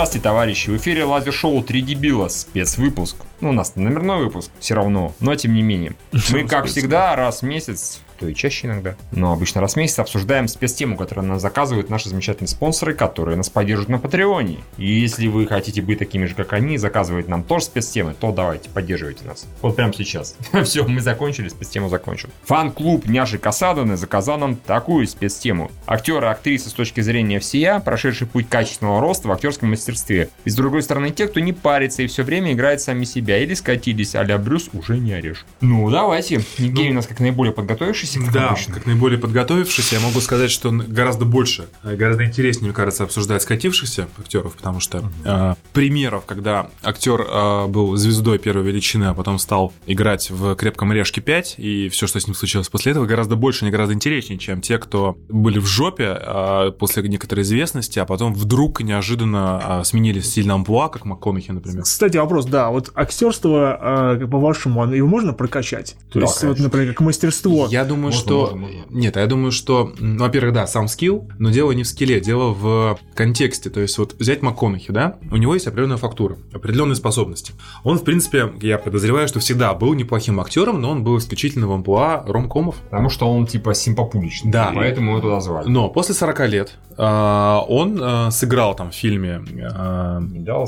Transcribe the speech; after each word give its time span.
Здравствуйте, 0.00 0.24
товарищи! 0.24 0.70
В 0.70 0.78
эфире 0.78 1.04
лазер-шоу 1.04 1.62
«Три 1.62 1.82
дебила» 1.82 2.28
спецвыпуск. 2.28 3.16
Ну, 3.42 3.50
у 3.50 3.52
нас 3.52 3.76
номерной 3.76 4.24
выпуск, 4.24 4.50
все 4.58 4.72
равно, 4.72 5.12
но 5.20 5.34
тем 5.34 5.52
не 5.52 5.60
менее. 5.60 5.92
Мы, 6.30 6.48
как 6.48 6.64
всегда, 6.68 7.14
раз 7.16 7.42
в 7.42 7.44
месяц 7.44 8.00
то 8.20 8.28
и 8.28 8.34
чаще 8.34 8.66
иногда. 8.66 8.96
Но 9.12 9.32
обычно 9.32 9.60
раз 9.62 9.74
в 9.74 9.76
месяц 9.76 9.98
обсуждаем 9.98 10.46
спецтему, 10.46 10.96
которую 10.96 11.26
нас 11.26 11.40
заказывают 11.40 11.88
наши 11.88 12.10
замечательные 12.10 12.48
спонсоры, 12.48 12.94
которые 12.94 13.36
нас 13.36 13.48
поддерживают 13.48 13.88
на 13.88 13.98
Патреоне. 13.98 14.58
И 14.76 14.86
если 14.86 15.26
вы 15.28 15.46
хотите 15.46 15.80
быть 15.80 15.98
такими 15.98 16.26
же, 16.26 16.34
как 16.34 16.52
они, 16.52 16.76
заказывать 16.76 17.28
нам 17.28 17.42
тоже 17.42 17.64
спецтемы, 17.64 18.14
то 18.18 18.30
давайте, 18.30 18.68
поддерживайте 18.68 19.24
нас. 19.24 19.46
Вот 19.62 19.76
прямо 19.76 19.92
сейчас. 19.94 20.36
Все, 20.64 20.84
мы 20.86 21.00
закончили, 21.00 21.48
спецтему 21.48 21.88
закончил. 21.88 22.28
Фан-клуб 22.44 23.06
Няши 23.06 23.38
Касаданы 23.38 23.96
заказал 23.96 24.38
нам 24.38 24.56
такую 24.56 25.06
спецтему. 25.06 25.70
Актеры 25.86 26.26
и 26.26 26.30
актрисы 26.30 26.68
с 26.68 26.72
точки 26.72 27.00
зрения 27.00 27.40
всея, 27.40 27.80
прошедший 27.80 28.26
путь 28.26 28.48
качественного 28.48 29.00
роста 29.00 29.28
в 29.28 29.32
актерском 29.32 29.70
мастерстве. 29.70 30.28
И 30.44 30.50
с 30.50 30.54
другой 30.54 30.82
стороны, 30.82 31.10
те, 31.10 31.26
кто 31.26 31.40
не 31.40 31.52
парится 31.52 32.02
и 32.02 32.06
все 32.06 32.22
время 32.22 32.52
играет 32.52 32.80
сами 32.80 33.04
себя 33.04 33.38
или 33.38 33.54
скатились, 33.54 34.14
а 34.14 34.24
Брюс 34.38 34.70
уже 34.72 34.98
не 34.98 35.14
орешь. 35.14 35.46
Ну, 35.60 35.88
давайте. 35.90 36.42
Евгений 36.58 36.90
у 36.90 36.94
нас 36.94 37.06
как 37.06 37.20
наиболее 37.20 37.52
подготовившийся 37.52 38.09
как 38.18 38.32
да, 38.32 38.48
обычно. 38.48 38.74
как 38.74 38.86
наиболее 38.86 39.18
подготовившись, 39.18 39.92
я 39.92 40.00
могу 40.00 40.20
сказать, 40.20 40.50
что 40.50 40.70
гораздо 40.70 41.24
больше, 41.24 41.68
э, 41.82 41.96
гораздо 41.96 42.24
интереснее, 42.24 42.66
мне 42.66 42.74
кажется, 42.74 43.04
обсуждать 43.04 43.42
скатившихся 43.42 44.08
актеров, 44.18 44.54
потому 44.56 44.80
что 44.80 45.04
э, 45.24 45.54
примеров, 45.72 46.24
когда 46.26 46.68
актер 46.82 47.20
э, 47.20 47.66
был 47.66 47.96
звездой 47.96 48.38
первой 48.38 48.64
величины, 48.64 49.04
а 49.04 49.14
потом 49.14 49.38
стал 49.38 49.72
играть 49.86 50.30
в 50.30 50.54
«Крепком 50.56 50.90
орешке 50.90 51.20
5», 51.20 51.56
и 51.58 51.88
все, 51.88 52.06
что 52.06 52.20
с 52.20 52.26
ним 52.26 52.34
случилось 52.34 52.68
после 52.68 52.92
этого, 52.92 53.06
гораздо 53.06 53.36
больше, 53.36 53.64
не 53.64 53.70
гораздо 53.70 53.94
интереснее, 53.94 54.38
чем 54.38 54.60
те, 54.60 54.78
кто 54.78 55.16
были 55.28 55.58
в 55.58 55.66
жопе 55.66 56.16
э, 56.20 56.72
после 56.78 57.02
некоторой 57.08 57.44
известности, 57.44 57.98
а 57.98 58.04
потом 58.04 58.34
вдруг 58.34 58.80
неожиданно 58.82 59.80
э, 59.80 59.84
сменили 59.84 60.20
стиль 60.20 60.50
амплуа, 60.50 60.88
как 60.88 61.04
МакКонахи, 61.04 61.50
например. 61.50 61.82
Кстати, 61.82 62.16
вопрос, 62.16 62.46
да, 62.46 62.70
вот 62.70 62.90
актерство, 62.94 64.16
э, 64.20 64.26
по-вашему, 64.26 64.92
его 64.92 65.08
можно 65.08 65.32
прокачать? 65.32 65.96
То 66.10 66.20
да, 66.20 66.26
есть, 66.26 66.40
конечно. 66.40 66.48
вот, 66.48 66.58
например, 66.58 66.88
как 66.94 67.00
мастерство. 67.00 67.68
Я 67.70 67.84
думаю, 67.84 67.99
думаю, 68.00 68.12
можно, 68.12 68.20
что... 68.20 68.40
Можно, 68.40 68.56
можно. 68.56 68.84
Нет, 68.90 69.16
я 69.16 69.26
думаю, 69.26 69.52
что, 69.52 69.92
ну, 69.98 70.18
во-первых, 70.18 70.54
да, 70.54 70.66
сам 70.66 70.88
скилл, 70.88 71.28
но 71.38 71.50
дело 71.50 71.72
не 71.72 71.82
в 71.82 71.88
скилле, 71.88 72.20
дело 72.20 72.52
в 72.52 72.98
контексте. 73.14 73.70
То 73.70 73.80
есть 73.80 73.98
вот 73.98 74.14
взять 74.18 74.42
МакКонахи, 74.42 74.92
да, 74.92 75.18
у 75.30 75.36
него 75.36 75.54
есть 75.54 75.66
определенная 75.66 75.96
фактура, 75.96 76.36
определенные 76.52 76.96
способности. 76.96 77.52
Он, 77.84 77.98
в 77.98 78.04
принципе, 78.04 78.52
я 78.62 78.78
подозреваю, 78.78 79.28
что 79.28 79.40
всегда 79.40 79.74
был 79.74 79.94
неплохим 79.94 80.40
актером, 80.40 80.80
но 80.80 80.90
он 80.90 81.04
был 81.04 81.18
исключительно 81.18 81.66
в 81.68 81.72
амплуа 81.72 82.24
ромкомов. 82.26 82.76
Потому 82.90 83.10
что 83.10 83.30
он, 83.30 83.46
типа, 83.46 83.74
симпопуличный. 83.74 84.50
Да. 84.50 84.72
Поэтому 84.74 85.12
его 85.12 85.20
туда 85.20 85.40
звали. 85.40 85.68
Но 85.68 85.88
после 85.88 86.14
40 86.14 86.48
лет 86.48 86.78
он 87.02 87.98
э, 88.02 88.30
сыграл 88.30 88.74
там 88.74 88.90
в 88.90 88.94
фильме 88.94 89.42
э, 89.48 90.20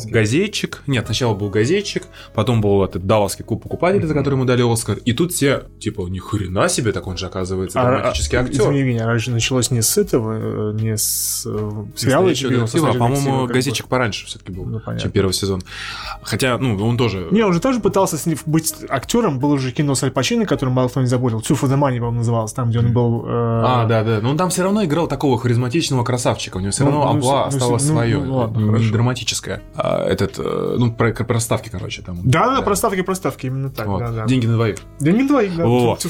«Газетчик». 0.06 0.82
Нет, 0.86 1.04
сначала 1.04 1.34
был 1.34 1.50
«Газетчик», 1.50 2.04
потом 2.34 2.60
был 2.60 2.82
этот 2.82 3.06
«Далласский 3.06 3.44
куб 3.44 3.62
покупателей», 3.62 4.06
за 4.06 4.14
который 4.14 4.34
ему 4.34 4.44
дали 4.44 4.62
Оскар. 4.62 4.98
И 5.04 5.12
тут 5.12 5.32
все, 5.32 5.64
типа, 5.78 6.06
ни 6.08 6.18
хрена 6.18 6.68
себе, 6.68 6.92
так 6.92 7.06
он 7.06 7.18
же 7.18 7.26
оказывается 7.26 7.80
а, 7.80 7.84
драматический 7.84 8.38
а, 8.38 8.42
актер. 8.42 8.62
Извини 8.62 8.82
меня, 8.82 9.06
раньше 9.06 9.30
началось 9.30 9.70
не 9.70 9.82
с 9.82 9.98
этого, 9.98 10.72
не 10.72 10.96
с 10.96 11.44
э, 11.46 11.84
сериала 11.96 12.28
HBO, 12.28 12.88
а, 12.88 12.94
по-моему, 12.94 13.46
газетчик 13.46 13.88
пораньше 13.88 14.26
все-таки 14.26 14.52
был, 14.52 14.64
ну, 14.64 14.80
чем 14.98 15.10
первый 15.10 15.32
сезон. 15.32 15.62
Хотя, 16.22 16.56
ну, 16.56 16.82
он 16.82 16.96
тоже... 16.96 17.28
Не, 17.30 17.42
он 17.42 17.52
же 17.52 17.60
тоже 17.60 17.80
пытался 17.80 18.16
быть 18.46 18.74
актером, 18.88 19.38
было 19.38 19.54
уже 19.54 19.72
кино 19.72 19.94
с 19.94 20.02
Аль 20.02 20.10
Пачино, 20.10 20.46
которым 20.46 20.74
мало 20.74 20.88
кто 20.88 21.00
не 21.00 21.06
забыл, 21.06 21.40
Two 21.40 21.60
for 21.60 21.68
the 21.68 21.78
Money, 21.78 21.98
по-моему, 21.98 22.18
называлось, 22.18 22.52
там, 22.52 22.70
где 22.70 22.78
он 22.78 22.92
был... 22.92 23.24
Э... 23.26 23.62
А, 23.64 23.86
да, 23.86 24.02
да, 24.02 24.20
но 24.22 24.30
он 24.30 24.36
там 24.38 24.50
все 24.50 24.62
равно 24.62 24.84
играл 24.84 25.08
такого 25.08 25.38
харизматичного 25.38 26.04
красавчика, 26.22 26.56
у 26.56 26.60
него 26.60 26.70
все 26.70 26.84
ну, 26.84 26.90
равно 26.90 27.04
ну, 27.04 27.10
амплуа 27.10 27.40
ну, 27.40 27.46
осталось 27.46 27.82
ну, 27.84 27.92
свое, 27.92 28.18
ну, 28.18 28.36
ладно, 28.36 28.66
хорошо. 28.66 28.92
драматическое. 28.92 29.62
А, 29.74 30.06
этот, 30.06 30.38
э, 30.38 30.76
ну, 30.78 30.92
про, 30.92 31.12
про 31.12 31.40
ставки, 31.40 31.68
короче, 31.68 32.02
там. 32.02 32.18
Да, 32.22 32.46
да, 32.46 32.56
да, 32.56 32.62
про 32.62 32.76
ставки, 32.76 33.02
про 33.02 33.14
ставки, 33.14 33.46
именно 33.46 33.70
так, 33.70 33.86
вот. 33.86 33.98
да, 33.98 34.10
да. 34.12 34.26
Деньги 34.26 34.46
на 34.46 34.54
двоих. 34.54 34.76
Деньги 35.00 35.22
на 35.22 35.28
двоих, 35.28 35.56
да. 35.56 35.66
Вот. 35.66 36.04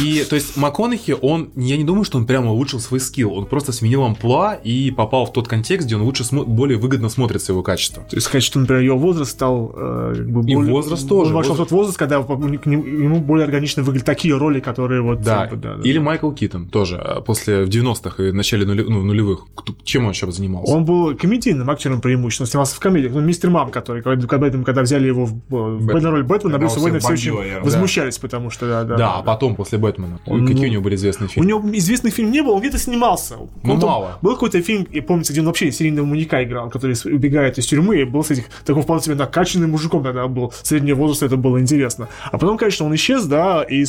И, 0.00 0.24
то 0.24 0.36
есть, 0.36 0.56
МакКонахи, 0.56 1.16
он, 1.20 1.50
я 1.56 1.76
не 1.76 1.84
думаю, 1.84 2.04
что 2.04 2.18
он 2.18 2.26
прямо 2.26 2.52
улучшил 2.52 2.80
свой 2.80 3.00
скилл, 3.00 3.34
он 3.34 3.46
просто 3.46 3.72
сменил 3.72 4.04
амплуа 4.04 4.54
и 4.54 4.90
попал 4.90 5.26
в 5.26 5.32
тот 5.32 5.48
контекст, 5.48 5.86
где 5.86 5.96
он 5.96 6.02
лучше, 6.02 6.24
более 6.32 6.78
выгодно 6.78 7.08
смотрится 7.08 7.52
его 7.52 7.62
качество. 7.62 8.04
То 8.04 8.16
есть 8.16 8.26
сказать, 8.26 8.44
что, 8.44 8.58
например, 8.60 8.82
его 8.82 8.98
возраст 8.98 9.32
стал... 9.32 9.72
Э, 9.74 10.14
как 10.16 10.30
бы, 10.30 10.40
и 10.48 10.54
более, 10.54 10.72
возраст 10.72 11.08
тоже. 11.08 11.30
Он 11.30 11.36
вошел 11.36 11.54
в 11.54 11.58
тот 11.58 11.70
возраст, 11.70 11.98
когда 11.98 12.16
ему 12.16 13.20
более 13.20 13.44
органично 13.44 13.82
выглядят 13.82 14.06
такие 14.06 14.36
роли, 14.36 14.60
которые 14.60 15.02
вот... 15.02 15.22
Да, 15.22 15.46
типа, 15.46 15.56
да, 15.56 15.74
да 15.76 15.82
или 15.82 15.98
да. 15.98 16.04
Майкл 16.04 16.30
Китон 16.30 16.68
тоже, 16.68 16.96
э, 16.96 17.20
после 17.22 17.64
в 17.64 17.68
90-х 17.68 18.22
и 18.22 18.32
начале 18.32 18.66
нули, 18.66 18.82
ну, 18.82 19.02
нулевых. 19.02 19.46
Чем 19.84 20.06
он 20.06 20.14
сейчас 20.14 20.36
занимался? 20.36 20.72
Он 20.72 20.84
был 20.84 21.16
комедийным 21.16 21.68
актером 21.70 22.00
преимущественно, 22.00 22.46
он 22.46 22.50
снимался 22.50 22.76
в 22.76 22.80
комедиях. 22.80 23.14
Он 23.14 23.26
мистер 23.26 23.50
Мам, 23.50 23.70
который, 23.70 24.02
когда, 24.02 24.50
когда 24.64 24.82
взяли 24.82 25.06
его 25.06 25.26
в, 25.26 25.32
в 25.48 25.86
Бэтмен 25.86 26.10
роль 26.10 26.22
Бэтмена, 26.22 26.58
Брюса 26.58 26.80
Уэйна 26.80 27.00
все 27.00 27.12
очень 27.12 27.34
я, 27.46 27.60
возмущались, 27.60 28.16
да. 28.16 28.22
потому 28.22 28.50
что... 28.50 28.66
Да, 28.66 28.84
да, 28.84 28.96
да, 28.96 29.14
а 29.16 29.22
потом, 29.22 29.56
после 29.56 29.78
Бэтмена. 29.78 30.20
Он, 30.26 30.46
какие 30.46 30.64
ну, 30.64 30.68
у 30.68 30.72
него 30.72 30.82
были 30.82 30.94
известные 30.94 31.28
фильмы? 31.28 31.46
У 31.46 31.48
него 31.48 31.76
известных 31.76 32.14
фильмов 32.14 32.32
не 32.32 32.42
было, 32.42 32.54
он 32.54 32.60
где-то 32.60 32.78
снимался. 32.78 33.36
Ну, 33.62 33.74
он 33.74 33.80
мало. 33.80 34.18
Был 34.22 34.34
какой-то 34.34 34.60
фильм, 34.62 34.84
и 34.84 35.00
помните, 35.00 35.32
где 35.32 35.40
он 35.40 35.46
вообще 35.46 35.70
серийного 35.72 36.06
маньяка 36.06 36.42
играл, 36.44 36.70
который 36.70 36.96
убегает 37.04 37.58
из 37.58 37.66
тюрьмы, 37.66 38.00
и 38.00 38.04
был 38.04 38.24
с 38.24 38.30
этих, 38.30 38.44
такой 38.64 38.82
вполне 38.82 39.02
себе 39.02 39.14
накачанным 39.14 39.70
мужиком 39.70 40.04
тогда 40.04 40.26
был, 40.28 40.52
среднего 40.62 40.96
возраста, 40.96 41.26
это 41.26 41.36
было 41.36 41.60
интересно. 41.60 42.08
А 42.24 42.38
потом, 42.38 42.58
конечно, 42.58 42.86
он 42.86 42.94
исчез, 42.94 43.24
да, 43.24 43.62
и, 43.62 43.84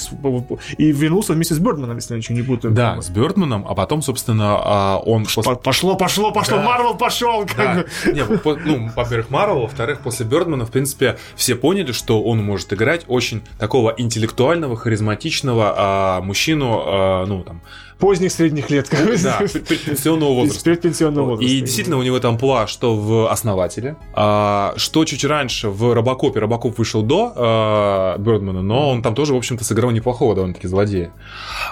и 0.77 0.91
вернулся 0.91 1.33
вместе 1.33 1.53
с 1.53 1.59
Бёрдманом, 1.59 1.97
если 1.97 2.13
я 2.13 2.17
ничего 2.17 2.37
не 2.37 2.43
путаю. 2.43 2.73
Да, 2.73 3.01
с 3.01 3.09
Бёрдманом, 3.09 3.65
а 3.67 3.75
потом, 3.75 4.01
собственно, 4.01 4.57
а, 4.63 4.97
он... 5.47 5.57
Пошло, 5.57 5.95
пошло, 5.95 6.31
пошло, 6.31 6.57
да. 6.57 6.63
Марвел 6.63 6.95
пошел! 6.95 7.45
Да. 7.57 7.85
Не, 8.05 8.23
ну, 8.23 8.89
во-первых, 8.95 9.29
Марвел, 9.29 9.61
во-вторых, 9.61 10.01
после 10.01 10.25
Бёрдмана, 10.25 10.65
в 10.65 10.71
принципе, 10.71 11.17
все 11.35 11.55
поняли, 11.55 11.91
что 11.91 12.21
он 12.23 12.43
может 12.43 12.71
играть 12.73 13.05
очень 13.07 13.41
такого 13.57 13.93
интеллектуального, 13.97 14.75
харизматичного 14.75 15.73
а, 15.75 16.21
мужчину, 16.21 16.83
а, 16.85 17.25
ну, 17.25 17.43
там, 17.43 17.61
поздних 17.99 18.31
средних 18.31 18.69
лет. 18.69 18.89
Да, 19.23 19.39
предпенсионного 19.39 20.33
возраста. 20.33 20.63
Предпенсионного 20.63 21.25
возраста. 21.31 21.53
И 21.53 21.59
действительно 21.59 21.97
у 21.97 22.03
него 22.03 22.19
там 22.19 22.37
план, 22.37 22.67
что 22.67 22.95
в 22.95 23.31
«Основателе», 23.31 23.97
а, 24.13 24.73
что 24.77 25.05
чуть 25.05 25.25
раньше 25.25 25.69
в 25.69 25.93
«Робокопе». 25.93 26.39
«Робокоп» 26.39 26.77
вышел 26.77 27.01
до 27.03 27.33
а, 27.35 28.17
Бёрдмана, 28.17 28.61
но 28.61 28.89
он 28.89 29.01
там 29.01 29.15
тоже, 29.15 29.33
в 29.33 29.37
общем-то, 29.37 29.63
сыграл 29.63 29.91
неплохого 29.91 30.35
довольно-таки 30.35 30.67
злодея. 30.67 31.11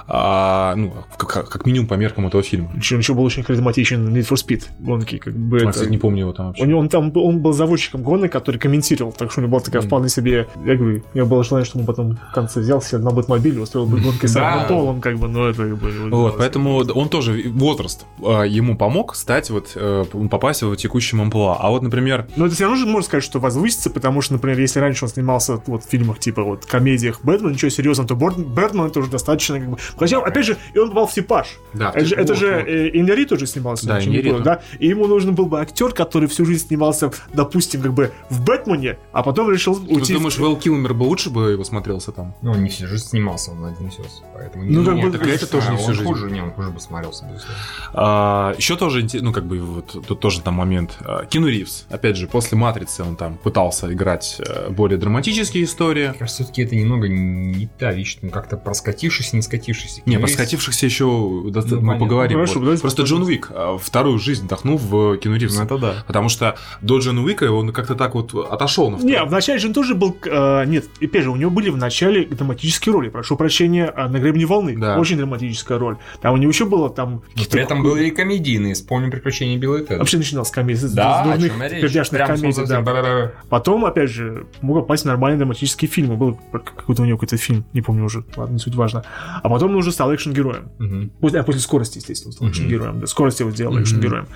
А, 0.07 0.75
ну, 0.75 0.93
как, 1.17 1.49
как 1.49 1.65
минимум 1.65 1.87
по 1.87 1.93
меркам 1.93 2.27
этого 2.27 2.43
фильма. 2.43 2.69
Он 2.73 2.79
еще 2.79 3.13
был 3.13 3.23
очень 3.23 3.43
харизматичен 3.43 4.15
Need 4.15 4.27
for 4.29 4.35
Speed 4.35 4.63
гонки. 4.79 5.17
Как 5.17 5.33
бы 5.33 5.57
а, 5.57 5.61
это... 5.61 5.71
кстати, 5.71 5.89
не 5.89 5.97
помню 5.97 6.21
его 6.21 6.33
там 6.33 6.47
вообще. 6.47 6.63
У 6.63 6.65
него, 6.65 6.79
он, 6.79 6.89
там, 6.89 7.11
он 7.15 7.39
был 7.39 7.53
заводчиком 7.53 8.03
гонок, 8.03 8.31
который 8.31 8.57
комментировал, 8.57 9.13
так 9.13 9.31
что 9.31 9.41
у 9.41 9.43
него 9.43 9.51
была 9.51 9.61
такая 9.61 9.81
mm. 9.81 9.85
вполне 9.85 10.09
себе... 10.09 10.47
Я 10.65 10.75
говорю, 10.75 11.03
я 11.13 11.25
было 11.25 11.43
желание, 11.43 11.65
чтобы 11.65 11.81
он 11.83 11.87
потом 11.87 12.19
в 12.31 12.33
конце 12.33 12.59
взял 12.59 12.81
себе 12.81 12.99
на 12.99 13.11
Бэтмобиль 13.11 13.55
и 13.55 13.59
устроил 13.59 13.85
бы 13.85 13.99
гонки 13.99 14.25
с 14.25 14.65
Полом, 14.67 15.01
как 15.01 15.17
бы, 15.17 15.27
но 15.27 15.47
это... 15.47 15.63
Как 15.63 15.77
бы, 15.77 16.16
вот, 16.23 16.37
поэтому 16.37 16.77
он 16.77 17.09
тоже, 17.09 17.43
возраст 17.47 18.05
а, 18.23 18.43
ему 18.43 18.77
помог 18.77 19.15
стать 19.15 19.49
вот, 19.49 19.71
э, 19.75 20.05
попасть 20.29 20.61
в 20.61 20.75
текущем 20.75 21.21
амплуа. 21.21 21.57
А 21.59 21.69
вот, 21.69 21.81
например... 21.81 22.27
Но 22.35 22.45
это 22.45 22.55
все 22.55 22.65
равно 22.65 22.77
же 22.77 22.85
можно 22.85 23.05
сказать, 23.05 23.23
что 23.23 23.39
возвысится, 23.39 23.89
потому 23.89 24.21
что, 24.21 24.33
например, 24.33 24.59
если 24.59 24.79
раньше 24.79 25.05
он 25.05 25.09
снимался 25.09 25.61
вот 25.65 25.83
в 25.83 25.89
фильмах 25.89 26.19
типа 26.19 26.43
вот 26.43 26.65
комедиях 26.65 27.21
Бэтмен, 27.23 27.51
ничего 27.51 27.69
серьезного, 27.69 28.07
то 28.07 28.15
Бэтмен 28.15 28.85
это 28.85 28.99
уже 28.99 29.09
достаточно 29.09 29.59
как 29.59 29.69
бы... 29.69 29.77
Хотя, 29.97 30.19
опять 30.19 30.45
же, 30.45 30.57
и 30.73 30.79
он 30.79 30.89
попал 30.89 31.07
в 31.07 31.13
типаж. 31.13 31.47
Да, 31.73 31.91
это, 31.93 32.05
же, 32.05 32.15
это 32.15 32.35
же 32.35 32.47
э, 32.47 32.89
Иньяри 32.93 33.25
тоже 33.25 33.47
снимался. 33.47 33.87
Да, 33.87 34.03
Иньяри. 34.03 34.41
Да? 34.43 34.61
И 34.79 34.87
ему 34.87 35.07
нужен 35.07 35.35
был 35.35 35.45
бы 35.45 35.59
актер, 35.59 35.91
который 35.93 36.27
всю 36.27 36.45
жизнь 36.45 36.67
снимался, 36.67 37.11
допустим, 37.33 37.81
как 37.81 37.93
бы 37.93 38.11
в 38.29 38.43
Бэтмене, 38.43 38.97
а 39.11 39.23
потом 39.23 39.51
решил 39.51 39.73
уйти... 39.73 40.07
Ты 40.07 40.13
думаешь, 40.13 40.37
Вэл 40.37 40.55
Килмер 40.57 40.93
бы 40.93 41.03
лучше 41.03 41.29
бы 41.29 41.51
его 41.51 41.63
смотрелся 41.63 42.11
там? 42.11 42.35
Ну, 42.41 42.51
он 42.51 42.63
не 42.63 42.69
всю 42.69 42.87
жизнь 42.87 43.07
снимался, 43.07 43.51
он 43.51 43.65
один 43.65 43.89
все. 43.89 44.03
Поэтому... 44.33 44.65
Ну, 44.65 44.85
как 44.85 44.99
бы... 44.99 45.29
Это 45.29 45.47
тоже 45.47 45.71
не 45.71 45.77
всю 45.77 45.93
жизнь. 45.93 46.06
Хуже, 46.13 46.31
не, 46.31 46.41
он 46.41 46.51
хуже 46.51 46.69
бы 46.69 46.79
смотрелся, 46.79 47.25
безусловно. 47.25 47.55
А, 47.93 48.53
еще 48.57 48.75
тоже, 48.75 49.05
ну, 49.21 49.31
как 49.33 49.45
бы, 49.45 49.59
вот 49.59 50.05
тут 50.07 50.19
тоже 50.19 50.41
там 50.41 50.55
момент. 50.55 50.97
А, 51.01 51.25
Кину 51.25 51.47
Ривз, 51.47 51.85
опять 51.89 52.17
же, 52.17 52.27
после 52.27 52.57
«Матрицы» 52.57 53.03
он 53.03 53.15
там 53.15 53.37
пытался 53.37 53.91
играть 53.91 54.39
э, 54.39 54.69
более 54.69 54.97
драматические 54.97 55.63
истории. 55.63 56.09
Мне 56.09 56.17
кажется, 56.17 56.43
все-таки 56.43 56.63
это 56.63 56.75
немного 56.75 57.07
не 57.07 57.67
та 57.67 57.91
вещь, 57.91 58.17
ну, 58.21 58.29
как-то 58.29 58.57
проскатившийся, 58.57 59.35
не 59.35 59.41
скатившийся. 59.41 60.01
Не, 60.05 60.17
про 60.17 60.27
скатившихся 60.27 60.85
еще 60.85 61.05
ну, 61.05 61.81
мы 61.81 61.97
поговорим. 61.97 62.39
Ну, 62.39 62.45
хорошо, 62.45 62.59
вот. 62.59 62.81
Просто 62.81 63.03
Джон 63.03 63.23
Уик 63.23 63.51
а, 63.51 63.77
вторую 63.77 64.19
жизнь 64.19 64.45
вдохнул 64.45 64.77
в 64.77 65.17
Кину 65.17 65.35
Ривза. 65.35 65.59
Ну, 65.59 65.65
это 65.65 65.77
да. 65.77 66.03
Потому 66.05 66.29
что 66.29 66.55
до 66.81 66.99
Джона 66.99 67.21
Уика 67.21 67.51
он 67.51 67.71
как-то 67.73 67.95
так 67.95 68.15
вот 68.15 68.33
отошел 68.33 68.89
на 68.89 68.97
Не, 68.97 69.23
вначале 69.23 69.59
же 69.59 69.67
он 69.67 69.73
тоже 69.73 69.95
был... 69.95 70.17
Э, 70.25 70.65
нет, 70.65 70.85
опять 71.01 71.23
же, 71.23 71.31
у 71.31 71.35
него 71.35 71.51
были 71.51 71.69
в 71.69 71.77
начале 71.77 72.25
драматические 72.25 72.93
роли. 72.93 73.09
Прошу 73.09 73.37
прощения, 73.37 73.93
на 73.95 74.19
гребне 74.19 74.45
волны. 74.45 74.77
Да. 74.77 74.99
Очень 74.99 75.17
драматическая 75.17 75.77
роль. 75.77 75.96
Там 76.21 76.33
у 76.33 76.37
него 76.37 76.51
еще 76.51 76.65
было 76.65 76.89
там... 76.89 77.23
При 77.49 77.61
этом 77.61 77.83
были 77.83 78.07
и 78.07 78.11
комедийные. 78.11 78.73
Вспомним 78.73 79.11
приключения 79.11 79.57
Билла 79.57 79.77
и. 79.77 79.95
Вообще 79.97 80.17
начинал 80.17 80.45
с 80.45 80.51
комедий. 80.51 80.87
Да, 80.93 81.23
с 81.23 81.27
дурных, 81.27 81.57
пердяшных 81.57 82.25
комедий. 82.25 82.65
Да. 82.65 83.31
Потом, 83.49 83.85
опять 83.85 84.09
же, 84.09 84.47
мог 84.61 84.79
попасть 84.79 85.03
в 85.03 85.07
нормальные 85.07 85.39
драматические 85.39 85.89
фильмы. 85.89 86.15
Был 86.15 86.39
какой-то 86.51 87.03
у 87.03 87.05
него 87.05 87.17
какой-то 87.17 87.37
фильм, 87.37 87.65
не 87.73 87.81
помню 87.81 88.05
уже. 88.05 88.23
Ладно, 88.35 88.53
не 88.53 88.59
суть 88.59 88.75
важно. 88.75 89.03
А 89.41 89.49
потом 89.49 89.71
он 89.71 89.77
уже 89.77 89.91
стал 89.91 90.13
экшен-героем. 90.13 90.69
Угу. 90.79 91.09
После, 91.21 91.39
а 91.39 91.43
после 91.43 91.61
скорости, 91.61 91.97
естественно, 91.97 92.33
стал 92.33 92.49
экшен-героем. 92.49 92.99
Да. 92.99 93.07
Скорость 93.07 93.37
скорости 93.37 93.41
его 93.41 93.51
сделали 93.51 93.83
mm-hmm. 93.83 94.01
героем. 94.01 94.27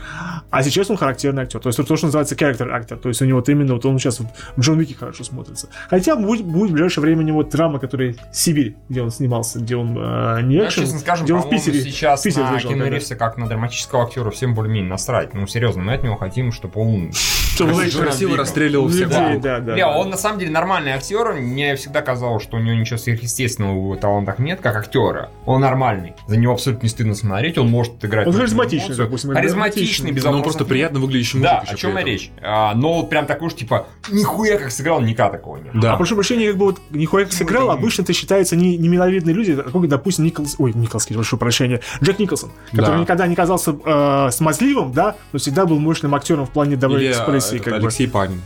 А 0.50 0.64
сейчас 0.64 0.90
он 0.90 0.98
характерный 0.98 1.44
актер. 1.44 1.60
То 1.60 1.69
есть 1.69 1.78
то, 1.78 1.96
что 1.96 2.06
называется 2.07 2.36
character 2.36 2.69
актер. 2.69 2.98
То 2.98 3.10
есть 3.10 3.22
у 3.22 3.25
него 3.25 3.40
вот 3.40 3.50
именно 3.50 3.74
вот 3.74 3.86
он 3.86 4.00
сейчас 4.00 4.19
в 4.19 4.25
Джон 4.60 4.80
Уике 4.80 4.96
хорошо 4.96 5.24
смотрится. 5.24 5.69
Хотя 5.90 6.16
будет, 6.16 6.46
будет 6.46 6.69
в 6.69 6.74
ближайшее 6.74 7.02
время 7.04 7.22
у 7.22 7.25
него 7.25 7.44
драма, 7.44 7.80
которая 7.80 8.16
Сибирь, 8.34 8.75
где 8.90 9.02
он 9.02 9.12
снимался, 9.12 9.60
где 9.60 9.75
он 9.75 9.98
э, 9.98 10.42
не 10.44 10.57
экшен, 10.57 10.84
честно 10.84 11.00
скажем, 11.00 11.25
где 11.25 11.34
он 11.34 11.42
в 11.42 11.50
Питере. 11.51 11.81
сейчас 11.81 12.21
Питере 12.24 12.75
на. 12.75 12.89
Ривза 12.89 13.15
как 13.15 13.38
на 13.38 13.48
драматического 13.48 14.03
актера 14.03 14.31
всем 14.31 14.53
более-менее 14.53 14.89
насрать. 14.89 15.33
Ну, 15.33 15.48
серьезно, 15.48 15.83
мы 15.83 15.94
от 15.94 16.03
него 16.03 16.15
хотим, 16.18 16.51
чтобы 16.51 16.81
он... 16.81 17.12
Чтобы 17.13 17.74
он 17.74 17.89
Красиво 17.92 18.38
расстреливал 18.38 18.88
всех 18.88 19.09
да, 19.09 19.36
да. 19.59 19.59
Да. 19.59 19.98
он 19.98 20.09
на 20.09 20.18
самом 20.18 20.39
деле 20.39 20.51
нормальный 20.51 20.92
актер. 20.92 21.33
Мне 21.33 21.75
всегда 21.75 22.01
казалось, 22.01 22.44
что 22.44 22.57
у 22.57 22.59
него 22.59 22.75
ничего 22.75 22.98
сверхъестественного 22.98 23.74
в 23.74 23.83
его 23.83 23.95
талантах 23.95 24.39
нет, 24.39 24.62
как 24.62 24.75
актера. 24.75 25.30
Он 25.45 25.62
нормальный. 25.62 26.13
За 26.27 26.38
него 26.38 26.53
абсолютно 26.53 26.86
не 26.86 26.89
стыдно 26.89 27.13
смотреть. 27.13 27.57
Он 27.57 27.69
может 27.69 28.04
играть. 28.04 28.27
Он 28.27 28.33
харизматичный, 28.33 28.88
эмоцию. 28.88 29.06
допустим, 29.06 29.33
Харизматичный, 29.33 30.12
без 30.12 30.24
Ну, 30.24 30.31
он 30.31 30.44
просто 30.44 30.65
приятно 30.65 31.00
выглядящий 31.00 31.39
мужик. 31.39 31.51
Да, 31.51 31.62
еще 31.63 31.74
о 31.74 31.77
чем 31.77 31.97
речь. 31.97 32.31
А, 32.42 32.74
но 32.74 32.94
вот 33.01 33.09
прям 33.09 33.25
такой, 33.25 33.50
что 33.50 33.59
типа, 33.59 33.88
нихуя 34.09 34.57
как 34.57 34.71
сыграл, 34.71 35.01
никак 35.01 35.31
такого 35.31 35.57
нет. 35.57 35.74
Да. 35.74 35.94
А 35.94 35.97
прошу 35.97 36.15
прощения, 36.15 36.47
как 36.47 36.57
бы 36.57 36.65
вот 36.65 36.81
нихуя 36.89 37.25
как 37.25 37.33
сыграл, 37.33 37.65
это- 37.65 37.74
обычно 37.74 38.04
это 38.04 38.13
считается 38.13 38.56
не, 38.56 38.77
не 38.77 38.88
миловидные 38.88 39.36
люди, 39.36 39.51
а 39.51 39.69
как, 39.69 39.88
допустим, 39.88 40.25
Николс... 40.25 40.56
Ой, 40.57 40.74
Кейдж, 40.74 41.15
прошу 41.15 41.38
прощения, 41.42 41.82
Джек 42.02 42.20
Николсон, 42.20 42.52
который 42.72 42.96
Да. 42.96 42.98
никогда 43.02 43.28
не 43.28 43.36
казался 43.36 43.76
э, 43.86 44.30
смазливым, 44.32 44.94
да, 44.94 45.16
но 45.34 45.40
всегда 45.40 45.66
был 45.66 45.78
мощным 45.80 46.16
актером 46.16 46.46
в 46.46 46.52
плане 46.52 46.76
Или 46.76 47.12
экспрессии, 47.12 47.56
этот 47.56 47.66
как 47.66 47.74
бы. 47.82 47.88
Алексей 47.88 48.08
Панин. 48.08 48.42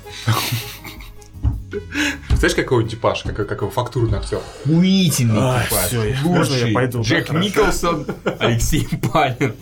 Знаешь, 2.38 2.56
какой 2.56 2.84
он 2.84 2.90
типаж, 2.90 3.24
как, 3.24 3.36
как 3.48 3.62
его 3.62 3.70
фактурный 3.70 4.18
актер? 4.18 4.40
Охуительный 4.66 5.40
Ай, 5.42 5.66
типаж. 5.66 5.86
всё, 5.88 6.04
я- 6.04 6.16
Лучший. 6.24 6.30
можно 6.30 6.56
я 6.68 6.74
пойду, 6.74 6.98
да, 7.00 7.04
Джек 7.04 7.28
хорошо. 7.28 7.46
Николсон, 7.46 8.08
Алексей 8.40 8.88
Панин. 9.12 9.54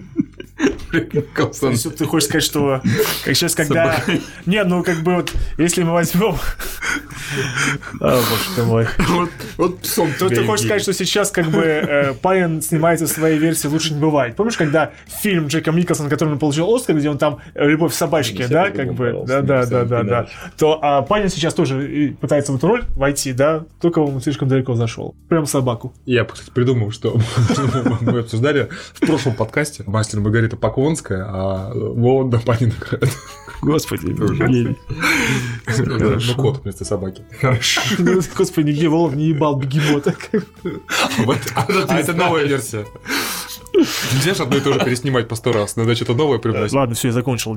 есть, 0.58 0.58
вот 0.58 0.78
ты 1.98 2.04
хочешь 2.04 2.28
сказать, 2.28 2.44
что 2.44 2.80
как 3.24 3.34
сейчас, 3.34 3.54
когда... 3.54 3.98
Собака. 3.98 4.22
Не, 4.46 4.64
ну 4.64 4.82
как 4.82 4.98
бы 5.02 5.16
вот, 5.16 5.32
если 5.58 5.82
мы 5.82 5.92
возьмем... 5.92 6.34
О, 8.00 8.16
боже 8.16 8.56
ты 8.56 8.62
мой. 8.62 8.86
Вот, 8.98 9.30
вот 9.56 9.80
псом 9.80 10.10
То 10.18 10.28
ты 10.28 10.44
хочешь 10.44 10.66
сказать, 10.66 10.82
что 10.82 10.92
сейчас 10.92 11.30
как 11.30 11.46
бы 11.46 11.60
э, 11.62 12.14
Пайн 12.14 12.60
снимается 12.60 13.06
в 13.06 13.08
своей 13.08 13.38
версии 13.38 13.68
«Лучше 13.68 13.94
не 13.94 14.00
бывает». 14.00 14.36
Помнишь, 14.36 14.56
когда 14.56 14.92
фильм 15.06 15.46
Джека 15.46 15.70
Николсона, 15.70 16.08
который 16.08 16.30
он 16.30 16.38
получил 16.38 16.74
Оскар, 16.74 16.96
где 16.96 17.08
он 17.08 17.18
там 17.18 17.38
э, 17.54 17.68
«Любовь 17.68 17.94
собачки», 17.94 18.46
да, 18.48 18.70
как 18.70 18.94
бы, 18.94 19.06
боролся, 19.06 19.34
да, 19.34 19.40
не 19.40 19.46
да, 19.46 19.56
да, 19.58 19.62
всякий 19.62 19.88
да, 19.88 20.02
да, 20.02 20.02
дальше. 20.02 20.32
то 20.58 20.78
а 20.82 21.02
Пайн 21.02 21.28
сейчас 21.28 21.54
тоже 21.54 21.90
и 21.92 22.08
пытается 22.10 22.52
в 22.52 22.56
эту 22.56 22.66
роль 22.66 22.84
войти, 22.96 23.32
да, 23.32 23.64
только 23.80 24.00
он 24.00 24.20
слишком 24.20 24.48
далеко 24.48 24.74
зашел. 24.74 25.14
Прям 25.28 25.46
собаку. 25.46 25.92
Я, 26.06 26.24
кстати, 26.24 26.50
придумал, 26.50 26.90
что 26.90 27.18
мы 28.00 28.18
обсуждали 28.20 28.68
в 28.94 29.00
прошлом 29.00 29.34
подкасте 29.34 29.84
мастер 29.86 30.20
Маргарита 30.20 30.56
Поклонская, 30.80 31.26
а 31.28 31.72
Воланда 31.74 32.38
Панин 32.38 32.70
играет. 32.70 33.14
Господи, 33.60 34.06
Ну, 35.76 36.34
кот 36.36 36.62
вместо 36.62 36.86
собаки. 36.86 37.22
Хорошо. 37.38 37.82
Господи, 38.38 38.70
где 38.70 38.88
Волов 38.88 39.14
не 39.14 39.26
ебал 39.26 39.56
бегемота. 39.56 40.14
Вот, 41.18 41.38
А 41.54 41.98
это 41.98 42.14
новая 42.14 42.44
версия. 42.44 42.86
Нельзя 43.74 44.34
же 44.34 44.42
одно 44.42 44.56
и 44.56 44.60
то 44.60 44.72
же 44.72 44.80
переснимать 44.80 45.28
по 45.28 45.36
сто 45.36 45.52
раз. 45.52 45.76
Надо 45.76 45.94
что-то 45.94 46.14
новое 46.14 46.38
привносить. 46.38 46.72
Ладно, 46.72 46.94
все, 46.94 47.08
я 47.08 47.14
закончил. 47.14 47.56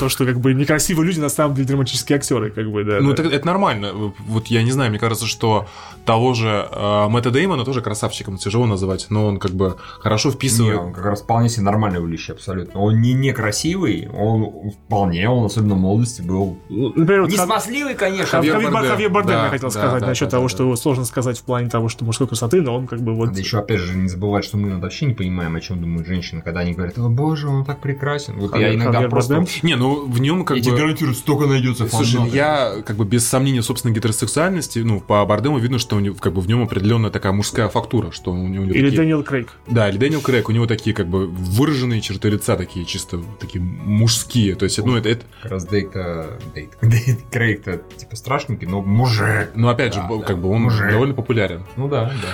То, 0.00 0.08
что 0.08 0.24
как 0.24 0.40
бы 0.40 0.54
некрасивые 0.54 1.06
люди 1.06 1.20
на 1.20 1.28
самом 1.28 1.54
деле 1.54 1.68
драматические 1.68 2.16
актеры, 2.16 2.50
как 2.50 2.70
бы, 2.70 2.84
да. 2.84 2.98
Ну, 3.00 3.12
да. 3.14 3.22
это, 3.22 3.34
это 3.34 3.46
нормально. 3.46 4.12
Вот 4.26 4.48
я 4.48 4.62
не 4.62 4.72
знаю, 4.72 4.90
мне 4.90 4.98
кажется, 4.98 5.26
что 5.26 5.66
того 6.04 6.34
же 6.34 6.68
э, 6.70 7.08
Мэтта 7.08 7.30
Деймона 7.30 7.64
тоже 7.64 7.80
красавчиком 7.80 8.36
тяжело 8.36 8.66
называть, 8.66 9.06
но 9.10 9.26
он 9.26 9.38
как 9.38 9.52
бы 9.52 9.76
хорошо 10.00 10.28
Не, 10.30 10.34
вписывает. 10.34 10.78
он 10.78 10.92
как 10.92 11.04
раз 11.04 11.22
вполне 11.22 11.48
себе 11.48 11.64
нормальный 11.64 12.00
выглядящий 12.00 12.34
абсолютно. 12.34 12.80
Он 12.80 13.00
не 13.00 13.14
некрасивый, 13.14 14.08
он 14.12 14.70
вполне, 14.86 15.28
он 15.28 15.46
особенно 15.46 15.74
в 15.74 15.78
молодости 15.78 16.22
был... 16.22 16.58
Ну, 16.68 16.92
Например, 16.94 17.22
вот 17.22 17.30
Не 17.30 17.36
Хав- 17.36 17.46
смазливый, 17.46 17.94
конечно. 17.94 18.26
Хавьер 18.26 18.54
Хавьер 18.54 18.70
Бар- 18.70 18.74
Бардем. 18.74 18.90
Хавьер 18.92 19.10
Бардем, 19.10 19.32
Да, 19.32 19.44
я 19.44 19.50
хотел 19.50 19.68
да, 19.70 19.78
сказать 19.78 20.00
да, 20.00 20.06
насчет 20.08 20.28
да, 20.28 20.30
того, 20.32 20.44
да, 20.44 20.48
что 20.48 20.62
его 20.64 20.76
сложно 20.76 21.04
сказать 21.04 21.38
в 21.38 21.42
плане 21.44 21.68
того, 21.68 21.88
что 21.88 22.04
мужской 22.04 22.26
красоты, 22.26 22.60
но 22.62 22.76
он 22.76 22.86
как 22.86 23.00
бы 23.00 23.14
вот... 23.14 23.32
Да 23.32 23.38
еще, 23.38 23.58
опять 23.58 23.80
же, 23.80 23.96
не 23.96 24.08
забывать, 24.08 24.44
что 24.44 24.56
мы 24.56 24.68
иногда 24.68 24.84
вообще 24.86 25.06
не 25.06 25.14
понимаем, 25.14 25.43
о 25.52 25.60
чем 25.60 25.80
думают 25.80 26.06
женщины, 26.06 26.40
когда 26.42 26.60
они 26.60 26.72
говорят, 26.72 26.96
о 26.98 27.08
боже, 27.08 27.48
он 27.48 27.64
так 27.64 27.80
прекрасен. 27.80 28.34
Вот 28.38 28.54
я 28.56 28.68
Хавьер- 28.68 28.74
иногда 28.76 28.92
Хавьер 28.94 29.10
просто... 29.10 29.34
Бардем? 29.36 29.52
Не, 29.62 29.74
ну 29.76 30.06
в 30.06 30.20
нем 30.20 30.44
как 30.44 30.56
я 30.58 30.62
тебе 30.62 30.72
бы... 30.72 30.78
гарантирую, 30.78 31.14
столько 31.14 31.46
найдется 31.46 31.88
Слушай, 31.88 32.12
фанатов. 32.16 32.34
я 32.34 32.74
как 32.84 32.96
бы 32.96 33.04
без 33.04 33.26
сомнения 33.28 33.62
собственной 33.62 33.94
гетеросексуальности, 33.94 34.78
ну, 34.78 35.00
по 35.00 35.24
Бардему 35.26 35.58
видно, 35.58 35.78
что 35.78 35.96
у 35.96 36.00
него, 36.00 36.14
как 36.16 36.32
бы 36.32 36.40
в 36.40 36.46
нем 36.48 36.62
определенная 36.62 37.10
такая 37.10 37.32
мужская 37.32 37.68
фактура, 37.68 38.10
что 38.10 38.32
у 38.32 38.48
него 38.48 38.64
Или 38.64 38.84
такие- 38.84 38.96
Дэниел 39.00 39.22
Крейг. 39.22 39.52
Да, 39.66 39.88
или 39.88 39.96
Дэниел 39.98 40.20
Крейг, 40.20 40.48
у 40.48 40.52
него 40.52 40.66
такие 40.66 40.94
как 40.94 41.08
бы 41.08 41.26
выраженные 41.26 42.00
черты 42.00 42.28
лица, 42.30 42.56
такие 42.56 42.84
чисто 42.86 43.20
такие 43.40 43.62
мужские. 43.62 44.54
То 44.54 44.64
есть, 44.64 44.78
ну, 44.84 44.96
это, 44.96 45.08
это 45.08 45.24
Как 45.42 45.52
раз 45.52 45.64
Дейк-то... 45.66 46.38
Дейк. 46.54 46.70
Дейк 46.82 47.18
Крейг-то 47.30 47.80
типа 47.96 48.16
страшненький, 48.16 48.66
но 48.66 48.80
мужик. 48.82 49.50
ну, 49.54 49.68
опять 49.68 49.94
же, 49.94 50.00
Да, 50.00 50.06
б- 50.08 50.18
да. 50.20 50.24
как 50.26 50.38
бы 50.38 50.48
он 50.50 50.62
Мужик. 50.62 50.90
довольно 50.90 51.14
популярен. 51.14 51.64
Ну 51.76 51.88
да, 51.88 52.12
да. 52.22 52.28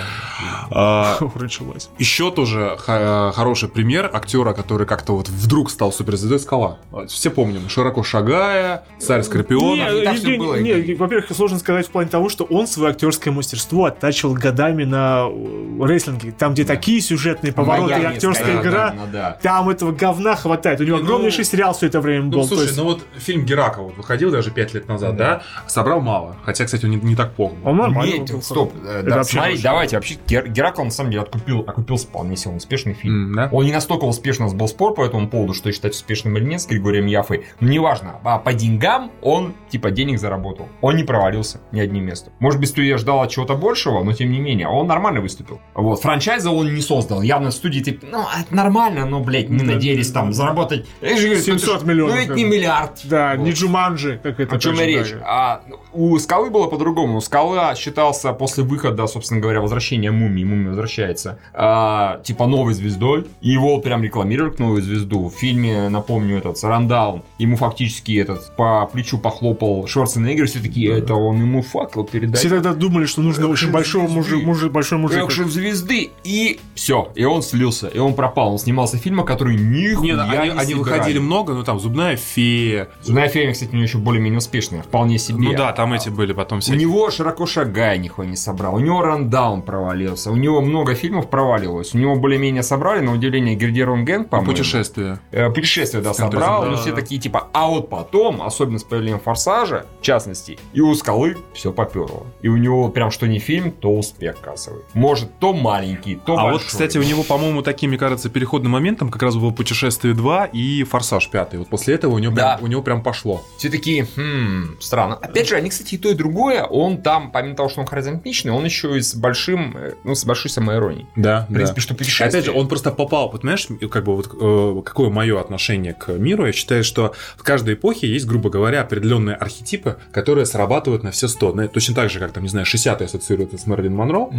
А. 0.71 1.17
Еще 1.99 2.31
тоже 2.31 2.75
ха- 2.79 2.99
хороший 3.33 3.69
пример 3.69 4.09
актера, 4.13 4.53
который 4.53 4.87
как-то 4.87 5.15
вот 5.15 5.29
вдруг 5.29 5.69
стал 5.71 5.91
суперзвездой 5.91 6.39
Скала. 6.39 6.79
Все 7.07 7.29
помним. 7.29 7.69
Широко 7.69 8.03
шагая, 8.03 8.83
царь 8.99 9.23
Скорпиона. 9.23 9.91
Не, 9.91 10.01
Евгений, 10.01 10.37
было, 10.37 10.55
не, 10.55 10.93
во-первых, 10.95 11.31
сложно 11.35 11.59
сказать 11.59 11.87
в 11.87 11.91
плане 11.91 12.09
того, 12.09 12.29
что 12.29 12.43
он 12.45 12.67
свое 12.67 12.91
актерское 12.91 13.33
мастерство 13.33 13.85
оттачивал 13.85 14.33
годами 14.33 14.83
на 14.83 15.27
э, 15.29 15.85
рестлинге. 15.85 16.31
Там, 16.31 16.53
где 16.53 16.65
такие 16.65 17.01
сюжетные 17.01 17.53
повороты 17.53 17.91
и 17.91 17.95
Майами, 17.95 18.15
актерская 18.15 18.55
да, 18.55 18.61
игра, 18.61 18.71
да, 18.71 18.95
да, 18.95 19.07
да. 19.11 19.39
там 19.41 19.69
этого 19.69 19.91
говна 19.91 20.35
хватает. 20.35 20.79
У 20.79 20.83
него 20.83 20.97
Ну, 20.97 21.03
огромнейший 21.03 21.45
сериал 21.45 21.73
все 21.73 21.87
это 21.87 22.01
время 22.01 22.25
был. 22.25 22.39
Ну, 22.39 22.43
то 22.43 22.49
слушай, 22.49 22.63
есть 22.65 22.77
ну 22.77 22.83
вот 22.85 23.01
фильм 23.17 23.45
Геракл 23.45 23.83
вот 23.83 23.97
выходил 23.97 24.31
даже 24.31 24.51
пять 24.51 24.73
лет 24.73 24.87
назад, 24.87 25.15
да? 25.15 25.41
Собрал 25.67 26.01
мало. 26.01 26.35
Хотя, 26.43 26.65
кстати, 26.65 26.85
он 26.85 26.91
не, 26.91 26.97
не 26.97 27.15
так 27.15 27.33
плохо. 27.33 27.55
Он 27.63 27.77
нормально. 27.77 28.11
Нет, 28.11 28.31
был. 28.31 28.41
стоп, 28.41 28.73
э, 28.85 29.03
да, 29.03 29.23
смотри, 29.23 29.57
давайте, 29.61 29.97
вообще, 29.97 30.17
Гер- 30.27 30.47
Геракл 30.47 30.83
на 30.83 30.91
самом 30.91 31.11
деле 31.11 31.23
откупил, 31.23 31.61
окупился 31.61 32.07
вполне 32.07 32.35
себе, 32.35 32.51
он 32.53 32.59
успешный 32.91 32.93
фильм. 32.93 33.29
М, 33.29 33.35
да? 33.35 33.49
Он 33.51 33.65
не 33.65 33.71
настолько 33.71 34.05
успешно 34.05 34.47
был 34.49 34.67
спор 34.67 34.93
по 34.93 35.03
этому 35.05 35.27
поводу, 35.29 35.53
что 35.53 35.71
считать 35.71 35.93
успешным 35.93 36.37
или 36.37 36.45
нет 36.45 36.61
с 36.61 36.67
Григорием 36.67 37.05
Яфой. 37.05 37.45
Но 37.59 37.69
неважно, 37.69 38.15
а 38.23 38.37
по 38.37 38.53
деньгам 38.53 39.11
он 39.21 39.53
типа 39.69 39.91
денег 39.91 40.19
заработал. 40.19 40.67
Он 40.81 40.95
не 40.95 41.03
провалился 41.03 41.61
ни 41.71 41.79
одним 41.79 42.05
местом. 42.05 42.33
Может 42.39 42.59
быть, 42.59 42.69
студия 42.69 42.97
ждала 42.97 43.27
чего-то 43.27 43.55
большего, 43.55 44.03
но 44.03 44.13
тем 44.13 44.31
не 44.31 44.39
менее, 44.39 44.67
он 44.67 44.87
нормально 44.87 45.21
выступил. 45.21 45.59
Вот, 45.73 46.01
франчайза 46.01 46.51
он 46.51 46.73
не 46.73 46.81
создал. 46.81 47.21
Явно 47.21 47.51
студии 47.51 47.79
типа, 47.81 48.05
ну, 48.09 48.19
это 48.39 48.53
нормально, 48.55 49.05
но, 49.05 49.19
блядь, 49.21 49.49
не 49.49 49.59
Да. 49.59 49.73
надеялись 49.73 50.11
там 50.11 50.33
заработать. 50.33 50.85
Я 51.01 51.17
же 51.17 51.25
говорю, 51.27 51.41
700 51.41 51.69
это 51.77 51.79
ж- 51.85 51.87
миллионов, 51.87 52.15
Ну, 52.15 52.21
это 52.21 52.33
не 52.33 52.43
миллиард. 52.43 53.01
Да, 53.05 53.35
Вот. 53.35 53.43
не 53.45 53.51
Джуманджи, 53.51 54.19
как 54.21 54.39
это 54.39 54.55
О 54.55 54.59
чем 54.59 54.79
речь. 54.79 55.13
А 55.23 55.61
у 55.93 56.17
Скалы 56.19 56.49
было 56.49 56.67
по-другому. 56.67 57.17
У 57.17 57.21
Скала 57.21 57.75
считался 57.75 58.33
после 58.33 58.63
выхода, 58.63 59.07
собственно 59.07 59.39
говоря, 59.39 59.61
возвращения 59.61 60.11
Мумии, 60.11 60.43
Мумия 60.43 60.69
возвращается, 60.69 61.39
а, 61.53 62.19
типа 62.23 62.47
новой 62.47 62.73
звездой. 62.81 63.25
И 63.41 63.49
его 63.51 63.79
прям 63.79 64.03
рекламировали 64.03 64.49
как 64.51 64.59
новую 64.59 64.81
звезду. 64.81 65.29
В 65.29 65.33
фильме, 65.33 65.89
напомню, 65.89 66.37
этот 66.37 66.57
Сарандаун, 66.57 67.23
ему 67.37 67.55
фактически 67.55 68.17
этот 68.17 68.55
по 68.55 68.85
плечу 68.91 69.17
похлопал 69.17 69.87
Шварценеггер, 69.87 70.47
все 70.47 70.59
такие, 70.59 70.97
это 70.97 71.13
он 71.15 71.39
ему 71.39 71.61
факел 71.61 72.03
передает. 72.03 72.37
Все 72.37 72.49
тогда 72.49 72.73
думали, 72.73 73.05
что 73.05 73.21
нужно 73.21 73.47
очень 73.47 73.71
большого 73.71 74.07
мужа, 74.07 74.37
мужа, 74.37 74.69
большой 74.69 74.97
мужик. 74.97 75.23
Экшен 75.23 75.49
звезды. 75.49 76.09
И 76.23 76.59
все. 76.75 77.11
И 77.15 77.23
он 77.23 77.41
слился. 77.41 77.87
И 77.87 77.99
он 77.99 78.13
пропал. 78.13 78.53
Он 78.53 78.59
снимался 78.59 78.97
в 78.97 79.01
фильмах, 79.01 79.25
которые 79.25 79.57
нихуя 79.59 80.15
Нет, 80.15 80.19
они, 80.19 80.31
не 80.31 80.37
они 80.37 80.59
собирали. 80.59 80.73
выходили 80.73 81.19
много, 81.19 81.53
но 81.53 81.63
там 81.63 81.79
Зубная 81.79 82.15
фея. 82.15 82.89
Зубная 83.01 83.27
фея, 83.27 83.51
кстати, 83.51 83.69
у 83.71 83.75
него 83.75 83.83
еще 83.83 83.97
более-менее 83.97 84.39
успешная. 84.39 84.81
Вполне 84.83 85.17
себе. 85.17 85.37
Ну 85.39 85.53
да, 85.53 85.71
там 85.73 85.93
эти 85.93 86.09
были 86.09 86.33
потом 86.33 86.57
У 86.59 86.61
всякие. 86.61 86.81
него 86.81 87.09
широко 87.11 87.45
шагая 87.45 87.97
нихуя 87.97 88.27
не 88.27 88.35
собрал. 88.35 88.75
У 88.75 88.79
него 88.79 89.01
рандаун 89.01 89.61
провалился. 89.61 90.31
У 90.31 90.35
него 90.35 90.61
много 90.61 90.95
фильмов 90.95 91.29
проваливалось. 91.29 91.93
У 91.93 91.97
него 91.97 92.15
более-менее 92.15 92.63
собрали, 92.71 93.01
на 93.01 93.11
удивление, 93.13 93.55
Гердерон 93.55 94.05
Гэнг, 94.05 94.29
по-моему. 94.29 94.51
Путешествие. 94.51 95.19
Э, 95.31 95.49
Путешествие, 95.49 96.01
да, 96.01 96.13
собрал. 96.13 96.61
да. 96.63 96.69
Но 96.69 96.77
все 96.77 96.93
такие, 96.93 97.19
типа, 97.19 97.49
а 97.53 97.67
вот 97.67 97.89
потом, 97.89 98.41
особенно 98.41 98.79
с 98.79 98.83
появлением 98.83 99.19
Форсажа, 99.19 99.85
в 99.99 100.03
частности, 100.03 100.57
и 100.71 100.79
у 100.79 100.93
Скалы 100.95 101.35
все 101.53 101.73
поперло. 101.73 102.25
И 102.41 102.47
у 102.47 102.55
него 102.55 102.87
прям 102.89 103.11
что 103.11 103.27
не 103.27 103.39
фильм, 103.39 103.71
то 103.73 103.89
успех 103.97 104.39
кассовый. 104.39 104.83
Может, 104.93 105.37
то 105.39 105.51
маленький, 105.53 106.15
то 106.15 106.37
А 106.37 106.51
вот, 106.51 106.63
кстати, 106.63 106.97
у 106.97 107.03
него, 107.03 107.23
по-моему, 107.23 107.61
таким, 107.61 107.89
мне 107.89 107.97
кажется, 107.99 108.29
переходным 108.29 108.71
моментом 108.71 109.09
как 109.09 109.21
раз 109.23 109.35
было 109.35 109.51
«Путешествие 109.51 110.13
2» 110.13 110.49
и 110.53 110.83
«Форсаж 110.83 111.29
5». 111.31 111.57
Вот 111.57 111.67
после 111.67 111.95
этого 111.95 112.13
у 112.15 112.19
него, 112.19 112.33
Да. 112.33 112.55
прям, 112.55 112.63
у 112.65 112.67
него 112.71 112.81
прям 112.81 113.03
пошло. 113.03 113.43
Все 113.57 113.69
такие, 113.69 114.07
хм, 114.15 114.77
странно. 114.79 115.15
Опять 115.15 115.49
же, 115.49 115.55
они, 115.55 115.69
кстати, 115.69 115.95
и 115.95 115.97
то, 115.97 116.09
и 116.09 116.13
другое. 116.13 116.63
Он 116.63 117.01
там, 117.01 117.31
помимо 117.31 117.55
того, 117.55 117.67
что 117.67 117.81
он 117.81 117.87
харизматичный, 117.87 118.51
он 118.53 118.63
еще 118.63 118.97
и 118.97 119.01
с 119.01 119.13
большим, 119.15 119.75
э, 119.75 119.91
ну, 120.03 120.15
с 120.15 120.23
большой 120.25 120.49
самоиронией. 120.51 121.07
Да, 121.15 121.45
В 121.49 121.53
принципе, 121.53 121.81
что 121.81 121.93
путешествие. 121.95 122.29
Опять 122.29 122.45
же, 122.45 122.50
он 122.51 122.67
просто 122.67 122.91
попал, 122.91 123.29
понимаешь, 123.29 123.67
как 123.89 124.03
бы 124.03 124.15
вот 124.15 124.27
э, 124.27 124.81
какое 124.85 125.09
мое 125.09 125.39
отношение 125.39 125.93
к 125.93 126.09
миру, 126.13 126.45
я 126.45 126.51
считаю, 126.51 126.83
что 126.83 127.13
в 127.37 127.43
каждой 127.43 127.75
эпохе 127.75 128.07
есть, 128.07 128.25
грубо 128.25 128.49
говоря, 128.49 128.81
определенные 128.81 129.35
архетипы, 129.35 129.97
которые 130.11 130.45
срабатывают 130.45 131.03
на 131.03 131.11
все 131.11 131.27
сто. 131.27 131.53
Ну, 131.53 131.67
точно 131.67 131.95
так 131.95 132.09
же, 132.09 132.19
как 132.19 132.31
там, 132.31 132.43
не 132.43 132.49
знаю, 132.49 132.65
60-е 132.65 133.05
ассоциируются 133.05 133.57
с 133.57 133.65
Мэрилин 133.65 133.95
Монро, 133.95 134.29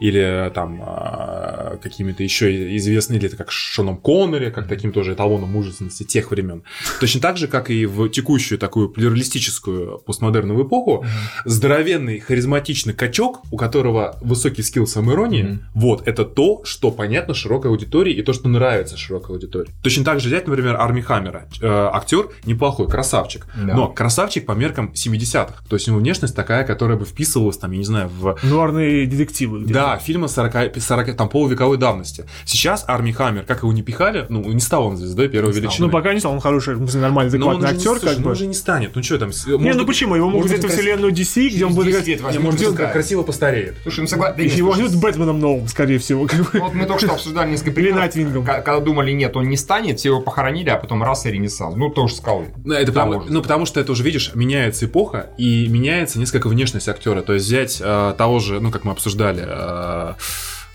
или 0.00 0.50
там 0.54 0.82
э, 0.86 1.76
какими-то 1.82 2.22
еще 2.22 2.76
известными, 2.76 3.18
или 3.18 3.28
как 3.28 3.50
Шоном 3.50 3.96
Коннери, 3.96 4.50
как 4.50 4.68
таким 4.68 4.92
тоже 4.92 5.14
эталоном 5.14 5.50
мужественности 5.50 6.04
тех 6.04 6.30
времен. 6.30 6.62
Точно 7.00 7.20
так 7.20 7.36
же, 7.36 7.48
как 7.48 7.70
и 7.70 7.86
в 7.86 8.08
текущую 8.08 8.58
такую 8.58 8.88
плюралистическую 8.88 9.98
постмодерновую 9.98 10.66
эпоху, 10.66 11.04
здоровенный, 11.44 12.20
харизматичный 12.20 12.94
качок, 12.94 13.42
у 13.50 13.56
которого 13.56 14.18
высокий 14.20 14.62
скилл 14.62 14.86
самоиронии, 14.86 15.58
вот, 15.74 16.06
это 16.06 16.24
то, 16.24 16.62
что 16.64 16.90
понятно 16.90 17.34
широкой 17.56 17.70
аудитории 17.70 18.12
и 18.12 18.22
то, 18.22 18.32
что 18.32 18.48
нравится 18.48 18.96
широкой 18.96 19.36
аудитории. 19.36 19.70
Точно 19.82 20.04
так 20.04 20.20
же 20.20 20.28
взять, 20.28 20.46
например, 20.46 20.76
Арми 20.76 21.00
Хаммера. 21.00 21.48
Э, 21.60 21.88
актер 21.92 22.28
неплохой, 22.44 22.88
красавчик. 22.88 23.46
Да. 23.56 23.74
Но 23.74 23.88
красавчик 23.88 24.44
по 24.46 24.52
меркам 24.52 24.92
70-х. 24.94 25.54
То 25.68 25.76
есть 25.76 25.88
у 25.88 25.92
него 25.92 26.00
внешность 26.00 26.36
такая, 26.36 26.64
которая 26.64 26.98
бы 26.98 27.04
вписывалась, 27.04 27.56
там, 27.56 27.70
я 27.72 27.78
не 27.78 27.84
знаю, 27.84 28.08
в 28.08 28.38
Нуарные 28.42 29.06
детективы. 29.06 29.60
где-то. 29.60 29.74
да, 29.74 29.98
фильмы 29.98 30.28
40, 30.28 30.76
40 30.80 31.16
там, 31.16 31.28
полувековой 31.28 31.78
давности. 31.78 32.24
Сейчас 32.44 32.84
Арми 32.86 33.12
Хаммер, 33.12 33.44
как 33.44 33.62
его 33.62 33.72
не 33.72 33.82
пихали, 33.82 34.26
ну, 34.28 34.42
не 34.44 34.60
стал 34.60 34.86
он 34.86 34.96
звездой 34.96 35.28
первой 35.28 35.52
стал. 35.52 35.62
величины. 35.62 35.86
Ну, 35.86 35.92
пока 35.92 36.12
не 36.12 36.20
стал, 36.20 36.32
он 36.32 36.40
хороший, 36.40 36.76
нормальный, 36.76 37.38
Но 37.38 37.48
он 37.48 37.56
адекватный 37.56 37.56
уже 37.56 37.72
не- 37.74 37.78
актер, 37.78 37.90
слушай, 38.00 38.08
как 38.08 38.18
ну, 38.18 38.24
бы. 38.24 38.30
он 38.30 38.32
уже 38.36 38.46
не 38.46 38.54
станет. 38.54 38.94
Ну 38.94 39.02
что 39.02 39.18
там? 39.18 39.30
Не, 39.30 39.56
может 39.56 39.76
ну 39.80 39.86
почему? 39.86 40.14
Его 40.14 40.28
могут 40.30 40.46
взять 40.46 40.64
в 40.64 40.68
вселенную 40.68 41.12
DC, 41.12 41.48
где 41.48 41.64
он 41.64 41.74
будет 41.74 41.88
играть... 41.88 42.04
10 42.04 42.22
лет 42.22 42.42
может, 42.42 42.62
он 42.68 42.76
красиво 42.76 43.22
постареет. 43.22 43.76
Слушай, 43.82 44.00
ну 44.00 44.06
согласен. 44.06 44.40
Его 44.40 44.70
возьмут 44.70 44.94
Бэтменом 44.96 45.40
новым, 45.40 45.68
скорее 45.68 45.98
всего. 45.98 46.26
как 46.26 46.40
бы. 46.52 46.58
Вот 46.60 46.74
мы 46.74 46.86
только 46.86 47.04
что 47.04 47.14
обсуждали 47.14 47.45
несколько 47.50 47.70
Или 47.70 47.74
примеров, 47.74 47.98
Найтвингом. 48.00 48.44
ка- 48.44 48.60
Когда 48.62 48.80
думали, 48.80 49.12
нет, 49.12 49.36
он 49.36 49.48
не 49.48 49.56
станет, 49.56 49.98
все 49.98 50.10
его 50.10 50.20
похоронили, 50.20 50.68
а 50.70 50.76
потом 50.76 51.02
раз 51.02 51.26
и 51.26 51.30
ренессанс. 51.30 51.76
Ну, 51.76 51.90
тоже 51.90 52.14
скалы. 52.16 52.46
Ну, 52.64 52.74
это 52.74 52.92
потому, 52.92 53.22
ну, 53.28 53.42
потому 53.42 53.66
что 53.66 53.80
это 53.80 53.92
уже, 53.92 54.02
видишь, 54.02 54.32
меняется 54.34 54.86
эпоха 54.86 55.30
и 55.38 55.66
меняется 55.68 56.18
несколько 56.18 56.48
внешность 56.48 56.88
актера. 56.88 57.22
То 57.22 57.32
есть 57.34 57.46
взять 57.46 57.80
э, 57.82 58.14
того 58.16 58.38
же, 58.40 58.60
ну, 58.60 58.70
как 58.70 58.84
мы 58.84 58.92
обсуждали, 58.92 59.44
э, 59.46 60.14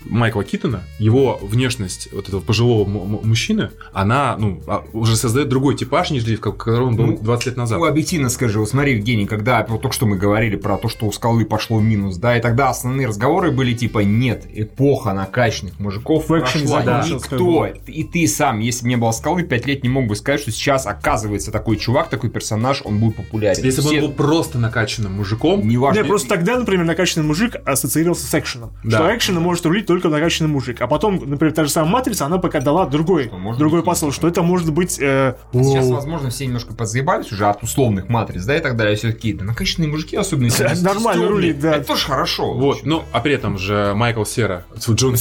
Майкла 0.04 0.44
Китона, 0.44 0.82
его 0.98 1.38
внешность 1.42 2.08
вот 2.12 2.28
этого 2.28 2.40
пожилого 2.40 2.84
мужчины, 2.88 3.70
она, 3.92 4.36
ну, 4.38 4.60
а, 4.66 4.84
уже 4.92 5.16
создает 5.16 5.48
другой 5.48 5.76
типаж, 5.76 6.10
нежели 6.10 6.36
в 6.36 6.40
ко- 6.40 6.52
котором 6.52 6.88
он 6.88 6.96
был 6.96 7.06
Ну, 7.06 7.18
20 7.18 7.46
лет 7.46 7.56
назад. 7.56 7.78
Ну, 7.78 7.84
объективно 7.86 8.28
скажи, 8.28 8.58
вот 8.58 8.68
смотри, 8.68 8.94
Евгений, 8.96 9.26
когда 9.26 9.64
вот 9.68 9.82
только 9.82 9.94
что 9.94 10.06
мы 10.06 10.16
говорили 10.16 10.56
про 10.56 10.76
то, 10.78 10.88
что 10.88 11.06
у 11.06 11.12
скалы 11.12 11.44
пошло 11.44 11.78
в 11.78 11.82
минус, 11.82 12.16
да, 12.16 12.36
и 12.36 12.40
тогда 12.40 12.70
основные 12.70 13.06
разговоры 13.06 13.50
были 13.50 13.74
типа, 13.74 14.00
нет, 14.00 14.46
эпоха 14.52 15.12
накачанных 15.12 15.78
мужиков 15.78 16.28
В 16.28 16.38
экшене 16.40 16.68
прошла, 16.68 16.82
как 16.82 17.08
никто, 17.08 17.66
и 17.86 18.04
ты 18.04 18.26
сам, 18.26 18.60
если 18.60 18.82
бы 18.84 18.88
не 18.88 18.96
было 18.96 19.12
скалы, 19.12 19.42
5 19.42 19.66
лет 19.66 19.82
не 19.82 19.88
мог 19.88 20.06
бы 20.06 20.16
сказать, 20.16 20.40
что 20.40 20.50
сейчас 20.50 20.86
оказывается 20.86 21.50
такой 21.50 21.76
чувак, 21.76 22.08
такой 22.08 22.30
персонаж, 22.30 22.82
он 22.84 22.98
будет 22.98 23.16
популярен. 23.16 23.62
Если 23.64 23.80
бы 23.80 23.88
Все- 23.88 23.96
он 24.00 24.06
был 24.08 24.12
просто 24.12 24.58
накачанным 24.58 25.12
мужиком, 25.14 25.66
Неважно. 25.66 26.00
Не, 26.00 26.06
просто 26.06 26.28
тогда, 26.28 26.58
например, 26.58 26.84
накачанный 26.84 27.26
мужик 27.26 27.56
ассоциировался 27.64 28.26
с 28.26 28.34
экшеном. 28.34 28.72
Да. 28.84 28.98
Что 28.98 29.16
экшеном 29.16 29.42
может 29.42 29.64
рулить 29.66 29.86
только 29.92 30.08
накачанный 30.08 30.50
мужик. 30.50 30.80
А 30.80 30.86
потом, 30.86 31.22
например, 31.24 31.54
та 31.54 31.64
же 31.64 31.70
самая 31.70 31.90
Матрица, 31.92 32.26
она 32.26 32.38
пока 32.38 32.60
дала 32.60 32.86
другой, 32.86 33.24
Что 33.26 33.54
другой 33.56 33.80
быть 33.80 33.86
посыл, 33.86 34.12
что 34.12 34.28
это 34.28 34.42
может 34.42 34.72
быть... 34.72 34.98
э, 35.00 35.34
Сейчас, 35.52 35.86
воу. 35.86 35.94
возможно, 35.94 36.30
все 36.30 36.46
немножко 36.46 36.74
подзаебались 36.74 37.30
уже 37.32 37.46
от 37.46 37.62
условных 37.62 38.08
матриц, 38.08 38.44
да, 38.44 38.56
и 38.56 38.60
так 38.60 38.76
далее. 38.76 38.96
Все 38.96 39.12
такие, 39.12 39.34
да 39.34 39.44
накачанные 39.44 39.88
мужики, 39.88 40.16
особенно 40.16 40.46
если 40.46 40.64
Да, 40.64 40.74
нормально 40.94 41.28
рулит, 41.28 41.60
да. 41.60 41.76
Это 41.76 41.86
тоже 41.88 42.06
хорошо. 42.06 42.54
вот, 42.54 42.84
ну, 42.84 43.02
а 43.12 43.20
при 43.20 43.34
этом 43.34 43.58
же 43.58 43.92
Майкл 43.94 44.24
Сера, 44.24 44.64
Джон 44.78 45.14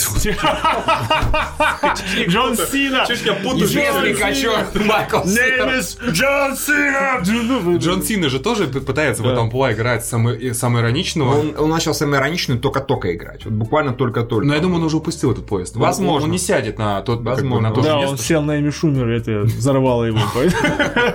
Джон 2.27 2.55
Сина! 2.57 3.05
Ж 3.09 3.19
я 3.25 3.33
путаю? 3.33 3.67
Майкл 4.85 5.25
Сера. 5.27 5.81
Джон 6.11 6.55
Сина! 6.57 7.21
Ну, 7.25 7.77
Джон 7.77 8.03
Сина 8.03 8.29
же 8.29 8.39
тоже 8.39 8.67
пытается 8.67 9.23
в 9.23 9.27
этом 9.27 9.49
плане 9.49 9.75
играть 9.75 10.05
самый, 10.05 10.53
самый 10.53 10.81
ироничного. 10.81 11.51
Он, 11.57 11.69
начал 11.69 11.93
самое 11.93 12.21
ироничную 12.21 12.59
только-только 12.59 13.13
играть. 13.13 13.45
Вот 13.45 13.53
буквально 13.53 13.93
только-только. 13.93 14.45
Думаю, 14.61 14.77
он 14.79 14.83
уже 14.85 14.97
упустил 14.97 15.31
этот 15.31 15.45
поезд. 15.45 15.75
Он- 15.75 15.81
Возможно. 15.81 16.25
Он, 16.25 16.31
не 16.31 16.37
сядет 16.37 16.77
на 16.77 17.01
тот, 17.01 17.17
как 17.17 17.23
бы, 17.23 17.31
Возможно. 17.31 17.69
на 17.69 17.75
то 17.75 17.81
же 17.81 17.87
Да, 17.89 17.95
место. 17.97 18.11
он 18.11 18.17
сел 18.17 18.41
на 18.41 18.59
Эми 18.59 18.69
Шумер, 18.69 19.09
и 19.09 19.17
это 19.17 19.41
взорвало 19.41 20.03
его. 20.05 20.19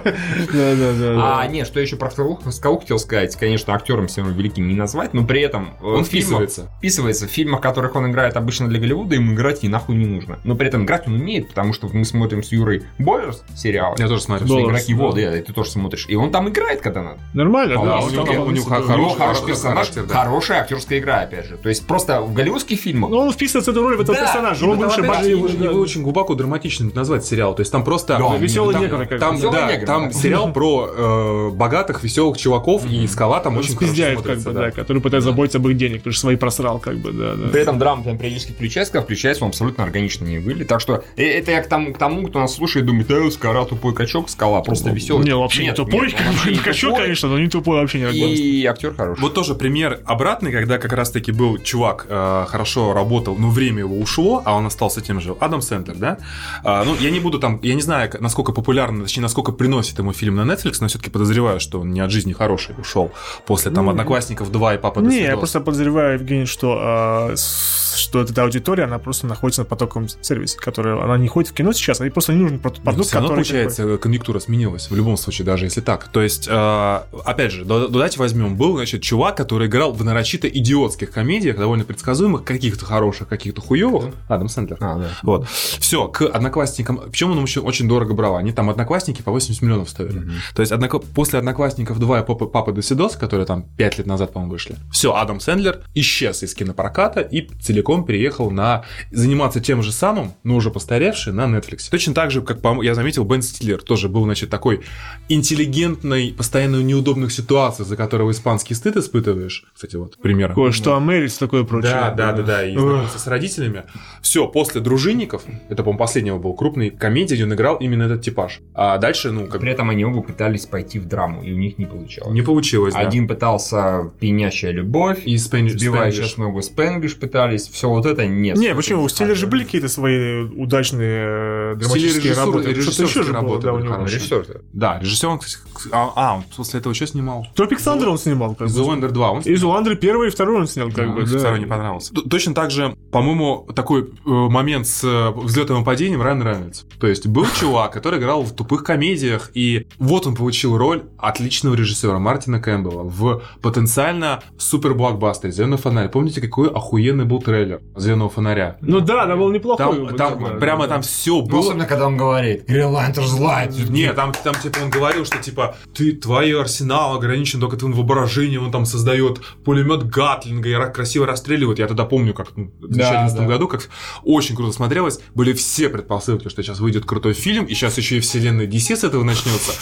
Да-да-да. 0.04 1.40
А, 1.40 1.46
не, 1.46 1.64
что 1.64 1.80
еще 1.80 1.96
про 1.96 2.10
скалу, 2.10 2.36
хотел 2.36 2.98
сказать. 2.98 3.36
Конечно, 3.36 3.74
актером 3.74 4.06
все 4.08 4.22
равно 4.22 4.36
великим 4.36 4.68
не 4.68 4.74
назвать, 4.74 5.14
но 5.14 5.24
при 5.24 5.40
этом 5.40 5.70
э, 5.80 5.84
Он 5.86 6.04
вписывается. 6.04 6.70
вписывается. 6.78 7.26
В 7.26 7.30
фильмах, 7.30 7.60
в 7.60 7.62
которых 7.62 7.94
он 7.96 8.10
играет 8.10 8.36
обычно 8.36 8.68
для 8.68 8.78
Голливуда, 8.80 9.14
ему 9.14 9.34
играть 9.34 9.64
и 9.64 9.68
нахуй 9.68 9.96
не 9.96 10.06
нужно. 10.06 10.38
Но 10.44 10.54
при 10.54 10.68
этом 10.68 10.84
играть 10.84 11.06
он 11.06 11.14
умеет, 11.14 11.48
потому 11.48 11.72
что 11.72 11.88
мы 11.92 12.04
смотрим 12.04 12.42
с 12.42 12.52
Юрой 12.52 12.82
Бойерс 12.98 13.42
сериал. 13.56 13.94
Я 13.98 14.08
тоже 14.08 14.22
смотрю. 14.22 14.46
Да. 14.46 14.54
Boyers, 14.54 14.64
игроки 14.66 14.94
да. 14.94 15.02
воды, 15.02 15.38
и 15.38 15.42
ты 15.42 15.52
тоже 15.52 15.70
смотришь. 15.70 16.06
И 16.08 16.14
он 16.14 16.30
там 16.30 16.48
играет, 16.48 16.80
когда 16.80 17.02
надо. 17.02 17.18
Нормально, 17.34 17.74
Да, 17.76 17.84
да. 17.84 17.98
у 18.00 18.46
он 18.46 18.54
него- 18.54 18.64
хороший- 18.64 19.46
персонаж, 19.46 19.88
да. 19.90 20.02
хорошая 20.06 20.60
актерская 20.62 20.98
игра, 20.98 21.20
опять 21.20 21.46
же. 21.46 21.56
То 21.56 21.68
есть 21.68 21.86
просто 21.86 22.20
в 22.20 22.32
голливудских 22.32 22.78
фильмах 22.80 23.10
Ну, 23.10 23.18
он 23.18 23.32
вписывается 23.36 23.70
в 23.70 23.74
эту 23.74 23.82
роль 23.82 23.96
в 23.96 24.00
этого 24.00 24.18
Да, 24.18 24.24
персонажа. 24.24 24.64
и 24.64 24.68
Он 24.68 24.78
больше 24.78 25.02
богатый. 25.02 25.30
Его, 25.30 25.46
его 25.48 25.80
очень 25.80 26.02
глубоко 26.02 26.34
драматично 26.34 26.90
назвать 26.94 27.24
сериал. 27.24 27.54
То 27.54 27.60
есть 27.60 27.72
там 27.72 27.84
просто... 27.84 28.18
Да, 28.18 28.36
Веселый 28.36 28.74
там, 28.74 28.82
негр, 28.82 29.06
как 29.06 29.20
там, 29.20 29.40
да, 29.40 29.72
негр, 29.72 29.86
там 29.86 30.08
да. 30.08 30.12
сериал 30.12 30.52
про 30.52 30.88
э, 30.88 31.50
богатых, 31.50 32.02
веселых 32.02 32.36
чуваков, 32.38 32.84
и 32.90 33.06
скала 33.06 33.40
там 33.40 33.56
очень 33.56 33.74
хорошо 33.74 33.92
Спиздяев, 33.92 34.22
как 34.22 34.38
бы, 34.38 34.52
да. 34.52 34.60
да, 34.60 34.70
который 34.70 35.02
пытается 35.02 35.30
заботиться 35.30 35.58
об 35.58 35.68
их 35.68 35.76
денег, 35.76 35.98
потому 35.98 36.12
что 36.12 36.20
свои 36.22 36.36
просрал, 36.36 36.78
как 36.78 36.96
бы, 36.96 37.12
да, 37.12 37.34
да. 37.34 37.48
При 37.48 37.60
этом 37.60 37.78
драма 37.78 38.04
там 38.04 38.18
периодически 38.18 38.52
включается, 38.52 38.92
когда 38.92 39.04
включается, 39.04 39.44
он 39.44 39.50
абсолютно 39.50 39.84
органично 39.84 40.24
не 40.24 40.38
выглядит. 40.38 40.68
Так 40.68 40.80
что 40.80 41.04
э, 41.16 41.24
это 41.24 41.52
я 41.52 41.62
к 41.62 41.68
тому, 41.68 41.92
к 41.92 41.98
тому 41.98 42.26
кто 42.26 42.38
нас 42.38 42.54
слушает, 42.54 42.86
думает, 42.86 43.06
да, 43.08 43.30
скала 43.30 43.64
тупой 43.64 43.94
качок, 43.94 44.30
скала 44.30 44.62
просто 44.62 44.90
веселый. 44.90 45.24
Не, 45.24 45.34
вообще 45.34 45.62
не 45.62 45.66
Нет, 45.68 45.76
тупой, 45.76 46.08
нет, 46.08 46.20
вообще 46.26 46.50
не 46.52 46.58
качок, 46.58 46.90
тупой. 46.90 47.02
конечно, 47.04 47.28
но 47.28 47.38
не 47.38 47.48
тупой 47.48 47.80
вообще 47.80 48.00
не 48.00 48.34
И 48.34 48.66
актер 48.66 48.94
хороший. 48.94 49.20
Вот 49.20 49.34
тоже 49.34 49.54
пример 49.54 50.00
обратный, 50.04 50.52
когда 50.52 50.78
как 50.78 50.92
раз-таки 50.92 51.32
был 51.32 51.58
чувак, 51.58 52.06
э, 52.08 52.44
хорошо 52.48 52.92
работал, 52.92 53.25
но 53.34 53.50
время 53.50 53.80
его 53.80 53.98
ушло, 53.98 54.42
а 54.44 54.54
он 54.54 54.66
остался 54.66 55.00
тем 55.00 55.20
же. 55.20 55.34
Адам 55.40 55.60
Сэндлер, 55.62 55.96
да? 55.96 56.18
А, 56.62 56.84
ну, 56.84 56.94
я 57.00 57.10
не 57.10 57.20
буду 57.20 57.38
там, 57.38 57.58
я 57.62 57.74
не 57.74 57.82
знаю, 57.82 58.10
насколько 58.20 58.52
популярно, 58.52 59.02
точнее, 59.02 59.22
насколько 59.22 59.52
приносит 59.52 59.98
ему 59.98 60.12
фильм 60.12 60.36
на 60.36 60.42
Netflix, 60.42 60.76
но 60.80 60.88
все-таки 60.88 61.10
подозреваю, 61.10 61.60
что 61.60 61.80
он 61.80 61.90
не 61.92 62.00
от 62.00 62.10
жизни 62.10 62.32
хороший 62.32 62.74
ушел 62.78 63.10
после 63.46 63.70
там 63.70 63.86
Ну, 63.86 63.90
«Одноклассников 63.92 64.50
2» 64.50 64.74
и 64.74 64.78
«Папа 64.78 65.00
Не, 65.00 65.16
я 65.16 65.22
свидос». 65.26 65.38
просто 65.40 65.60
подозреваю, 65.60 66.14
Евгений, 66.14 66.46
что, 66.46 66.76
а, 66.78 67.34
что 67.36 68.20
эта 68.20 68.42
аудитория, 68.42 68.84
она 68.84 68.98
просто 68.98 69.26
находится 69.26 69.62
на 69.62 69.66
потоковом 69.66 70.08
сервисе, 70.08 70.58
который, 70.58 71.00
она 71.02 71.16
не 71.18 71.28
ходит 71.28 71.50
в 71.50 71.54
кино 71.54 71.72
сейчас, 71.72 72.00
а 72.00 72.04
ей 72.04 72.10
просто 72.10 72.32
не 72.32 72.40
нужен 72.42 72.58
прод- 72.58 72.74
Ну, 72.78 72.82
продукт, 72.84 73.08
всё 73.08 73.16
равно, 73.16 73.28
который... 73.30 73.44
получается, 73.44 73.98
конъюнктура 73.98 74.38
сменилась 74.38 74.90
в 74.90 74.94
любом 74.96 75.16
случае, 75.16 75.46
даже 75.46 75.64
если 75.66 75.80
так. 75.80 76.08
То 76.08 76.20
есть, 76.22 76.46
э, 76.50 77.00
опять 77.24 77.52
же, 77.52 77.64
да- 77.64 77.88
давайте 77.88 78.18
возьмем, 78.18 78.56
был, 78.56 78.76
значит, 78.76 79.02
чувак, 79.02 79.36
который 79.36 79.68
играл 79.68 79.92
в 79.92 80.04
нарочито 80.04 80.48
идиотских 80.48 81.10
комедиях, 81.10 81.56
довольно 81.56 81.84
предсказуемых, 81.84 82.44
каких-то 82.44 82.84
хороших, 82.84 83.05
каких-то 83.12 83.60
хуевых. 83.60 84.14
Адам 84.28 84.48
Сэндлер. 84.48 84.76
А, 84.80 84.98
да. 84.98 85.08
Вот. 85.22 85.46
Все, 85.48 86.08
к 86.08 86.22
одноклассникам. 86.22 87.00
Причем 87.10 87.32
он 87.32 87.38
очень, 87.38 87.62
очень 87.62 87.88
дорого 87.88 88.14
брал. 88.14 88.36
Они 88.36 88.52
там 88.52 88.70
одноклассники 88.70 89.22
по 89.22 89.30
80 89.30 89.62
миллионов 89.62 89.88
стоили. 89.88 90.24
То 90.54 90.62
есть 90.62 90.72
однокло- 90.72 91.04
после 91.14 91.38
одноклассников 91.38 91.98
2 91.98 92.20
и 92.20 92.26
Папа, 92.26 92.46
Папа 92.46 92.72
Досидос, 92.72 93.16
которые 93.16 93.46
там 93.46 93.62
5 93.76 93.98
лет 93.98 94.06
назад, 94.06 94.32
по-моему, 94.32 94.52
вышли. 94.52 94.76
Все, 94.90 95.14
Адам 95.14 95.40
Сэндлер 95.40 95.80
исчез 95.94 96.42
из 96.42 96.54
кинопроката 96.54 97.20
и 97.20 97.48
целиком 97.60 98.04
переехал 98.04 98.50
на 98.50 98.84
заниматься 99.10 99.60
тем 99.60 99.82
же 99.82 99.92
самым, 99.92 100.34
но 100.44 100.56
уже 100.56 100.70
постаревший, 100.70 101.32
на 101.32 101.44
Netflix. 101.44 101.88
Точно 101.90 102.14
так 102.14 102.30
же, 102.30 102.42
как 102.42 102.58
я 102.82 102.94
заметил, 102.94 103.24
Бен 103.24 103.42
Стиллер 103.42 103.82
тоже 103.82 104.08
был, 104.08 104.24
значит, 104.24 104.50
такой 104.50 104.82
интеллигентный, 105.28 106.32
постоянно 106.32 106.78
в 106.78 106.82
неудобных 106.82 107.32
ситуациях, 107.32 107.88
за 107.88 107.96
которого 107.96 108.30
испанский 108.30 108.74
стыд 108.74 108.96
испытываешь. 108.96 109.64
Кстати, 109.74 109.96
вот 109.96 110.16
пример. 110.18 110.48
Такое, 110.48 110.72
что 110.72 110.96
Америц, 110.96 111.36
такое 111.36 111.64
прочее. 111.64 111.92
Да, 111.92 112.10
да, 112.10 112.32
да, 112.32 112.42
да, 112.42 112.66
и 112.66 112.76
знакомился 112.96 113.18
с 113.18 113.26
родителями. 113.26 113.84
Все, 114.22 114.48
после 114.48 114.80
дружинников, 114.80 115.42
это, 115.68 115.82
по-моему, 115.82 115.98
последнего 115.98 116.38
был 116.38 116.54
крупный 116.54 116.90
комедия, 116.90 117.34
где 117.34 117.44
он 117.44 117.54
играл 117.54 117.76
именно 117.76 118.04
этот 118.04 118.22
типаж. 118.22 118.60
А 118.74 118.98
дальше, 118.98 119.30
ну, 119.30 119.46
как 119.46 119.60
При 119.60 119.70
этом 119.70 119.90
они 119.90 120.04
оба 120.04 120.22
пытались 120.22 120.66
пойти 120.66 120.98
в 120.98 121.06
драму, 121.06 121.42
и 121.42 121.52
у 121.52 121.56
них 121.56 121.78
не 121.78 121.86
получалось. 121.86 122.32
не 122.32 122.42
получилось, 122.42 122.94
да. 122.94 123.00
Один 123.00 123.28
пытался 123.28 124.10
пьянящая 124.20 124.72
любовь, 124.72 125.22
И 125.24 125.36
Спэниш, 125.38 125.72
сбивающая 125.72 126.26
с 126.26 126.36
ногу 126.36 126.62
Спенглиш 126.62 127.16
пытались, 127.16 127.68
все 127.68 127.88
вот 127.88 128.06
это 128.06 128.26
нет. 128.26 128.56
Не, 128.56 128.74
почему? 128.74 129.02
У 129.02 129.08
Стиллера 129.08 129.34
же 129.34 129.46
были 129.46 129.64
какие-то 129.64 129.88
свои 129.88 130.42
удачные 130.44 131.72
э, 131.72 131.74
драматические 131.76 132.34
работы. 132.34 132.80
Что-то 132.80 133.02
еще 133.04 133.22
же 133.22 133.32
было, 133.32 133.60
да, 133.60 133.72
у 133.72 133.78
него. 133.78 134.04
Режиссер. 134.04 134.62
Да, 134.72 134.98
режиссер, 135.00 135.28
он, 135.28 135.38
кстати, 135.38 135.64
а, 135.92 136.12
а, 136.16 136.36
он 136.36 136.44
после 136.56 136.80
этого 136.80 136.94
что 136.94 137.06
снимал? 137.06 137.46
Тропик 137.54 137.80
Сандер 137.80 138.08
он 138.08 138.18
снимал. 138.18 138.54
Как 138.54 138.68
бы. 138.68 138.72
Зуэндер 138.72 139.10
2, 139.12 139.30
он 139.30 139.40
И 139.40 139.54
Зуландер 139.56 139.96
первый 139.96 140.28
и 140.28 140.30
второй 140.30 140.60
он 140.60 140.66
снял, 140.66 140.90
как 140.90 141.08
А, 141.08 141.12
бы, 141.12 141.24
да. 141.26 141.38
Второй 141.38 141.58
не 141.58 141.66
понравился. 141.66 142.12
Точно 142.14 142.54
так 142.54 142.70
же, 142.70 142.85
по-моему, 143.10 143.66
такой 143.74 144.02
э, 144.02 144.06
момент 144.24 144.86
с 144.86 145.02
э, 145.04 145.30
взлетом 145.30 145.82
и 145.82 145.84
падением 145.84 146.22
Райан 146.22 146.42
Рейнольдс. 146.42 146.84
То 147.00 147.06
есть 147.06 147.26
был 147.26 147.46
чувак, 147.58 147.92
который 147.92 148.18
играл 148.18 148.42
в 148.42 148.52
тупых 148.54 148.84
комедиях, 148.84 149.50
и 149.54 149.86
вот 149.98 150.26
он 150.26 150.34
получил 150.34 150.76
роль 150.76 151.04
отличного 151.18 151.74
режиссера 151.74 152.18
Мартина 152.18 152.60
Кэмпбелла 152.60 153.02
в 153.04 153.42
потенциально 153.62 154.42
супер 154.58 154.94
блокбастере 154.94 155.52
«Зеленый 155.52 155.78
фонарь». 155.78 156.08
Помните, 156.08 156.40
какой 156.40 156.68
охуенный 156.68 157.24
был 157.24 157.40
трейлер? 157.40 157.80
«Звездного 157.94 158.30
фонаря». 158.30 158.76
Ну 158.80 159.00
да, 159.00 159.26
да, 159.26 159.36
был 159.36 159.50
неплохой. 159.50 160.06
Там, 160.08 160.16
там 160.16 160.44
да, 160.44 160.50
прямо 160.58 160.86
да. 160.86 160.94
там 160.94 161.02
все 161.02 161.36
Ну, 161.40 161.46
было. 161.46 161.60
особенно, 161.60 161.86
когда 161.86 162.06
он 162.06 162.16
говорит 162.16 162.68
Green 162.68 162.92
Lantern's 162.92 163.38
Light. 163.38 163.90
Не, 163.90 164.12
там, 164.12 164.32
там, 164.44 164.54
типа, 164.54 164.78
он 164.82 164.90
говорил, 164.90 165.24
что, 165.24 165.38
типа, 165.38 165.76
ты, 165.94 166.12
твой 166.12 166.58
арсенал 166.60 167.16
ограничен 167.16 167.60
только 167.60 167.76
твоим 167.76 167.94
воображением, 167.94 168.64
он 168.64 168.70
там 168.70 168.84
создает 168.86 169.40
пулемет 169.64 170.04
Гатлинга 170.08 170.68
и 170.68 170.72
ра- 170.72 170.92
красиво 170.92 171.26
расстреливает. 171.26 171.78
Я 171.78 171.86
тогда 171.86 172.04
помню, 172.04 172.34
как 172.34 172.48
ну, 172.56 172.70
в 172.80 172.88
2011 172.88 173.38
да. 173.38 173.46
году, 173.46 173.68
как 173.68 173.88
очень 174.22 174.54
круто 174.56 174.72
смотрелось. 174.72 175.20
Были 175.34 175.52
все 175.52 175.88
предпосылки, 175.88 176.48
что 176.48 176.62
сейчас 176.62 176.80
выйдет 176.80 177.04
крутой 177.04 177.32
фильм, 177.32 177.64
и 177.64 177.74
сейчас 177.74 177.96
еще 177.98 178.18
и 178.18 178.20
вселенная 178.20 178.66
DC 178.66 178.96
с 178.96 179.04
этого 179.04 179.24
начнется. 179.24 179.72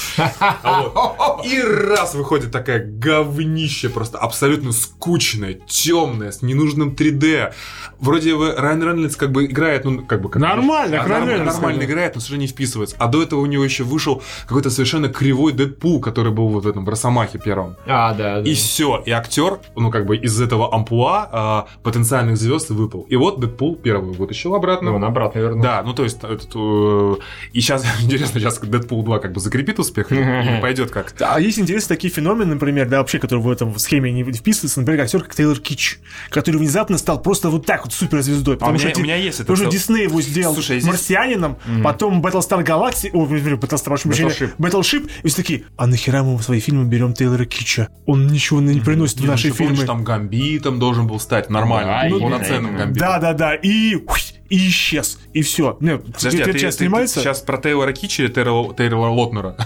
И 1.44 1.60
раз 1.60 2.14
выходит 2.14 2.52
такая 2.52 2.84
говнище, 2.84 3.88
просто 3.88 4.18
абсолютно 4.18 4.72
скучная, 4.72 5.54
темная, 5.66 6.32
с 6.32 6.42
ненужным 6.42 6.90
3D. 6.90 7.52
Вроде 7.98 8.36
бы 8.36 8.54
Райан 8.56 8.82
Рейнольдс 8.82 9.16
как 9.16 9.32
бы 9.32 9.44
играет, 9.44 9.84
ну, 9.84 10.04
как 10.04 10.22
бы... 10.22 10.28
как- 10.28 10.40
Нормально, 10.40 10.98
как 10.98 11.08
Райан 11.08 11.44
Нормально 11.44 11.84
играет, 11.84 12.14
но 12.14 12.20
совершенно 12.20 12.42
не 12.42 12.46
вписывается. 12.46 12.96
А 12.98 13.08
до 13.08 13.22
этого 13.22 13.40
у 13.40 13.46
него 13.46 13.64
еще 13.64 13.84
вышел 13.84 14.22
какой-то 14.46 14.70
совершенно 14.70 15.08
кривой 15.08 15.52
Дэдпул, 15.52 16.00
который 16.00 16.32
был 16.32 16.48
вот 16.48 16.64
в 16.64 16.68
этом 16.68 16.84
в 16.84 16.88
Росомахе 16.88 17.38
первом. 17.38 17.76
А, 17.86 18.14
да, 18.14 18.40
да. 18.40 18.48
И 18.48 18.54
все, 18.54 19.02
и 19.04 19.10
актер, 19.10 19.58
ну 19.76 19.90
как 19.90 20.06
бы 20.06 20.16
из 20.16 20.40
этого 20.40 20.72
амплуа 20.74 21.28
а, 21.30 21.66
потенциальных 21.82 22.36
звезд 22.36 22.70
выпал. 22.84 23.06
И 23.08 23.16
вот 23.16 23.40
Дэдпул 23.40 23.76
первый 23.76 24.14
вытащил 24.14 24.54
обратно. 24.54 24.90
Ну, 24.90 24.96
он 24.96 25.04
обратно 25.04 25.38
вернул. 25.38 25.62
Да, 25.62 25.82
ну 25.84 25.92
то 25.94 26.04
есть, 26.04 26.18
этот, 26.22 26.50
э, 26.54 27.14
и 27.52 27.60
сейчас, 27.60 27.84
интересно, 28.02 28.40
сейчас 28.40 28.58
Дэдпул 28.58 29.02
2 29.02 29.18
как 29.18 29.32
бы 29.32 29.40
закрепит 29.40 29.78
успех 29.78 30.12
или 30.12 30.58
пойдет 30.62 30.90
как 30.90 31.14
А 31.20 31.40
есть 31.40 31.58
интересные 31.58 31.96
такие 31.96 32.12
феномены, 32.12 32.54
например, 32.54 32.88
да, 32.88 32.98
вообще, 32.98 33.18
которые 33.18 33.42
в 33.44 33.50
этом 33.50 33.76
схеме 33.78 34.12
не 34.12 34.22
вписываются, 34.24 34.80
например, 34.80 35.02
актер 35.02 35.22
как 35.22 35.34
Тейлор 35.34 35.58
Кич, 35.58 35.98
который 36.30 36.56
внезапно 36.56 36.98
стал 36.98 37.20
просто 37.22 37.50
вот 37.50 37.66
так 37.66 37.84
вот 37.84 37.92
суперзвездой. 37.92 38.56
Потому 38.56 38.72
А 38.72 38.74
у 38.76 38.78
что 38.78 38.86
меня- 38.88 38.94
Ди- 38.94 39.00
у 39.00 39.04
меня 39.04 39.16
есть 39.16 39.36
это, 39.40 39.44
Потому 39.52 39.56
что 39.56 39.64
что- 39.64 39.72
Дисней 39.72 40.02
его 40.04 40.20
сделал 40.22 40.54
Слушай, 40.54 40.80
здесь- 40.80 40.90
марсианином, 40.90 41.56
потом 41.82 42.20
Battlestar 42.22 42.64
Galactica, 42.64 43.10
о, 43.12 43.26
Battlestar, 43.26 43.84
прошу 43.84 44.08
прощения, 44.08 44.30
Battleship. 44.30 44.50
Battleship, 44.58 45.10
и 45.22 45.28
все 45.28 45.36
такие, 45.36 45.64
а 45.76 45.86
нахера 45.86 46.22
мы 46.22 46.36
в 46.36 46.42
свои 46.42 46.60
фильмы 46.60 46.84
берем 46.84 47.14
Тейлора 47.14 47.44
Кича? 47.44 47.88
Он 48.06 48.26
ничего 48.26 48.60
не 48.60 48.80
приносит 48.80 49.16
в 49.18 49.20
Не, 49.20 49.26
ну, 49.26 49.32
наши 49.32 49.50
ты 49.50 49.54
помнишь, 49.58 49.78
фильмы. 49.78 49.86
там 49.86 50.04
Гамбитом 50.04 50.78
должен 50.78 51.06
был 51.06 51.18
стать 51.20 51.50
нормально, 51.50 52.06
ну, 52.10 52.16
и- 52.16 52.20
полноценным 52.20 52.73
да, 52.74 52.84
Гамбитом. 52.84 53.08
Да, 53.08 53.18
да, 53.18 53.32
да, 53.32 53.54
и, 53.54 53.96
ух, 53.96 54.16
и 54.54 54.68
исчез, 54.68 55.18
и 55.32 55.42
все. 55.42 55.76
Нет, 55.80 56.04
Подожди, 56.04 56.28
а 56.28 56.42
теперь 56.42 56.52
ты, 56.54 56.58
часть 56.60 56.78
ты- 56.78 56.84
ты 56.84 56.88
снимается. 56.88 57.20
сейчас 57.20 57.40
про 57.40 57.58
Тейлора 57.58 57.92
Кичи 57.92 58.22
или 58.22 58.28
Тейлора, 58.28 58.74
Тейлора 58.74 59.10
Лотнера? 59.10 59.56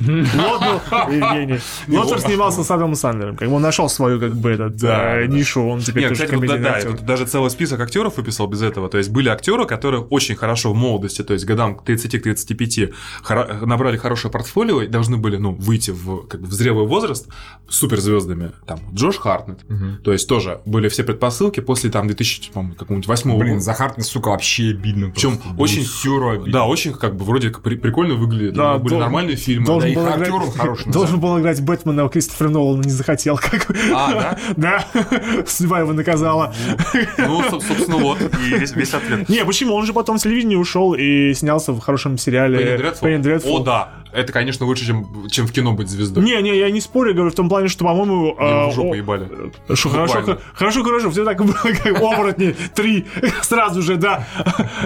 Лотнер, 0.00 0.80
Евгений. 1.12 1.60
Лотнер 1.88 2.20
снимался 2.20 2.64
с 2.64 2.70
Адамом 2.70 2.94
Сандером. 2.94 3.36
Как 3.36 3.48
бы 3.48 3.54
он 3.56 3.62
нашел 3.62 3.88
свою, 3.88 4.20
как 4.20 4.34
бы, 4.34 4.50
этот, 4.50 4.82
э, 4.82 5.26
нишу, 5.28 5.62
он 5.66 5.80
теперь 5.80 6.04
Нет, 6.08 6.18
тоже 6.18 6.26
комедийный 6.26 6.98
даже 7.02 7.26
целый 7.26 7.50
список 7.50 7.80
актеров 7.80 8.16
выписал 8.16 8.46
без 8.46 8.62
этого. 8.62 8.88
То 8.88 8.98
есть 8.98 9.10
были 9.10 9.28
актеры, 9.28 9.66
которые 9.66 10.02
очень 10.02 10.34
хорошо 10.36 10.72
в 10.72 10.76
молодости, 10.76 11.22
то 11.22 11.32
есть 11.32 11.44
годам 11.44 11.76
к 11.76 11.82
30-35 11.88 12.92
хоро- 13.22 13.64
набрали 13.66 13.96
хорошее 13.96 14.30
портфолио 14.32 14.82
и 14.82 14.86
должны 14.88 15.16
были, 15.16 15.36
ну, 15.36 15.52
выйти 15.52 15.90
в, 15.90 16.26
как 16.26 16.40
бы, 16.40 16.46
в 16.46 16.52
зрелый 16.52 16.86
возраст 16.86 17.28
суперзвездами. 17.68 18.52
Там 18.66 18.80
Джош 18.92 19.18
Хартнет. 19.18 19.60
То 20.02 20.12
есть 20.12 20.28
тоже 20.28 20.60
были 20.64 20.88
все 20.88 21.04
предпосылки 21.04 21.60
после 21.60 21.90
там 21.90 22.06
2000, 22.06 22.52
по-моему, 22.52 22.74
какого-нибудь 22.74 23.08
восьмого 23.08 23.38
Блин, 23.40 23.60
за 23.60 23.72
Хартнес, 23.74 24.06
сука, 24.06 24.33
вообще 24.34 24.70
обидно. 24.70 25.10
Причем 25.10 25.38
очень, 25.58 25.84
Сюру 25.84 26.30
обидно. 26.30 26.52
да, 26.52 26.64
очень 26.66 26.92
как 26.92 27.16
бы 27.16 27.24
вроде 27.24 27.50
как 27.50 27.62
при- 27.62 27.76
прикольно 27.76 28.14
выглядит. 28.14 28.54
Да, 28.54 28.78
были 28.78 28.90
дол- 28.90 29.00
нормальные 29.00 29.36
фильмы. 29.36 29.66
Должен 29.66 29.88
Да 29.88 29.92
и 29.92 29.94
был 30.04 30.06
актер 30.12 30.28
играть- 30.28 30.42
он 30.42 30.50
хороший, 30.52 30.92
Должен 30.92 31.20
был 31.20 31.38
играть 31.40 31.60
Бэтмена, 31.62 32.04
а 32.04 32.08
Кристофер 32.08 32.50
Нолан 32.50 32.80
не 32.80 32.90
захотел. 32.90 33.36
Как... 33.38 33.66
А, 33.92 34.12
да? 34.12 34.38
Да, 34.56 34.84
судьба 35.46 35.80
его 35.80 35.92
наказала. 35.92 36.54
Ну, 37.18 37.40
соб- 37.42 37.62
собственно, 37.66 37.96
вот 37.98 38.18
и 38.44 38.54
весь, 38.74 38.94
ответ. 38.94 39.28
Не, 39.28 39.44
почему? 39.44 39.74
Он 39.74 39.86
же 39.86 39.92
потом 39.92 40.18
в 40.18 40.22
телевидении 40.22 40.56
ушел 40.56 40.94
и 40.94 41.32
снялся 41.34 41.72
в 41.72 41.80
хорошем 41.80 42.18
сериале? 42.18 42.78
Пенни 43.00 43.22
Дредфул. 43.22 43.56
О, 43.60 43.64
да. 43.64 43.88
Это, 44.14 44.32
конечно, 44.32 44.66
лучше, 44.66 44.86
чем, 44.86 45.28
чем 45.28 45.46
в 45.46 45.52
кино 45.52 45.72
быть 45.72 45.88
звездой. 45.88 46.24
Не, 46.24 46.40
не, 46.42 46.56
я 46.56 46.70
не 46.70 46.80
спорю, 46.80 47.14
говорю 47.14 47.30
в 47.30 47.34
том 47.34 47.48
плане, 47.48 47.68
что, 47.68 47.84
по-моему... 47.84 48.26
Его 48.28 48.36
а, 48.38 48.70
в 48.70 48.74
жопу 48.74 48.92
о- 48.92 48.96
ебали. 48.96 49.28
Шо, 49.74 49.88
хорошо, 49.88 50.38
хорошо, 50.54 50.84
хорошо, 50.84 51.10
все 51.10 51.24
так 51.24 51.44
было, 51.44 51.54
как 51.54 51.86
оборотни, 52.00 52.54
три, 52.74 53.06
сразу 53.42 53.82
же, 53.82 53.96
да. 53.96 54.26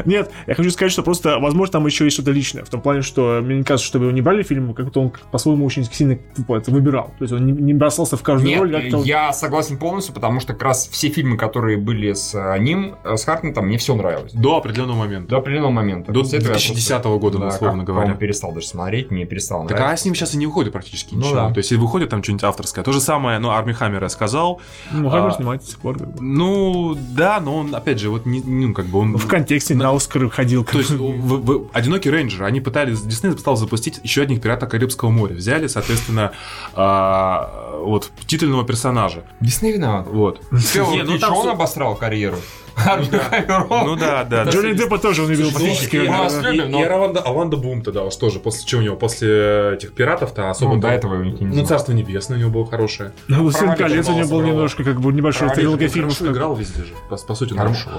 Нет, 0.05 0.31
я 0.47 0.55
хочу 0.55 0.71
сказать, 0.71 0.93
что 0.93 1.03
просто, 1.03 1.39
возможно, 1.39 1.73
там 1.73 1.87
еще 1.87 2.05
есть 2.05 2.15
что-то 2.15 2.31
личное, 2.31 2.65
в 2.65 2.71
том 2.71 2.81
плане, 2.81 3.03
что 3.03 3.41
мне 3.43 3.57
не 3.57 3.63
кажется, 3.65 3.87
чтобы 3.87 4.07
его 4.07 4.15
не 4.15 4.23
брали 4.23 4.43
фильм, 4.43 4.75
как-то 4.75 5.01
он 5.01 5.13
по-своему 5.31 5.65
очень 5.67 5.85
сильно 5.85 6.17
типа, 6.17 6.57
это 6.57 6.71
выбирал. 6.71 7.13
То 7.19 7.25
есть 7.25 7.33
он 7.33 7.47
не, 7.47 7.53
не 7.53 7.75
бросался 7.75 8.17
в 8.17 8.23
каждую 8.23 8.51
Нет, 8.51 8.61
роль, 8.61 8.73
как-то... 8.73 9.03
я 9.05 9.33
согласен 9.33 9.79
полностью, 9.79 10.15
потому 10.15 10.41
что 10.41 10.53
как 10.53 10.63
раз 10.63 10.89
все 10.89 11.09
фильмы, 11.09 11.37
которые 11.37 11.77
были 11.77 12.13
с 12.13 12.35
э, 12.35 12.59
ним, 12.59 12.97
э, 13.05 13.17
с 13.17 13.25
Хартнетом, 13.25 13.67
мне 13.67 13.79
все 13.79 13.95
нравилось. 13.95 14.33
До 14.33 14.57
определенного 14.57 14.99
момента. 14.99 15.29
До 15.31 15.37
определенного 15.39 15.73
момента. 15.73 16.13
До 16.13 16.21
После 16.21 16.39
этого 16.39 16.53
я 16.53 16.59
2010 16.59 16.89
просто- 17.03 17.19
года, 17.19 17.39
да, 17.39 17.49
условно 17.49 17.79
как, 17.79 17.87
говоря. 17.87 18.03
по-моему, 18.03 18.21
перестал 18.21 18.53
даже 18.53 18.67
смотреть, 18.67 19.11
мне 19.19 19.27
перестал 19.27 19.67
Так 19.67 19.77
а 19.77 19.81
нравиться. 19.81 20.03
с 20.03 20.05
ним 20.07 20.15
сейчас 20.15 20.35
и 20.35 20.37
не 20.39 20.47
выходит 20.47 20.73
практически 20.73 21.15
Ну 21.15 21.21
ничего. 21.21 21.35
да. 21.35 21.51
То 21.53 21.59
есть, 21.59 21.71
если 21.71 21.81
выходит 21.83 22.09
там 22.11 22.23
что-нибудь 22.23 22.45
авторское. 22.45 22.85
То 22.85 22.93
же 22.93 23.01
самое, 23.01 23.39
ну, 23.39 23.51
Арми 23.51 23.73
Хаммер 23.73 24.03
я 24.03 24.09
сказал. 24.09 24.61
Ну, 24.91 25.11
Хаммер 25.11 25.29
а, 25.29 25.33
снимает 25.33 25.61
до 25.63 25.67
сих 25.67 25.79
пор, 25.79 25.99
как 25.99 26.09
бы. 26.15 26.23
Ну, 26.23 26.97
да, 27.13 27.41
но 27.41 27.57
он, 27.59 27.75
опять 27.75 27.99
же, 28.01 28.11
вот, 28.11 28.27
не, 28.27 28.41
ну, 28.41 28.73
как 28.75 28.87
бы 28.87 28.99
он... 29.01 29.17
В 29.17 29.27
контексте 29.27 29.75
на 29.75 29.95
Оскар 29.95 30.29
ходил. 30.31 30.65
То 30.65 30.79
есть, 30.79 30.91
в- 30.91 30.97
в- 31.45 31.69
«Одинокий 31.73 32.11
рейнджер», 32.11 32.45
они 32.45 32.61
пытались, 32.61 33.01
Дисней 33.03 33.37
стал 33.39 33.57
запустить 33.57 34.01
еще 34.03 34.23
одних 34.23 34.41
пиратов 34.41 34.69
Карибского 34.71 35.11
моря. 35.11 35.35
Взяли, 35.35 35.67
соответственно, 35.67 36.33
а, 36.75 37.79
вот, 37.83 38.11
титульного 38.27 38.65
персонажа. 38.65 39.25
Дисней 39.41 39.73
виноват. 39.73 40.07
Вот. 40.09 40.41
Все, 40.59 40.89
Не, 40.91 41.03
ну, 41.03 41.19
там 41.19 41.35
он 41.35 41.49
обосрал 41.49 41.95
карьеру. 41.97 42.37
Ну 42.87 43.97
да, 43.97 44.25
да. 44.25 44.45
Джонни 44.45 44.73
Деппа 44.73 44.99
тоже 44.99 45.23
он 45.25 45.31
любил 45.31 45.51
фактически. 45.51 45.97
и- 45.97 46.07
да, 46.07 46.27
и- 46.27 46.43
да. 46.43 46.51
и- 46.53 46.57
И, 46.57 46.61
но- 46.71 46.81
и 46.81 46.83
Орландо, 46.85 47.21
Орландо 47.21 47.57
Блум 47.57 47.83
тогда 47.83 48.05
уж 48.05 48.15
тоже, 48.17 48.39
после 48.39 48.67
чего 48.67 48.81
у 48.81 48.85
него, 48.85 48.97
после 48.97 49.75
этих 49.75 49.93
пиратов-то 49.93 50.51
особо... 50.51 50.75
Ну, 50.75 50.81
до 50.81 50.89
этого 50.89 51.15
Ну. 51.15 51.65
«Царство 51.67 51.93
небесное» 51.93 52.37
у 52.37 52.41
него 52.41 52.51
было 52.51 52.67
хорошее. 52.67 53.13
Ну, 53.29 53.43
«Властелин 53.43 53.75
Провалить 53.75 53.93
колец» 53.93 54.09
у 54.09 54.13
него 54.19 54.29
был 54.29 54.43
немножко, 54.43 54.85
как 54.85 55.01
бы, 55.01 55.13
небольшой 55.13 55.49
он 55.49 55.55
фильмов. 55.55 56.19
Как- 56.19 56.29
играл 56.29 56.55
везде 56.55 56.85
же, 56.85 56.93
по, 57.09 57.17
сути. 57.35 57.55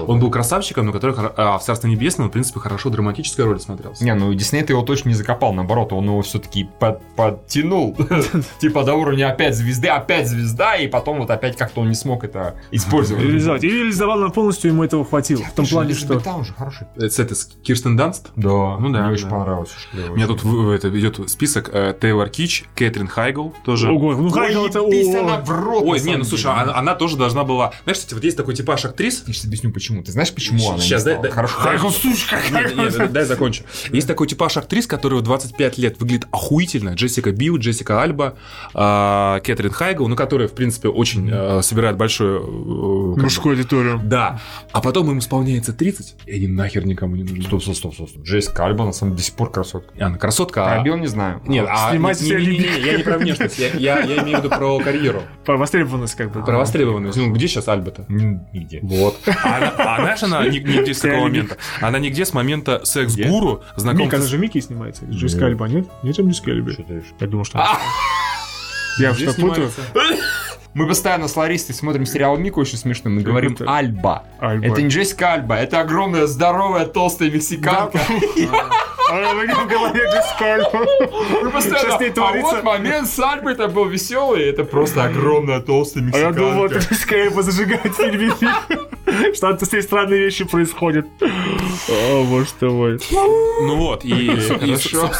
Он 0.06 0.18
был 0.20 0.30
красавчиком, 0.30 0.86
но 0.86 0.92
который 0.92 1.14
хоро- 1.16 1.32
а, 1.36 1.58
в 1.58 1.62
«Царство 1.62 1.86
небесное», 1.88 2.24
он, 2.24 2.30
в 2.30 2.32
принципе, 2.32 2.60
хорошо 2.60 2.90
драматической 2.90 3.44
роли 3.44 3.58
смотрелся. 3.58 4.04
Не, 4.04 4.14
ну 4.14 4.32
Дисней 4.34 4.62
ты 4.62 4.72
его 4.72 4.82
точно 4.82 5.08
не 5.10 5.14
закопал, 5.14 5.52
наоборот, 5.52 5.92
он 5.92 6.04
его 6.04 6.22
все-таки 6.22 6.68
подтянул. 7.16 7.96
Типа 8.60 8.84
до 8.84 8.94
уровня 8.94 9.30
опять 9.30 9.54
звезды, 9.56 9.88
опять 9.88 10.28
звезда, 10.28 10.76
и 10.76 10.86
потом 10.88 11.18
вот 11.18 11.30
опять 11.30 11.56
как-то 11.56 11.80
он 11.80 11.88
не 11.88 11.94
смог 11.94 12.24
это 12.24 12.54
использовать. 12.70 13.22
Реализовать. 13.24 13.64
И 13.64 13.68
реализовал 13.70 14.18
на 14.18 14.30
полностью, 14.30 14.69
ему 14.70 14.84
этого 14.84 15.04
хватило. 15.04 15.42
В 15.44 15.52
том 15.52 15.66
плане, 15.66 15.94
что... 15.94 16.18
Там 16.20 16.40
уже 16.40 16.52
хороший. 16.52 16.86
Это 16.96 17.10
с 17.10 17.18
этой, 17.18 17.36
с 17.36 17.44
Кирстен 17.62 17.96
Данст. 17.96 18.30
Да, 18.36 18.76
Ну 18.78 18.90
да, 18.90 19.02
мне 19.04 19.12
очень 19.12 19.24
да. 19.24 19.30
понравилось. 19.30 19.70
У 19.92 20.14
меня 20.16 20.26
тут 20.26 20.42
в- 20.42 20.70
это, 20.70 20.88
идет 20.98 21.20
список 21.30 21.70
э, 21.72 21.94
Тейлор 22.00 22.28
Кич, 22.28 22.64
Кэтрин 22.74 23.06
Хайгл 23.08 23.54
тоже. 23.64 23.90
Ого, 23.90 24.14
ну 24.14 24.30
Хайгл 24.30 24.66
это... 24.66 24.80
она 24.80 25.36
о, 25.36 25.40
в 25.44 25.50
рот, 25.50 25.82
Ой, 25.86 26.00
не, 26.00 26.16
ну 26.16 26.24
слушай, 26.24 26.50
она, 26.50 26.74
она 26.74 26.94
тоже 26.94 27.16
должна 27.16 27.44
была... 27.44 27.72
Знаешь, 27.84 27.98
кстати, 27.98 28.14
вот 28.14 28.24
есть 28.24 28.36
такой 28.36 28.54
типаж 28.54 28.84
актрис, 28.84 29.24
Я 29.26 29.32
сейчас 29.32 29.44
объясню, 29.44 29.72
почему. 29.72 30.02
Ты 30.02 30.12
знаешь, 30.12 30.32
почему 30.32 30.70
она 30.70 30.78
Сейчас, 30.78 31.04
дай- 31.04 31.14
стала? 31.14 31.22
дай- 31.24 31.32
Хорошо. 31.32 31.58
Хайгл, 31.58 31.90
сучка, 31.90 32.38
дай 33.10 33.24
закончу. 33.24 33.64
Есть 33.92 34.06
такой 34.06 34.26
типаж 34.26 34.56
актрис, 34.56 34.86
который 34.86 35.18
в 35.18 35.22
25 35.22 35.78
лет 35.78 36.00
выглядит 36.00 36.26
охуительно. 36.30 36.90
Джессика 36.94 37.32
Билл, 37.32 37.58
Джессика 37.58 38.02
Альба, 38.02 38.34
а, 38.74 39.40
Кэтрин 39.40 39.70
Хайгл, 39.70 40.08
ну, 40.08 40.16
которые, 40.16 40.48
в 40.48 40.52
принципе, 40.52 40.88
очень 40.88 41.28
э, 41.30 41.62
собирают 41.62 41.96
большое... 41.98 42.40
э, 42.40 42.42
Мужскую 43.20 43.54
аудиторию. 43.54 44.00
Да. 44.02 44.40
А 44.72 44.80
потом 44.80 45.10
им 45.10 45.18
исполняется 45.18 45.72
30, 45.72 46.16
и 46.26 46.32
они 46.32 46.46
нахер 46.46 46.86
никому 46.86 47.16
не 47.16 47.22
нужны. 47.22 47.42
Стоп, 47.44 47.62
стоп, 47.62 47.76
стоп, 47.76 47.94
стоп. 47.94 48.08
стоп. 48.10 48.22
Джессика 48.24 48.64
Альба, 48.66 48.84
на 48.84 48.92
самом 48.92 49.12
деле, 49.12 49.18
до 49.18 49.24
сих 49.24 49.34
пор 49.34 49.50
красотка. 49.50 49.92
Она 50.04 50.16
красотка, 50.18 50.64
а... 50.70 50.74
Пробил, 50.76 50.96
не 50.96 51.06
знаю. 51.06 51.40
Нет, 51.46 51.66
а... 51.68 51.90
Снимать 51.90 52.20
не- 52.20 52.30
не- 52.30 52.46
не- 52.46 52.58
не-. 52.58 52.86
Я 52.86 52.96
не 52.98 53.02
про 53.02 53.18
внешность, 53.18 53.58
я, 53.58 53.68
я, 53.74 54.00
я 54.00 54.22
имею 54.22 54.40
в 54.40 54.44
виду 54.44 54.54
про 54.54 54.78
карьеру. 54.80 55.22
По 55.44 55.56
востребованности, 55.56 56.16
как 56.16 56.32
бы. 56.32 56.44
Про 56.44 56.58
востребованность. 56.58 57.16
Ну, 57.16 57.32
где 57.32 57.48
сейчас 57.48 57.68
Альба-то? 57.68 58.04
Нигде. 58.08 58.80
Вот. 58.82 59.18
А 59.26 59.74
а 59.78 59.96
знаешь, 60.02 60.22
она 60.22 60.46
ни- 60.46 60.58
нигде 60.58 60.94
с 60.94 61.00
такого 61.00 61.22
момента. 61.22 61.56
Она 61.80 61.98
нигде 61.98 62.24
с 62.24 62.32
момента 62.32 62.84
секс-гуру 62.84 63.58
Мика, 63.58 63.80
знакомства 63.80 64.18
она 64.18 64.26
же 64.26 64.38
Микки 64.38 64.60
снимается. 64.60 65.04
Джессика 65.06 65.46
Альба, 65.46 65.68
нет? 65.68 65.86
Нет 66.02 66.16
там 66.16 66.28
Джессика 66.28 66.50
Альба? 66.52 66.70
Я 67.20 67.26
думал, 67.26 67.44
что... 67.44 67.58
А! 67.58 67.78
Я 68.98 69.12
Где 69.12 69.30
что 69.30 69.40
путаю? 69.40 69.70
Мы 70.72 70.86
постоянно 70.86 71.26
с 71.26 71.36
Ларисой 71.36 71.74
смотрим 71.74 72.06
сериал 72.06 72.36
Мику 72.36 72.60
очень 72.60 72.78
смешно. 72.78 73.10
Мы 73.10 73.22
говорим 73.22 73.54
это? 73.54 73.64
Альба. 73.64 74.24
Альба. 74.38 74.66
Это 74.66 74.82
не 74.82 74.88
Джессика 74.88 75.32
Альба, 75.32 75.56
это 75.56 75.80
огромная, 75.80 76.26
здоровая, 76.26 76.86
толстая 76.86 77.30
мексиканка. 77.30 77.98
А 79.10 79.32
у 79.32 79.42
меня 79.42 79.56
в 79.56 79.66
голове 79.66 80.00
Джессика 80.04 80.54
Альба. 80.54 80.86
Мы 81.42 81.50
постоянно, 81.50 81.88
Что 81.88 81.96
с 81.96 82.00
ней 82.00 82.10
а 82.10 82.12
творится? 82.12 82.54
вот 82.54 82.64
момент 82.64 83.08
с 83.08 83.18
Альбой 83.18 83.54
это 83.54 83.66
был 83.66 83.86
веселый, 83.86 84.48
это 84.48 84.62
просто 84.62 85.04
огромная, 85.04 85.60
толстая 85.60 86.08
А 86.12 86.16
я 86.16 86.30
думал, 86.30 86.64
мексиканка. 86.64 86.76
это 86.76 86.94
Джессика 86.94 87.14
Альба 87.16 87.42
зажигает 87.42 87.86
в 87.86 87.96
фильме. 87.96 88.32
Что-то 89.34 89.66
с 89.66 89.72
ней 89.72 89.82
странные 89.82 90.20
вещи 90.20 90.44
происходят. 90.44 91.06
О, 91.88 92.24
боже 92.24 92.48
ты 92.58 92.68
мой. 92.68 92.98
Ну 93.10 93.76
вот, 93.76 94.04
и... 94.04 94.28
Хорошо. 94.28 95.10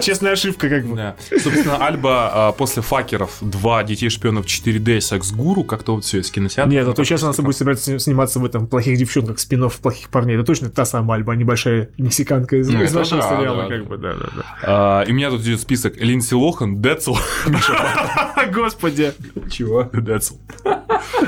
Честная 0.00 0.32
ошибка, 0.32 0.68
как 0.68 0.84
бы. 0.86 0.96
Да. 0.96 1.16
Собственно, 1.30 1.76
Альба 1.84 2.30
а, 2.48 2.52
после 2.52 2.82
«Факеров» 2.82 3.38
2 3.40 3.84
«Детей 3.84 4.08
шпионов 4.08 4.46
4D» 4.46 5.00
«Секс-гуру», 5.00 5.64
как-то 5.64 5.94
вот 5.94 6.04
все 6.04 6.20
из 6.20 6.30
кинотеатра. 6.30 6.70
Нет, 6.70 6.86
а 6.86 6.92
то 6.92 7.04
сейчас 7.04 7.22
она 7.22 7.32
будет 7.32 7.56
собираться 7.56 7.84
сни- 7.84 7.98
сниматься 7.98 8.38
в 8.40 8.44
этом 8.44 8.66
«Плохих 8.66 8.98
девчонках», 8.98 9.38
спин 9.38 9.68
плохих 9.70 10.10
парней. 10.10 10.36
Это 10.36 10.44
точно 10.44 10.68
та 10.70 10.84
самая 10.84 11.18
Альба, 11.18 11.32
а 11.32 11.36
небольшая 11.36 11.90
мексиканка 11.98 12.56
из, 12.56 12.68
нашего 12.68 13.22
да, 13.22 13.28
сериала, 13.28 13.62
да, 13.62 13.68
как 13.68 13.82
да. 13.82 13.88
бы, 13.88 13.96
да, 13.98 14.14
да, 14.14 14.44
А, 14.62 15.02
и 15.02 15.12
у 15.12 15.14
меня 15.14 15.30
тут 15.30 15.42
идет 15.42 15.60
список 15.60 15.96
Линдси 15.96 16.34
Лохан, 16.34 16.80
Децл, 16.80 17.16
Миша 17.46 17.72
да. 17.72 18.46
Господи. 18.52 19.12
Чего? 19.50 19.88
Децл. 19.92 20.36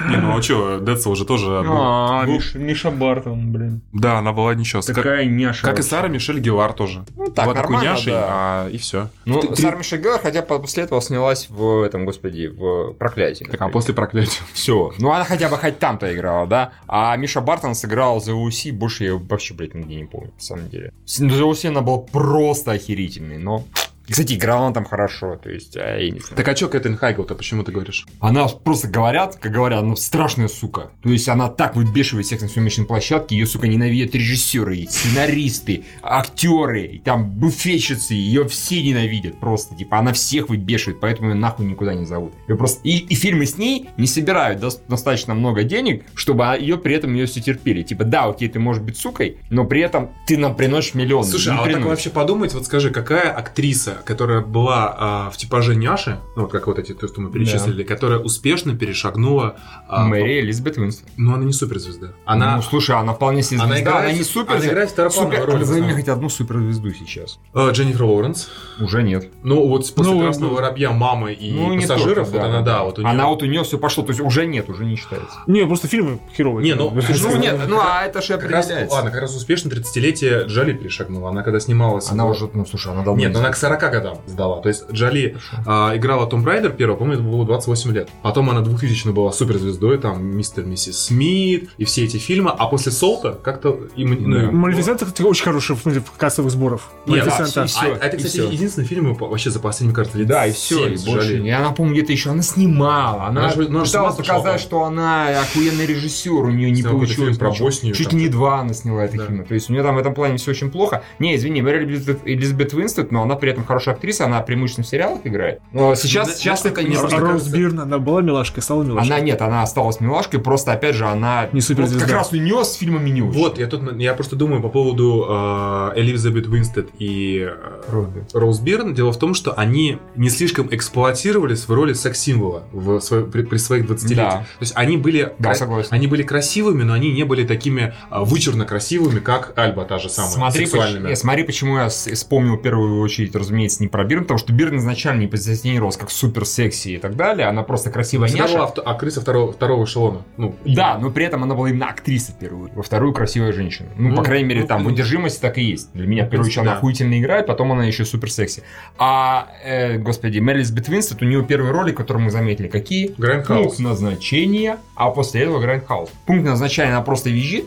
Не, 0.08 0.16
ну 0.16 0.36
а 0.38 0.42
что, 0.42 0.78
Децл 0.78 1.14
же 1.14 1.24
тоже... 1.24 1.62
А, 1.66 2.24
Миша 2.54 2.90
Бартон, 2.90 3.52
блин. 3.52 3.80
Да, 3.92 4.18
она 4.18 4.32
была 4.32 4.54
ничего. 4.58 4.82
Как, 4.82 4.94
Такая 4.96 5.24
няша. 5.24 5.62
как 5.62 5.74
и 5.74 5.76
вообще. 5.76 5.90
Сара 5.90 6.08
Мишель 6.08 6.40
Гевар 6.40 6.72
тоже. 6.72 7.04
Ну, 7.16 7.26
так, 7.26 7.46
была 7.46 7.54
такой 7.54 7.72
нормально, 7.72 7.90
няшей, 7.90 8.12
да. 8.12 8.26
а, 8.28 8.68
и 8.68 8.78
все. 8.78 9.08
Ну, 9.24 9.40
Ты- 9.40 9.56
Сара 9.56 9.76
Мишель 9.76 10.00
Геллар, 10.00 10.20
хотя 10.20 10.42
после 10.42 10.84
этого 10.84 11.00
снялась 11.00 11.48
в 11.48 11.82
этом, 11.82 12.04
господи, 12.04 12.48
в 12.48 12.92
«Проклятии». 12.94 13.44
Так, 13.44 13.60
а 13.60 13.68
после 13.68 13.94
проклятия. 13.94 14.40
Все. 14.52 14.92
Ну, 14.98 15.10
она 15.12 15.24
хотя 15.24 15.48
бы 15.48 15.56
хоть 15.56 15.78
там-то 15.78 16.14
играла, 16.14 16.46
да? 16.46 16.72
А 16.86 17.16
Миша 17.16 17.40
Бартон 17.40 17.74
сыграл 17.74 18.20
за 18.20 18.34
УСИ, 18.34 18.70
больше 18.70 19.04
я 19.04 19.14
вообще, 19.16 19.54
блядь, 19.54 19.74
нигде 19.74 19.96
не 19.96 20.04
помню, 20.04 20.32
на 20.34 20.40
самом 20.40 20.68
деле. 20.68 20.92
За 21.06 21.44
УСИ 21.44 21.66
она 21.68 21.80
была 21.80 21.98
просто 21.98 22.72
охерительной, 22.72 23.38
но... 23.38 23.64
Кстати, 24.08 24.34
играла 24.34 24.66
она 24.66 24.74
там 24.74 24.84
хорошо, 24.84 25.36
то 25.36 25.50
есть, 25.50 25.76
а, 25.76 25.96
я 25.98 26.10
не 26.10 26.20
знаю. 26.20 26.36
Так 26.36 26.48
а 26.48 26.56
что 26.56 26.68
Кэтрин 26.68 26.96
Хайгл-то, 26.96 27.34
почему 27.34 27.62
ты 27.62 27.72
говоришь? 27.72 28.06
Она 28.20 28.46
просто 28.48 28.88
говорят, 28.88 29.36
как 29.36 29.52
говорят, 29.52 29.80
она 29.80 29.96
страшная 29.96 30.48
сука. 30.48 30.90
То 31.02 31.10
есть 31.10 31.28
она 31.28 31.48
так 31.48 31.76
выбешивает 31.76 32.26
всех 32.26 32.40
на 32.42 32.48
съемочной 32.48 32.86
площадке, 32.86 33.36
ее, 33.36 33.46
сука, 33.46 33.68
ненавидят 33.68 34.14
режиссеры, 34.14 34.86
сценаристы, 34.88 35.84
актеры, 36.02 37.00
там 37.04 37.30
буфетчицы, 37.30 38.14
ее 38.14 38.46
все 38.48 38.82
ненавидят 38.82 39.40
просто. 39.40 39.74
Типа 39.76 39.98
она 39.98 40.12
всех 40.12 40.48
выбешивает, 40.48 41.00
поэтому 41.00 41.30
ее 41.30 41.34
нахуй 41.34 41.66
никуда 41.66 41.94
не 41.94 42.06
зовут. 42.06 42.32
Её 42.46 42.56
просто... 42.56 42.80
и, 42.84 42.98
и 42.98 43.14
фильмы 43.14 43.46
с 43.46 43.58
ней 43.58 43.90
не 43.96 44.06
собирают 44.06 44.62
дос- 44.62 44.80
достаточно 44.88 45.34
много 45.34 45.64
денег, 45.64 46.04
чтобы 46.14 46.44
ее 46.58 46.78
при 46.78 46.94
этом 46.94 47.14
ее 47.14 47.26
все 47.26 47.40
терпели. 47.40 47.82
Типа, 47.82 48.04
да, 48.04 48.24
окей, 48.24 48.48
ты 48.48 48.58
можешь 48.58 48.82
быть 48.82 48.96
сукой, 48.96 49.38
но 49.50 49.64
при 49.64 49.80
этом 49.80 50.10
ты 50.26 50.38
нам 50.38 50.56
приносишь 50.56 50.94
миллион. 50.94 51.24
Слушай, 51.24 51.52
а 51.52 51.56
вот 51.56 51.64
так 51.64 51.66
приносишь. 51.66 51.88
вообще 51.88 52.10
подумать, 52.10 52.54
вот 52.54 52.64
скажи, 52.66 52.90
какая 52.90 53.30
актриса, 53.30 53.97
которая 54.04 54.40
была 54.40 54.94
а, 54.98 55.30
в 55.30 55.36
типаже 55.36 55.74
няши, 55.76 56.18
ну 56.36 56.42
вот 56.42 56.52
как 56.52 56.66
вот 56.66 56.78
эти, 56.78 56.92
то, 56.92 57.06
что 57.08 57.20
мы 57.20 57.30
перечислили, 57.30 57.82
которая 57.82 58.18
успешно 58.18 58.76
перешагнула... 58.76 59.56
а, 59.88 60.04
Мэри 60.04 60.40
Элизабет 60.40 60.78
Уинстон. 60.78 61.08
Ну, 61.16 61.34
она 61.34 61.44
не 61.44 61.52
суперзвезда. 61.52 62.12
Она... 62.24 62.56
Ну, 62.56 62.62
слушай, 62.62 62.96
она 62.96 63.14
вполне 63.14 63.42
себе 63.42 63.60
Она 63.60 63.74
звезда, 63.74 63.90
играет- 63.90 64.08
она 64.10 64.18
не 64.18 64.24
супер. 64.24 64.54
она 64.56 64.66
играет 64.66 64.90
второплановую 64.90 65.36
супер- 65.40 65.46
роль 65.46 65.56
в 65.56 65.60
Назови 65.60 65.80
мне 65.82 65.94
хоть 65.94 66.08
одну 66.08 66.28
суперзвезду 66.28 66.90
сейчас. 66.94 67.38
а, 67.54 67.70
Дженнифер 67.70 68.02
Лоуренс. 68.04 68.48
Уже 68.80 69.02
нет. 69.02 69.28
Ну, 69.42 69.66
вот 69.68 69.92
после 69.94 70.12
Ну, 70.12 70.20
«Красного 70.20 70.50
ну, 70.50 70.56
воробья» 70.56 70.90
мамы 70.90 71.32
и 71.32 71.52
Ну, 71.52 71.74
пассажиров, 71.80 72.28
только, 72.30 72.40
вот 72.42 72.48
она, 72.48 72.62
да, 72.62 72.82
вот 72.84 72.98
у 72.98 73.02
нее... 73.02 73.10
Она 73.10 73.26
вот 73.28 73.42
у 73.42 73.46
нее 73.46 73.62
все 73.64 73.78
пошло, 73.78 74.02
то 74.04 74.10
есть 74.10 74.20
уже 74.20 74.46
нет, 74.46 74.68
уже 74.68 74.84
не 74.84 74.96
считается. 74.96 75.38
Не, 75.46 75.66
просто 75.66 75.88
фильмы 75.88 76.18
херовые. 76.36 76.64
Не, 76.64 76.74
ну, 76.74 76.90
Ну 76.94 77.02
Ну, 77.30 77.36
нет, 77.36 77.58
ну 77.68 77.78
а 77.80 78.04
это 78.04 78.22
же 78.22 78.34
определяется. 78.34 78.86
ладно, 78.94 79.10
как 79.10 79.20
раз 79.22 79.34
успешно 79.36 79.68
30-летие 79.70 80.46
Джоли 80.46 80.72
перешагнула. 80.72 81.30
Она 81.30 81.42
когда 81.42 81.60
снималась... 81.60 82.10
Она 82.10 82.26
уже, 82.26 82.48
ну 82.52 82.64
слушай, 82.66 82.92
она 82.92 83.02
давно... 83.02 83.20
Нет, 83.20 83.32
ну 83.32 83.40
она 83.40 83.50
к 83.50 83.56
40 83.56 83.87
годам 83.90 84.18
сдала. 84.26 84.60
То 84.60 84.68
есть 84.68 84.90
Джоли 84.90 85.36
а, 85.66 85.92
играла 85.96 86.26
Том 86.26 86.44
Райдер 86.44 86.70
первого, 86.72 86.96
по-моему, 86.98 87.20
это 87.22 87.30
было 87.30 87.44
28 87.46 87.92
лет. 87.92 88.08
Потом 88.22 88.50
она 88.50 88.60
2000 88.60 89.08
была 89.10 89.32
суперзвездой, 89.32 89.98
там 89.98 90.24
Мистер 90.24 90.64
Миссис 90.64 90.98
Смит 91.06 91.70
и 91.78 91.84
все 91.84 92.04
эти 92.04 92.16
фильмы. 92.18 92.50
А 92.56 92.66
после 92.66 92.92
Солта 92.92 93.38
как-то 93.42 93.78
им... 93.96 94.16
ну. 94.20 94.52
Малефисента 94.52 95.04
кстати, 95.06 95.22
очень 95.22 95.44
хороший 95.44 95.76
в 95.76 95.80
смысле 95.80 96.02
кассовых 96.16 96.50
сборов. 96.50 96.90
Нет, 97.06 97.26
Малефисента. 97.26 97.64
и 97.64 97.66
всё, 97.66 97.80
а, 97.80 97.98
а 98.00 98.06
это, 98.06 98.16
и 98.16 98.18
кстати, 98.18 98.32
всё. 98.40 98.50
единственный 98.50 98.84
фильм 98.86 99.14
вообще 99.14 99.50
за 99.50 99.60
последние, 99.60 99.94
кажется, 99.94 100.18
лет 100.18 100.28
Да, 100.28 100.46
и 100.46 100.52
все, 100.52 100.86
и 100.88 100.96
больше. 101.04 101.38
И 101.38 101.50
она, 101.50 101.70
по-моему, 101.70 101.96
где-то 101.96 102.12
еще 102.12 102.30
она 102.30 102.42
снимала. 102.42 103.24
Она, 103.26 103.42
Она 103.46 103.50
же- 103.52 103.66
она 103.68 103.84
пыталась 103.84 104.16
показать, 104.16 104.60
что 104.60 104.84
она 104.84 105.28
охуенный 105.40 105.86
режиссер, 105.86 106.32
у 106.32 106.50
нее 106.50 106.70
не 106.70 106.82
получилось. 106.82 107.36
фильм 107.36 107.36
про. 107.36 107.50
Боснию, 107.58 107.94
Чуть 107.94 108.10
там. 108.10 108.18
не 108.18 108.28
два 108.28 108.60
она 108.60 108.72
сняла 108.74 109.04
это 109.04 109.16
Да. 109.16 109.26
фильма. 109.26 109.44
То 109.44 109.54
есть 109.54 109.68
у 109.68 109.72
нее 109.72 109.82
там 109.82 109.96
в 109.96 109.98
этом 109.98 110.14
плане 110.14 110.36
все 110.38 110.50
очень 110.52 110.70
плохо. 110.70 111.02
Не, 111.18 111.34
извини, 111.36 111.60
Мэри 111.62 111.84
Элизабет, 111.84 112.20
Элизабет 112.24 112.72
Уинстед, 112.74 113.10
но 113.10 113.22
она 113.22 113.34
при 113.36 113.50
этом 113.50 113.64
хорошая 113.64 113.77
актриса, 113.86 114.24
она 114.24 114.40
преимущественно 114.40 114.84
в 114.84 114.88
сериалах 114.88 115.20
играет. 115.24 115.60
Но 115.72 115.94
сейчас, 115.94 116.28
Да, 116.28 116.34
сейчас 116.34 116.64
это 116.64 116.82
не 116.82 116.96
А 116.96 117.00
Роуз 117.02 117.12
кажется- 117.14 117.50
Бирн, 117.56 117.80
она 117.80 117.98
была 117.98 118.20
милашкой, 118.22 118.62
стала 118.62 118.82
милашкой. 118.82 119.14
Она 119.14 119.20
нет, 119.24 119.40
она 119.42 119.62
осталась 119.62 120.00
милашкой, 120.00 120.40
просто 120.40 120.72
опять 120.72 120.96
же 120.96 121.06
она 121.06 121.44
Не 121.52 121.60
вот 121.60 121.62
суперзвезда. 121.64 122.04
как 122.06 122.14
раз 122.14 122.32
у 122.32 122.36
нее 122.36 122.64
с 122.64 122.74
фильмами 122.74 123.10
не 123.10 123.22
очень. 123.22 123.38
Вот, 123.38 123.58
я 123.58 123.66
тут, 123.66 123.98
я 124.00 124.14
просто 124.14 124.34
думаю 124.36 124.60
по 124.62 124.68
поводу 124.68 125.26
э, 125.28 125.92
Элизабет 125.96 126.46
Уинстед 126.48 126.88
и 126.98 127.46
э, 127.48 127.80
Роуз 127.90 128.08
Роуз 128.32 128.58
Бирн. 128.60 128.94
Дело 128.94 129.12
в 129.12 129.18
том, 129.18 129.34
что 129.34 129.52
они 129.52 129.98
не 130.16 130.30
слишком 130.30 130.68
эксплуатировались 130.70 131.68
в 131.68 131.72
роли 131.72 131.92
секс-символа 131.92 132.64
в 132.72 133.00
свой- 133.00 133.24
при, 133.30 133.42
при 133.42 133.58
своих 133.58 133.86
20 133.86 134.16
Да. 134.16 134.30
То 134.30 134.44
есть 134.60 134.72
они 134.74 134.96
были, 134.96 135.32
Да, 135.38 135.50
кра- 135.50 135.54
согласен. 135.54 135.88
они 135.90 136.06
были 136.06 136.22
красивыми, 136.22 136.82
но 136.82 136.94
они 136.94 137.12
не 137.12 137.24
были 137.24 137.46
такими 137.46 137.94
а, 138.10 138.24
вычурно 138.24 138.64
красивыми, 138.64 139.20
как 139.20 139.52
Альба 139.56 139.84
та 139.84 139.98
же 139.98 140.08
самая, 140.08 140.30
Смотри, 140.32 140.66
поч- 140.66 140.98
не, 141.00 141.16
смотри, 141.16 141.44
почему 141.44 141.76
я 141.76 141.88
вспомнил 141.88 142.56
в 142.56 142.62
первую 142.62 143.00
очередь, 143.00 143.34
разумеется, 143.36 143.57
не 143.80 143.88
про 143.88 144.04
Бирн, 144.04 144.22
потому 144.22 144.38
что 144.38 144.52
Бирн 144.52 144.76
изначально 144.78 145.20
не 145.20 145.26
позиционировалась 145.26 145.96
как 145.96 146.10
супер 146.10 146.44
секси 146.44 146.88
и 146.90 146.98
так 146.98 147.16
далее, 147.16 147.46
она 147.46 147.62
просто 147.62 147.90
красивая 147.90 148.28
Всегда 148.28 148.44
няша. 148.44 148.54
была 148.54 148.64
авто- 148.66 148.82
актриса 148.82 149.20
второго, 149.20 149.52
второго 149.52 149.84
эшелона. 149.84 150.22
Ну, 150.36 150.54
Да, 150.64 150.98
но 150.98 151.10
при 151.10 151.24
этом 151.24 151.42
она 151.42 151.54
была 151.54 151.70
именно 151.70 151.86
актриса 151.88 152.32
в 152.32 152.38
первую, 152.38 152.70
во 152.74 152.82
вторую 152.82 153.12
красивая 153.12 153.52
женщина. 153.52 153.88
Ну, 153.96 154.10
Ну, 154.10 154.16
по 154.16 154.22
крайней 154.22 154.44
мере, 154.48 154.60
ну, 154.62 154.66
там 154.66 154.80
в 154.80 154.84
ну. 154.84 154.90
одержимости 154.90 155.40
так 155.40 155.58
и 155.58 155.62
есть. 155.62 155.92
Для 155.92 156.06
меня, 156.06 156.24
в 156.24 156.30
первую 156.30 156.46
очередь, 156.46 156.54
принципе, 156.54 156.60
она 156.62 156.70
да. 156.72 156.76
охуительно 156.78 157.18
играет, 157.20 157.46
потом 157.46 157.72
она 157.72 157.84
еще 157.84 158.04
супер 158.04 158.30
секси. 158.30 158.62
А, 158.98 159.48
э, 159.64 159.98
господи, 159.98 160.38
Мэри 160.38 160.58
Элизабет 160.58 160.88
Винстед, 160.88 161.20
у 161.22 161.24
нее 161.24 161.42
первые 161.44 161.72
роли, 161.72 161.92
которые 161.92 162.24
мы 162.24 162.30
заметили, 162.30 162.68
какие? 162.68 163.14
Грайндхаус. 163.18 163.66
Пункт 163.66 163.78
назначения, 163.80 164.78
а 164.94 165.10
после 165.10 165.42
этого 165.42 165.60
Грайндхаус. 165.60 166.10
Пункт 166.26 166.44
назначения 166.44 166.92
она 166.92 167.02
просто 167.02 167.30
визжит, 167.30 167.64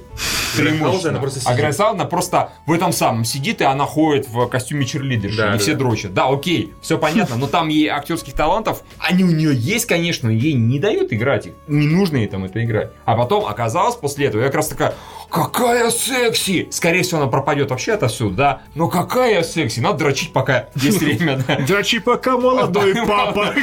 преимущественно. 0.57 1.11
она 1.11 1.19
просто 1.19 1.39
А 1.39 1.43
сидит. 1.43 1.57
Грайндхаус, 1.57 1.93
она 1.93 2.05
просто 2.05 2.49
в 2.65 2.71
этом 2.71 2.91
самом 2.91 3.25
сидит, 3.25 3.61
и 3.61 3.63
она 3.63 3.85
ходит 3.85 4.27
в 4.27 4.45
костюме 4.47 4.85
черлидерши, 4.85 5.37
Да, 5.37 5.49
и 5.49 5.51
да, 5.53 5.57
все 5.57 5.73
да. 5.73 5.79
Дрочат. 5.81 6.13
Да, 6.13 6.27
окей, 6.27 6.73
все 6.81 6.97
понятно, 6.97 7.35
но 7.35 7.47
там 7.47 7.67
ей 7.67 7.87
актерских 7.87 8.33
талантов, 8.33 8.83
они 8.99 9.23
у 9.23 9.31
нее 9.31 9.51
есть, 9.53 9.85
конечно, 9.85 10.29
но 10.29 10.33
ей 10.33 10.53
не 10.53 10.79
дают 10.79 11.11
играть 11.11 11.47
их. 11.47 11.53
Не 11.67 11.87
нужно 11.87 12.17
ей 12.17 12.27
там 12.27 12.43
это 12.43 12.63
играть. 12.63 12.91
А 13.05 13.15
потом 13.15 13.45
оказалось 13.45 13.95
после 13.95 14.27
этого, 14.27 14.41
я 14.41 14.47
как 14.47 14.57
раз 14.57 14.67
такая, 14.67 14.93
какая 15.31 15.89
секси! 15.89 16.67
Скорее 16.71 17.03
всего, 17.03 17.21
она 17.21 17.29
пропадет 17.29 17.71
вообще 17.71 17.93
отовсюду, 17.93 18.35
да? 18.35 18.61
Но 18.75 18.87
какая 18.87 19.41
секси! 19.43 19.79
Надо 19.79 19.99
дрочить, 19.99 20.33
пока 20.33 20.67
есть 20.75 20.99
время, 21.01 21.43
да. 21.47 21.57
Дрочи 21.65 21.99
пока 21.99 22.37
молодой 22.37 22.93
папа. 23.07 23.53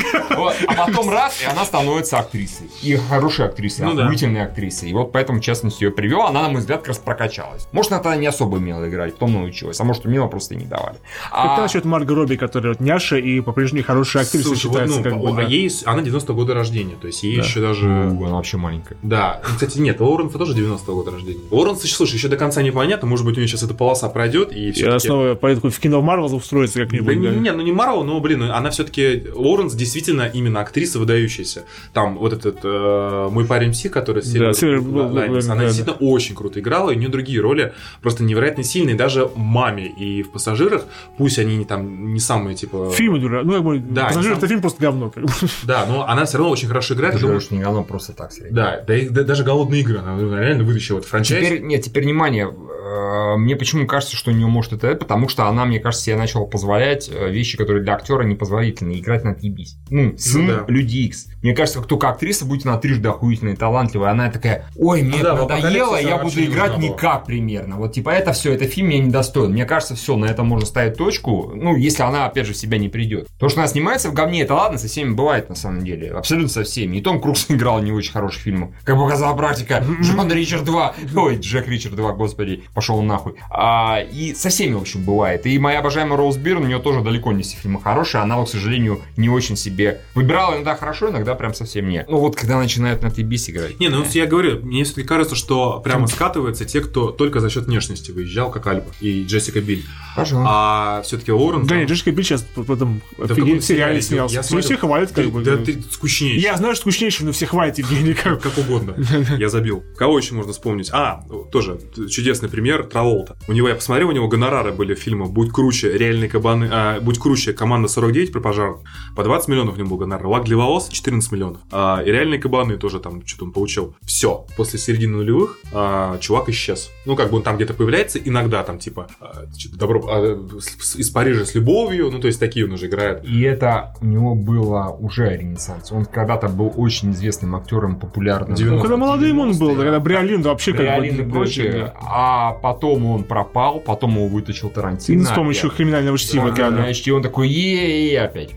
А 0.67 0.87
потом 0.87 1.11
раз, 1.11 1.41
и 1.43 1.45
она 1.45 1.65
становится 1.65 2.19
актрисой. 2.19 2.71
И 2.83 2.97
хорошей 2.97 3.47
актрисой, 3.47 3.85
Ну 3.87 4.01
охуительной 4.01 4.43
актрисой. 4.43 4.91
И 4.91 4.95
вот 4.95 5.13
поэтому, 5.13 5.41
в 5.41 5.43
частности, 5.43 5.85
ее 5.85 5.91
привел. 5.91 6.23
Она, 6.23 6.43
на 6.43 6.49
мой 6.49 6.61
взгляд, 6.61 6.81
как 6.81 6.89
раз 6.89 6.99
прокачалась. 6.99 7.69
Может, 7.73 7.93
она 7.93 8.03
тогда 8.03 8.17
не 8.17 8.27
особо 8.27 8.57
умела 8.57 8.89
играть, 8.89 9.15
потом 9.15 9.35
научилась. 9.35 9.79
А 9.81 9.85
может, 9.85 10.07
умела, 10.07 10.27
просто 10.27 10.55
и 10.55 10.57
не 10.57 10.65
давали. 10.65 10.97
Как 11.31 11.59
насчет 11.59 11.85
Марго 11.85 12.15
Робби, 12.15 12.37
которая 12.37 12.73
вот 12.73 12.81
няша 12.81 13.17
и 13.17 13.41
по-прежнему 13.41 13.85
хорошая 13.85 14.23
актриса 14.25 14.57
считается, 14.57 14.99
ну, 14.99 15.05
как 15.05 15.19
бы, 15.19 15.43
ей, 15.43 15.71
она 15.85 16.03
90 16.03 16.33
года 16.33 16.55
рождения, 16.55 16.97
то 17.01 17.07
есть 17.07 17.23
ей 17.23 17.37
еще 17.37 17.61
даже... 17.61 17.89
она 17.89 18.37
вообще 18.37 18.57
маленькая. 18.57 18.97
Да, 19.03 19.41
кстати, 19.45 19.79
нет, 19.79 20.01
Лоуренса 20.01 20.39
тоже 20.39 20.55
90 20.55 20.93
года 20.93 21.11
рождения. 21.11 21.41
Лоуренс, 21.59 21.83
слушай, 21.83 22.15
еще 22.15 22.29
до 22.29 22.37
конца 22.37 22.63
непонятно, 22.63 23.09
может 23.09 23.27
быть, 23.27 23.37
у 23.37 23.41
нее 23.41 23.49
сейчас 23.49 23.65
эта 23.65 23.75
полоса 23.75 24.09
пройдет, 24.09 24.53
и 24.53 24.71
все 24.71 24.87
она 24.89 24.99
снова 25.01 25.35
поедет 25.35 25.65
в 25.65 25.81
кино 25.81 26.01
в 26.01 26.05
Марвел 26.05 26.33
устроится 26.35 26.79
Да 26.79 26.85
как-нибудь. 26.85 27.17
не, 27.17 27.29
да. 27.29 27.35
не, 27.35 27.53
ну 27.53 27.63
не 27.63 27.73
Марвел, 27.73 28.05
но, 28.05 28.21
блин, 28.21 28.43
она 28.43 28.71
все-таки... 28.71 29.25
Лоуренс 29.35 29.75
действительно 29.75 30.31
именно 30.33 30.61
актриса 30.61 31.01
выдающаяся. 31.01 31.65
Там 31.93 32.17
вот 32.19 32.33
этот 32.33 32.61
э, 32.63 33.29
мой 33.31 33.45
парень 33.45 33.73
Пси, 33.73 33.89
который 33.89 34.23
Да, 34.23 34.51
Silver 34.51 34.79
Silver 34.79 35.11
Linings, 35.13 35.29
Linings, 35.31 35.45
она 35.51 35.63
да, 35.63 35.65
действительно 35.67 35.97
очень 35.97 36.35
круто 36.37 36.61
играла, 36.61 36.91
и 36.91 36.97
у 36.97 36.99
нее 36.99 37.09
другие 37.09 37.41
роли 37.41 37.73
просто 38.03 38.23
невероятно 38.23 38.63
сильные, 38.63 38.95
даже 38.95 39.29
маме 39.35 39.87
и 39.89 40.23
в 40.23 40.31
пассажирах, 40.31 40.85
пусть 41.17 41.41
они 41.41 41.57
не 41.57 41.65
там 41.65 42.13
не 42.15 42.21
самые 42.21 42.55
типа. 42.55 42.91
Фильмы 42.95 43.19
дура. 43.19 43.43
Ну, 43.43 43.55
как 43.55 43.65
бы, 43.65 43.79
Да, 43.81 44.07
пассажир 44.07 44.35
это 44.35 44.47
фильм 44.47 44.61
просто 44.61 44.81
говно. 44.81 45.11
как 45.11 45.25
бы. 45.25 45.31
Да, 45.65 45.87
но 45.87 46.07
она 46.07 46.25
все 46.25 46.39
равно 46.39 46.53
очень 46.53 46.69
хорошо 46.69 46.95
играет. 46.95 47.15
Ты 47.15 47.19
Я 47.21 47.23
думаю, 47.27 47.41
что 47.41 47.55
не 47.57 47.63
оно 47.63 47.83
просто 47.83 48.13
так. 48.13 48.31
Да, 48.51 48.81
да, 48.87 48.97
и 48.97 49.09
да- 49.09 49.25
даже 49.25 49.43
голодные 49.43 49.81
игры, 49.81 49.99
она 49.99 50.19
реально 50.41 50.63
вытащила 50.65 50.99
этот 50.99 51.11
франчайз. 51.11 51.48
Теперь, 51.49 51.63
нет, 51.63 51.83
теперь 51.83 52.05
внимание. 52.05 52.49
Э, 52.49 53.37
Мне 53.37 53.57
почему 53.57 53.87
кажется, 53.87 54.17
что 54.17 54.31
у 54.31 54.35
нее 54.35 54.47
может 54.47 54.73
это, 54.73 54.95
потому 54.95 55.29
что 55.29 55.47
она, 55.47 55.65
мне 55.65 55.81
кажется, 55.81 56.07
себе 56.07 56.17
начала 56.17 56.47
позволять 56.47 57.11
э, 57.13 57.31
вещи, 57.31 57.57
которые 57.57 57.83
для 57.83 57.95
актера 57.95 58.23
непозволительны, 58.23 58.99
играть 58.99 59.25
на 59.25 59.33
отъебись. 59.33 59.77
Ну, 59.91 60.17
сын 60.17 60.47
да. 60.47 60.65
Люди 60.69 60.99
Икс. 60.99 61.27
Мне 61.43 61.55
кажется, 61.55 61.81
как 61.81 61.89
только 61.89 62.09
актриса, 62.09 62.45
будь 62.45 62.65
она 62.65 62.79
трижды 62.79 63.09
охуительная 63.09 63.55
и 63.55 63.57
талантливая, 63.57 64.11
она 64.11 64.31
такая, 64.31 64.67
ой, 64.77 65.03
мне 65.03 65.19
Ну 65.19 65.23
да, 65.23 65.35
надоело, 65.35 66.01
я 66.01 66.19
буду 66.19 66.41
не 66.41 66.47
играть 66.47 66.79
никак 66.79 67.27
примерно. 67.27 67.77
Вот 67.77 67.93
типа 67.93 68.11
это 68.11 68.33
все, 68.33 68.53
это 68.53 68.67
фильм 68.67 68.89
мне 68.89 68.99
недостоин. 68.99 69.53
Мне 69.53 69.65
кажется, 69.65 69.95
все, 69.95 70.17
на 70.17 70.27
этом 70.27 70.47
можно 70.47 70.67
ставить 70.67 70.97
точку, 70.97 71.53
ну, 71.55 71.77
если 71.77 72.03
она, 72.03 72.27
опять 72.27 72.47
же, 72.47 72.53
в 72.53 72.57
себя 72.57 72.79
не 72.79 72.89
придет. 72.89 73.29
То, 73.39 73.49
что 73.49 73.61
она 73.61 73.69
снимается 73.69 74.09
в 74.11 74.15
говне, 74.15 74.43
это 74.43 74.55
ладно, 74.55 74.79
со 74.79 74.89
всеми 74.89 75.13
бывает 75.13 75.49
на 75.49 75.55
самом 75.55 75.85
деле. 75.85 76.11
Абсолютно 76.11 76.49
со 76.49 76.65
всеми. 76.65 76.97
И 76.97 77.01
Том 77.01 77.21
Круз 77.21 77.47
играл 77.49 77.83
не 77.83 77.93
очень 77.93 78.13
хороший 78.13 78.41
фильм. 78.41 78.75
Как 78.85 78.97
показала 78.97 79.37
практика, 79.37 79.85
Джон 80.03 80.33
Ричард 80.33 80.65
2. 80.65 80.95
Ой, 81.39 81.43
Джек 81.45 81.69
Ричард 81.69 81.95
2, 81.97 82.13
господи. 82.13 82.65
пошел 82.75 83.01
нахуй. 83.03 83.35
А, 83.51 84.01
и 84.01 84.35
со 84.35 84.49
всеми, 84.49 84.75
в 84.75 84.81
общем, 84.81 85.03
бывает. 85.05 85.47
И 85.47 85.59
моя 85.59 85.79
обожаемая 85.81 86.17
Роуз 86.17 86.37
Бирн, 86.37 86.65
у 86.65 86.67
нее 86.67 86.79
тоже 86.79 87.01
далеко 87.01 87.33
не 87.33 87.43
все 87.43 87.57
фильмы 87.57 87.81
хорошие, 87.81 88.23
она, 88.23 88.43
к 88.45 88.49
сожалению, 88.49 89.01
не 89.17 89.29
очень 89.29 89.57
себе 89.57 90.01
выбирала 90.15 90.55
иногда 90.55 90.75
хорошо, 90.77 91.11
иногда 91.11 91.35
прям 91.35 91.55
совсем 91.55 91.89
нет. 91.89 92.07
Ну 92.09 92.19
вот, 92.19 92.37
когда 92.37 92.59
начинают 92.59 93.03
на 93.03 93.09
бис 93.11 93.49
играть. 93.51 93.79
Не, 93.81 93.89
ну 93.89 94.05
я 94.13 94.27
говорю, 94.27 94.61
мне 94.65 94.85
все-таки 94.85 95.07
кажется, 95.07 95.35
что 95.35 95.81
прямо 95.81 96.07
скатываются 96.07 96.65
те, 96.65 96.81
кто 96.81 97.11
только 97.11 97.41
за 97.41 97.51
счет 97.51 97.65
внешности 97.65 98.11
выезжал, 98.11 98.51
как 98.51 98.67
Альба 98.67 98.87
и 99.01 99.25
Джессика 99.25 99.61
Биль. 99.61 99.85
Пожалуйста. 100.17 100.51
А 100.53 101.03
все-таки 101.03 101.31
Уоррен... 101.33 101.63
Да 101.63 101.69
там- 101.71 101.79
нет, 101.79 101.89
Джессика 101.89 102.11
Биль 102.13 102.25
сейчас 102.25 102.43
потом 102.55 103.01
Да 103.19 103.25
в 103.35 103.37
сериале 103.37 103.61
сериале? 103.61 104.03
снялся. 104.03 104.35
Я 104.35 104.43
Все 104.43 104.51
смотрел. 104.51 104.67
все 104.69 104.77
хвалят, 104.79 105.09
как 105.13 105.25
Ты- 105.25 105.31
бы. 105.31 105.43
Да 105.43 105.57
ты 105.57 105.81
скучнейший. 105.91 106.41
Я 106.41 106.57
знаю, 106.57 106.75
что 106.75 106.83
скучнейший, 106.83 107.27
но 107.27 107.33
все 107.33 107.47
хвалят 107.47 107.79
Евгений. 107.79 108.15
как- 108.15 108.41
Как 108.43 108.57
угодно. 108.59 108.95
Я 109.39 109.49
забил. 109.49 109.85
Кого 109.97 110.19
еще 110.19 110.35
можно 110.35 110.53
вспомнить? 110.53 110.91
А, 110.93 111.25
тоже 111.51 111.79
чудесный 112.09 112.49
пример 112.49 112.85
Траволта. 112.85 113.37
У 113.49 113.53
него, 113.53 113.69
я 113.69 113.75
посмотрел, 113.75 114.09
у 114.09 114.13
него 114.13 114.29
гонорары 114.29 114.73
были 114.73 114.95
фильма 114.95 115.27
«Будь 115.27 115.51
круче», 115.53 115.93
«Реальные 115.97 116.29
кабаны», 116.29 116.69
а, 116.71 117.01
«Будь 117.01 117.19
круче», 117.19 117.53
«Команда 117.53 117.89
49» 117.89 118.33
про 118.33 118.41
пожар. 118.41 118.77
По 119.17 119.23
20 119.25 119.49
миллионов 119.49 119.75
у 119.77 119.79
него 119.79 119.91
был 119.91 119.97
гонорар. 119.99 120.27
«Лак 120.27 120.45
для 120.45 120.57
волос» 120.57 120.89
14 120.89 121.33
миллионов. 121.33 121.59
А, 121.71 122.03
и 122.05 122.11
«Реальные 122.11 122.39
кабаны» 122.41 122.77
тоже 122.77 123.01
там 123.01 123.27
что-то 123.27 123.45
он 123.47 123.53
получил. 123.53 123.95
Все. 124.03 124.47
После 124.57 124.79
середины 124.79 125.17
нулевых 125.19 125.59
а, 125.73 126.19
чувак 126.19 126.49
исчез. 126.49 126.91
Ну, 127.07 127.17
как 127.17 127.31
бы 127.31 127.37
он 127.37 127.43
там 127.43 127.57
где-то 127.57 127.75
появляется, 127.75 128.19
иногда 128.19 128.63
там 128.63 128.79
типа 128.79 129.09
а, 129.21 129.45
что-то 129.57 129.77
добро 129.79 130.05
а, 130.09 130.49
с- 130.61 130.93
с- 130.93 130.97
из 130.97 131.11
Парижа 131.11 131.45
с 131.45 131.55
любовью, 131.55 132.11
ну, 132.11 132.21
то 132.21 132.27
есть 132.27 132.41
такие 132.41 132.65
он 132.67 132.73
уже 132.73 132.87
играет. 132.87 133.25
И 133.25 133.41
это 133.43 133.95
у 134.01 134.07
него 134.07 134.35
было 134.35 134.89
уже 134.99 135.37
ренессанс. 135.37 135.93
Он 135.93 136.05
когда-то 136.05 136.49
был 136.49 136.73
очень 136.77 137.13
известным 137.13 137.55
актером, 137.57 137.99
популярным. 137.99 138.55
90-е. 138.57 138.71
Ну, 138.71 138.81
когда 138.81 138.97
молодым 138.97 139.39
он 139.41 139.59
был, 139.59 139.75
когда 139.77 139.99
Бриолин 140.01 140.43
вообще 140.43 140.73
как 140.73 141.01
бы... 141.01 141.08
И 141.15 141.23
да, 141.23 141.31
прочее. 141.33 141.73
да. 141.73 141.95
А 142.01 142.53
потом 142.53 143.05
он 143.07 143.25
пропал, 143.25 143.81
потом 143.81 144.13
его 144.17 144.27
вытащил 144.29 144.71
Тарантино. 144.71 145.23
И 145.23 145.25
с 145.25 145.31
помощью 145.31 145.67
опять. 145.69 145.77
криминального 145.79 146.19
чтива, 146.19 146.51
Да, 146.51 146.71
да. 146.71 146.77
значит, 146.83 147.07
и 147.07 147.11
он 147.11 147.23
такой, 147.23 147.49
е 147.49 148.21
опять. 148.21 148.51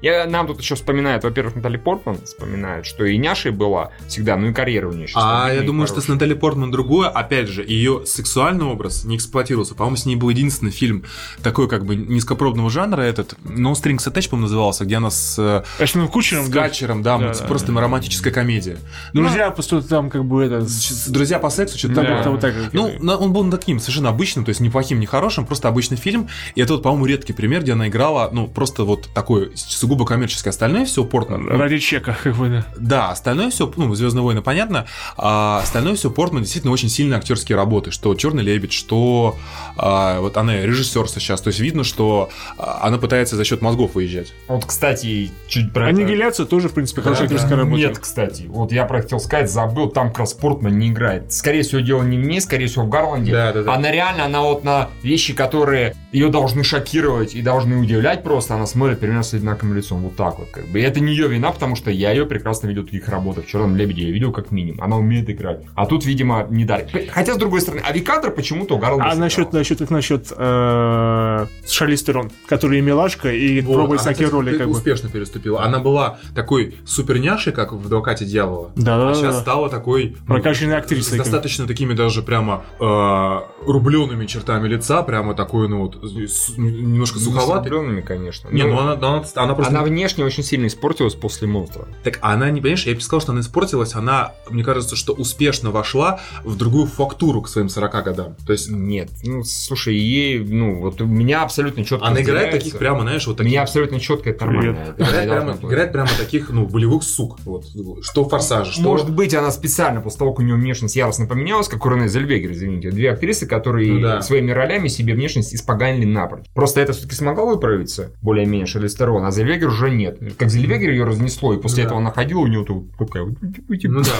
Я, 0.00 0.26
нам 0.26 0.46
тут 0.46 0.60
еще 0.60 0.74
вспоминают, 0.74 1.24
во-первых, 1.24 1.56
Натали 1.56 1.76
Портман 1.76 2.20
вспоминает, 2.24 2.86
что 2.86 3.04
и 3.04 3.16
няшей 3.18 3.50
была 3.50 3.90
всегда, 4.06 4.36
ну 4.36 4.48
и 4.48 4.52
карьера 4.52 4.88
у 4.88 4.92
нее 4.92 5.08
сейчас. 5.08 5.22
А 5.24 5.52
я 5.52 5.62
думаю, 5.62 5.86
что 5.86 5.96
с 6.00 6.04
хорошая. 6.04 6.14
Натали 6.14 6.34
Портман 6.34 6.70
другое. 6.70 7.08
Опять 7.08 7.48
же, 7.48 7.64
ее 7.64 8.02
сексуальный 8.06 8.64
образ 8.64 9.04
не 9.04 9.16
эксплуатировался. 9.16 9.74
По-моему, 9.74 9.96
с 9.96 10.06
ней 10.06 10.16
был 10.16 10.28
единственный 10.28 10.70
фильм 10.70 11.04
такой 11.42 11.68
как 11.68 11.84
бы 11.84 11.96
низкопробного 11.96 12.70
жанра 12.70 13.02
этот. 13.02 13.34
No 13.44 13.72
Strings 13.72 14.06
Attached, 14.06 14.30
по-моему, 14.30 14.46
назывался, 14.46 14.84
где 14.84 14.96
она 14.96 15.10
с, 15.10 15.36
э, 15.38 15.64
Эштоном 15.82 16.08
Кучером, 16.08 16.46
с 16.46 16.48
да. 16.48 16.62
Гатчером, 16.62 17.02
да, 17.02 17.18
Да, 17.18 17.32
да, 17.34 17.44
просто 17.46 17.72
да. 17.72 17.80
романтическая 17.80 18.32
комедия. 18.32 18.78
Друзья, 19.12 19.50
просто 19.50 19.82
там 19.82 20.10
как 20.10 20.24
бы 20.24 20.44
это... 20.44 20.66
Друзья 21.08 21.38
по 21.38 21.50
сексу, 21.50 21.76
что-то 21.78 21.94
Да, 21.96 22.04
как-то 22.04 22.30
вот 22.30 22.40
так. 22.40 22.54
Ну, 22.72 22.92
он 23.02 23.32
был 23.32 23.50
таким 23.50 23.80
совершенно 23.80 24.10
обычным, 24.10 24.44
то 24.44 24.50
есть 24.50 24.60
не 24.60 24.70
плохим, 24.70 25.00
не 25.00 25.06
хорошим, 25.06 25.46
просто 25.46 25.68
обычный 25.68 25.96
фильм. 25.96 26.28
И 26.54 26.60
это 26.60 26.74
вот, 26.74 26.82
по-моему, 26.82 27.06
редкий 27.06 27.32
пример, 27.32 27.62
где 27.62 27.72
она 27.72 27.88
играла, 27.88 28.30
ну, 28.32 28.46
просто 28.46 28.84
вот 28.84 29.08
такой 29.14 29.52
сугубо 29.88 30.04
коммерческий. 30.04 30.50
Остальное 30.50 30.84
все 30.84 31.02
Портман. 31.02 31.48
Ради 31.48 31.78
чека, 31.78 32.14
как 32.22 32.36
бы, 32.36 32.48
да. 32.48 32.64
Да, 32.78 33.10
остальное 33.10 33.48
все, 33.48 33.72
ну, 33.76 33.94
Звездные 33.94 34.22
войны, 34.22 34.42
понятно. 34.42 34.84
А 35.16 35.60
остальное 35.62 35.94
все 35.94 36.10
Портман 36.10 36.42
действительно 36.42 36.74
очень 36.74 36.90
сильные 36.90 37.16
актерские 37.16 37.56
работы. 37.56 37.90
Что 37.90 38.14
Черный 38.14 38.42
лебедь, 38.42 38.72
что 38.74 39.36
а, 39.76 40.20
вот 40.20 40.36
она 40.36 40.60
режиссер 40.60 41.08
сейчас. 41.08 41.40
То 41.40 41.48
есть 41.48 41.60
видно, 41.60 41.84
что 41.84 42.28
а, 42.58 42.80
она 42.82 42.98
пытается 42.98 43.36
за 43.36 43.44
счет 43.44 43.62
мозгов 43.62 43.94
выезжать. 43.94 44.34
Вот, 44.46 44.66
кстати, 44.66 45.30
чуть 45.46 45.72
про 45.72 45.88
это- 45.88 45.98
Аннигиляция 45.98 46.44
тоже, 46.44 46.68
в 46.68 46.74
принципе, 46.74 47.00
хорошая 47.00 47.28
Да, 47.28 47.34
актерская 47.34 47.56
да. 47.56 47.62
работа. 47.64 47.80
Нет, 47.80 47.98
кстати, 47.98 48.42
вот 48.48 48.72
я 48.72 48.84
про 48.84 48.98
это 48.98 49.04
хотел 49.06 49.20
сказать, 49.20 49.50
забыл, 49.50 49.88
там 49.88 50.08
как 50.08 50.18
раз 50.18 50.34
Портман 50.34 50.78
не 50.78 50.88
играет. 50.88 51.32
Скорее 51.32 51.62
всего, 51.62 51.80
дело 51.80 52.02
не 52.02 52.18
в 52.18 52.20
ней, 52.26 52.40
скорее 52.42 52.66
всего, 52.66 52.84
в 52.84 52.90
Гарланде. 52.90 53.32
Да, 53.32 53.52
да, 53.52 53.62
да. 53.62 53.74
Она 53.74 53.90
реально, 53.90 54.26
она 54.26 54.42
вот 54.42 54.64
на 54.64 54.90
вещи, 55.02 55.32
которые 55.32 55.94
ее 56.12 56.28
должны 56.28 56.62
шокировать 56.64 57.34
и 57.34 57.40
должны 57.40 57.76
удивлять 57.76 58.22
просто, 58.22 58.54
она 58.54 58.66
смотрит 58.66 59.00
примерно 59.00 59.22
с 59.22 59.32
одинаковым 59.32 59.74
лицом, 59.78 60.00
вот 60.02 60.16
так 60.16 60.38
вот, 60.38 60.48
как 60.50 60.66
бы. 60.66 60.78
И 60.80 60.82
это 60.82 61.00
не 61.00 61.12
ее 61.12 61.28
вина, 61.28 61.50
потому 61.50 61.76
что 61.76 61.90
я 61.90 62.10
ее 62.12 62.26
прекрасно 62.26 62.68
видел 62.68 62.82
в 62.82 62.86
других 62.86 63.08
работах. 63.08 63.44
В 63.44 63.48
«Черном 63.48 63.76
лебеде» 63.76 64.02
я 64.06 64.12
видел 64.12 64.32
как 64.32 64.50
минимум. 64.50 64.80
Она 64.82 64.96
умеет 64.96 65.28
играть. 65.30 65.60
А 65.74 65.86
тут, 65.86 66.04
видимо, 66.04 66.46
не 66.50 66.64
дали. 66.64 67.08
Хотя, 67.12 67.34
с 67.34 67.36
другой 67.38 67.60
стороны, 67.60 67.80
Авикадр 67.84 68.30
почему-то 68.30 68.74
у 68.76 68.78
Гарланда 68.78 69.10
А 69.10 69.14
насчет, 69.14 69.52
насчет, 69.52 69.78
как 69.78 69.90
насчет 69.90 70.32
э, 70.36 71.46
Шарлиз 71.68 72.02
Терон, 72.02 72.30
который 72.46 72.78
и 72.78 72.82
милашка, 72.82 73.32
и 73.32 73.60
Вот, 73.60 73.74
пробует 73.74 74.00
она, 74.00 74.10
всякие 74.10 74.26
кстати, 74.28 74.44
роли, 74.46 74.58
как 74.58 74.66
бы. 74.66 74.72
успешно 74.72 75.08
переступила. 75.08 75.62
Она 75.62 75.78
была 75.78 76.18
такой 76.34 76.76
суперняшей, 76.84 77.52
как 77.52 77.72
в 77.72 77.86
«Адвокате 77.86 78.24
дьявола». 78.24 78.70
Да-да-да. 78.76 79.10
А 79.10 79.14
сейчас 79.14 79.40
стала 79.40 79.68
такой... 79.68 80.16
ну, 80.26 80.34
Прокачанной 80.34 80.74
с 80.74 80.78
актрисой. 80.78 81.18
достаточно 81.18 81.66
такими 81.66 81.94
даже 81.94 82.22
прямо 82.22 82.64
э, 82.80 83.40
рубленными 83.66 84.26
чертами 84.26 84.68
лица, 84.68 85.02
прямо 85.02 85.34
такой, 85.34 85.68
ну 85.68 85.82
вот, 85.82 85.96
с- 86.04 86.56
немножко 86.56 87.18
Не 87.18 87.24
с 87.24 87.26
суховатый. 87.26 87.70
рубленными, 87.70 88.00
конечно. 88.00 88.48
Не, 88.50 88.62
Ну, 88.64 88.74
ну 88.74 88.78
она, 88.80 88.92
она, 88.92 89.24
она 89.34 89.54
просто... 89.54 89.67
Она 89.68 89.82
внешне 89.82 90.24
очень 90.24 90.42
сильно 90.42 90.66
испортилась 90.66 91.14
после 91.14 91.48
монстра. 91.48 91.86
Так 92.04 92.18
она 92.20 92.50
не, 92.50 92.60
понимаешь, 92.60 92.86
я 92.86 92.94
бы 92.94 93.00
сказал, 93.00 93.20
что 93.20 93.32
она 93.32 93.40
испортилась, 93.40 93.94
она, 93.94 94.32
мне 94.50 94.64
кажется, 94.64 94.96
что 94.96 95.12
успешно 95.12 95.70
вошла 95.70 96.20
в 96.44 96.56
другую 96.56 96.86
фактуру 96.86 97.42
к 97.42 97.48
своим 97.48 97.68
40 97.68 98.04
годам. 98.04 98.36
То 98.46 98.52
есть 98.52 98.70
Нет, 98.70 99.10
ну 99.24 99.42
слушай, 99.42 99.94
ей, 99.94 100.38
ну 100.38 100.80
вот 100.80 101.00
у 101.00 101.06
меня 101.06 101.42
абсолютно 101.42 101.84
четко. 101.84 102.06
она 102.06 102.22
играет 102.22 102.50
таких 102.50 102.78
прямо, 102.78 103.02
знаешь, 103.02 103.26
вот 103.26 103.38
таких... 103.38 103.52
меня 103.52 103.62
абсолютно 103.62 104.00
четко 104.00 104.30
это 104.30 104.46
нормально. 104.46 104.94
Играет 104.96 105.28
прямо, 105.28 105.58
играет 105.62 105.92
прямо 105.92 106.08
таких, 106.18 106.50
ну, 106.50 106.66
болевых 106.66 107.02
сук. 107.02 107.38
Вот. 107.44 107.66
Что 108.02 108.24
в 108.24 108.28
«Форсаже», 108.28 108.72
что... 108.72 108.82
Может 108.82 109.10
быть, 109.10 109.34
она 109.34 109.50
специально, 109.50 110.00
после 110.00 110.18
того, 110.20 110.32
как 110.32 110.40
у 110.40 110.42
нее 110.42 110.54
внешность 110.54 110.96
яростно 110.96 111.26
поменялась, 111.26 111.68
как 111.68 111.84
у 111.84 111.90
Рене 111.90 112.08
Зельвегер, 112.08 112.52
извините. 112.52 112.90
Две 112.90 113.12
актрисы, 113.12 113.46
которые 113.46 113.92
Ну 113.92 114.00
да. 114.00 114.22
своими 114.22 114.50
ролями 114.50 114.88
себе 114.88 115.14
внешность 115.14 115.54
испоганили 115.54 116.04
напрочь. 116.04 116.44
Просто 116.54 116.80
это 116.80 116.92
все-таки 116.92 117.14
смогло 117.14 117.46
выправиться, 117.46 118.12
более-менее 118.22 118.66
Шарлиз 118.66 118.94
Терон, 118.94 119.24
а 119.24 119.30
Зельвегер 119.30 119.57
уже 119.66 119.90
нет. 119.90 120.18
Как 120.38 120.50
Зельвегер 120.50 120.90
ее 120.90 121.04
разнесло, 121.04 121.54
и 121.54 121.60
после 121.60 121.82
Ну 121.82 121.82
да. 121.82 121.86
этого 121.86 122.00
она 122.00 122.10
ходила, 122.10 122.40
у 122.40 122.46
нее 122.46 122.64
тут 122.64 122.90
такая 122.96 123.24
вот... 123.24 123.34
Ну 123.68 124.02
да. 124.02 124.10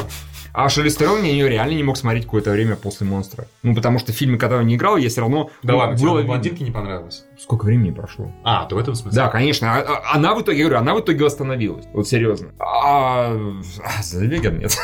А 0.53 0.69
Шарлиз 0.69 0.97
Терон 0.97 1.23
я 1.23 1.31
ее 1.31 1.49
реально 1.49 1.75
не 1.75 1.83
мог 1.83 1.97
смотреть 1.97 2.25
какое-то 2.25 2.51
время 2.51 2.77
после 2.77 3.07
«Монстра». 3.07 3.47
Ну, 3.63 3.75
потому 3.75 3.99
что 3.99 4.13
в 4.13 4.17
фильме, 4.17 4.39
когда 4.39 4.57
он 4.57 4.67
не 4.67 4.77
играл, 4.77 4.97
я 4.97 5.09
все 5.09 5.21
равно... 5.21 5.51
Да 5.63 5.75
ну, 5.75 5.79
ладно, 5.79 5.97
было 5.99 6.21
не 6.65 6.71
понравилось. 6.71 7.25
Сколько 7.39 7.65
времени 7.67 7.91
прошло? 7.93 8.33
А, 8.45 8.67
то 8.67 8.75
в 8.77 8.79
этом 8.79 8.95
смысле. 8.95 9.17
Да, 9.17 9.29
конечно. 9.29 9.73
А- 9.77 9.81
а- 9.81 10.15
Она 10.17 10.35
в 10.35 10.43
итоге, 10.43 10.59
я 10.59 10.65
говорю, 10.65 10.81
она 10.81 10.95
в 10.95 11.01
итоге 11.01 11.25
восстановилась. 11.25 11.87
Вот 11.93 12.09
серьезно. 12.09 12.49
А, 12.59 13.33
а 13.33 14.03
Зельвегер 14.03 14.53
нет. 14.55 14.77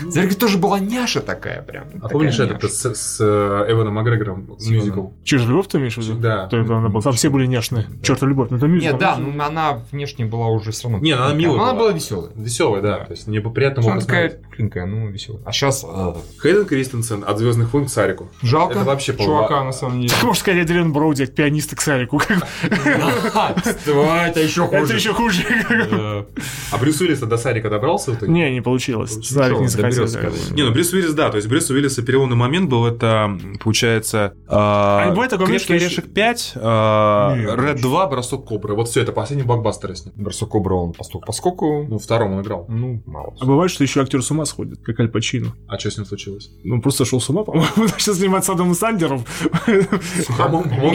Зельвегер 0.00 0.34
тоже 0.34 0.58
была 0.58 0.80
няша 0.80 1.20
такая 1.20 1.62
прям. 1.62 1.84
А 2.02 2.08
помнишь 2.08 2.38
этот 2.40 2.64
с, 2.64 2.94
с, 2.94 3.18
э, 3.20 3.66
Эваном 3.70 3.94
Макгрегором 3.94 4.46
мюзикл? 4.68 5.08
Чертова 5.22 5.50
любовь 5.50 5.68
ты 5.68 5.78
имеешь 5.78 5.94
в 5.94 5.98
виду? 5.98 6.14
Да. 6.18 6.46
То 6.48 6.56
это 6.56 6.76
она 6.76 6.88
была. 6.88 7.02
Там 7.02 7.12
все 7.12 7.28
были 7.30 7.46
няшные. 7.46 7.86
Чертова 8.02 8.28
любовь. 8.28 8.48
Ну, 8.50 8.56
это 8.56 8.66
мюзикл. 8.66 8.92
Нет, 8.92 8.98
да, 9.00 9.16
ну 9.16 9.40
она 9.42 9.82
внешне 9.92 10.24
была 10.24 10.48
уже 10.48 10.72
все 10.72 10.88
равно. 10.88 10.98
Не, 10.98 11.14
ну 11.14 11.22
она 11.24 11.34
милая 11.34 11.56
Но 11.56 11.62
Она 11.64 11.72
была. 11.74 11.82
была 11.84 11.92
веселая. 11.92 12.30
Веселая, 12.34 12.82
да. 12.82 12.98
Да. 12.98 13.04
То 13.04 13.12
есть 13.12 13.26
мне 13.28 13.40
бы 13.40 13.52
приятно 13.52 13.82
Она 13.82 13.92
было 13.92 14.00
такая 14.00 14.30
пухленькая, 14.30 14.86
ну 14.86 15.08
веселая. 15.08 15.42
А 15.44 15.52
сейчас 15.52 15.84
Хейден 16.42 16.64
Кристенсен 16.64 17.22
от 17.26 17.38
Звездных 17.38 17.72
войн 17.72 17.86
к 17.86 17.90
Сарику. 17.90 18.28
жалко 18.42 18.74
Это 18.78 18.84
вообще 18.84 19.14
чувака 19.16 19.62
на 19.62 19.72
самом 19.72 20.00
деле. 20.00 20.12
Как 20.12 20.24
можно 20.24 20.40
сказать, 20.40 20.64
Эдриан 20.64 20.92
Броуди, 20.92 21.22
от 21.22 21.34
пианиста 21.34 21.76
к 21.76 21.80
Да, 22.70 24.28
Это 24.28 24.40
еще 24.40 24.64
Это 24.64 24.80
хуже. 24.80 24.94
еще 24.96 25.12
хуже. 25.12 26.26
А 26.70 26.78
Брюс 26.78 27.00
Уиллис 27.00 27.20
до 27.20 27.36
Сарика 27.36 27.70
добрался? 27.70 28.16
Не, 28.22 28.50
не 28.52 28.60
получилось. 28.60 29.18
Сарик 29.26 29.60
не 29.60 29.68
захотел. 29.68 30.06
Не, 30.52 30.62
ну 30.64 30.72
Брюс 30.72 30.92
Уиллис, 30.92 31.14
да, 31.14 31.30
то 31.30 31.36
есть 31.36 31.48
Брюс 31.48 31.70
Уиллиса 31.70 32.02
переломный 32.02 32.36
момент 32.36 32.68
был, 32.68 32.86
это, 32.86 33.38
получается, 33.62 34.34
а, 34.48 35.10
бывает 35.10 35.30
такое, 35.30 35.46
Крепкий 35.46 35.74
орешек 35.74 36.12
5, 36.12 36.52
а, 36.56 37.36
Не, 37.36 37.44
Red 37.44 37.80
2, 37.80 38.06
Бросок 38.06 38.46
Кобры. 38.46 38.74
Вот 38.74 38.88
все, 38.88 39.02
это 39.02 39.12
последний 39.12 39.44
блокбастер 39.44 39.94
с 39.96 40.04
ним. 40.06 40.14
Барсук 40.16 40.50
Кобра 40.50 40.74
он 40.74 40.92
поступ 40.92 41.24
поскольку, 41.26 41.86
Ну, 41.88 41.98
втором 41.98 42.32
он 42.32 42.42
играл. 42.42 42.66
ну, 42.68 43.02
мало. 43.06 43.34
А 43.40 43.44
бывает, 43.44 43.70
что 43.70 43.84
еще 43.84 44.00
актер 44.02 44.22
с 44.22 44.30
ума 44.30 44.44
сходит, 44.44 44.80
как 44.84 44.98
Аль 45.00 45.08
Пачино. 45.08 45.54
А 45.68 45.78
что 45.78 45.90
с 45.90 45.96
ним 45.96 46.06
случилось? 46.06 46.50
Ну, 46.64 46.80
просто 46.80 47.04
сошел 47.04 47.20
с 47.20 47.28
ума, 47.30 47.42
по-моему, 47.44 47.88
сейчас 47.98 48.18
снимать 48.18 48.44
с 48.44 48.50
Адамом 48.50 48.74
Сандером. 48.74 49.24
По-моему, 50.38 50.64
по-моему, 50.64 50.94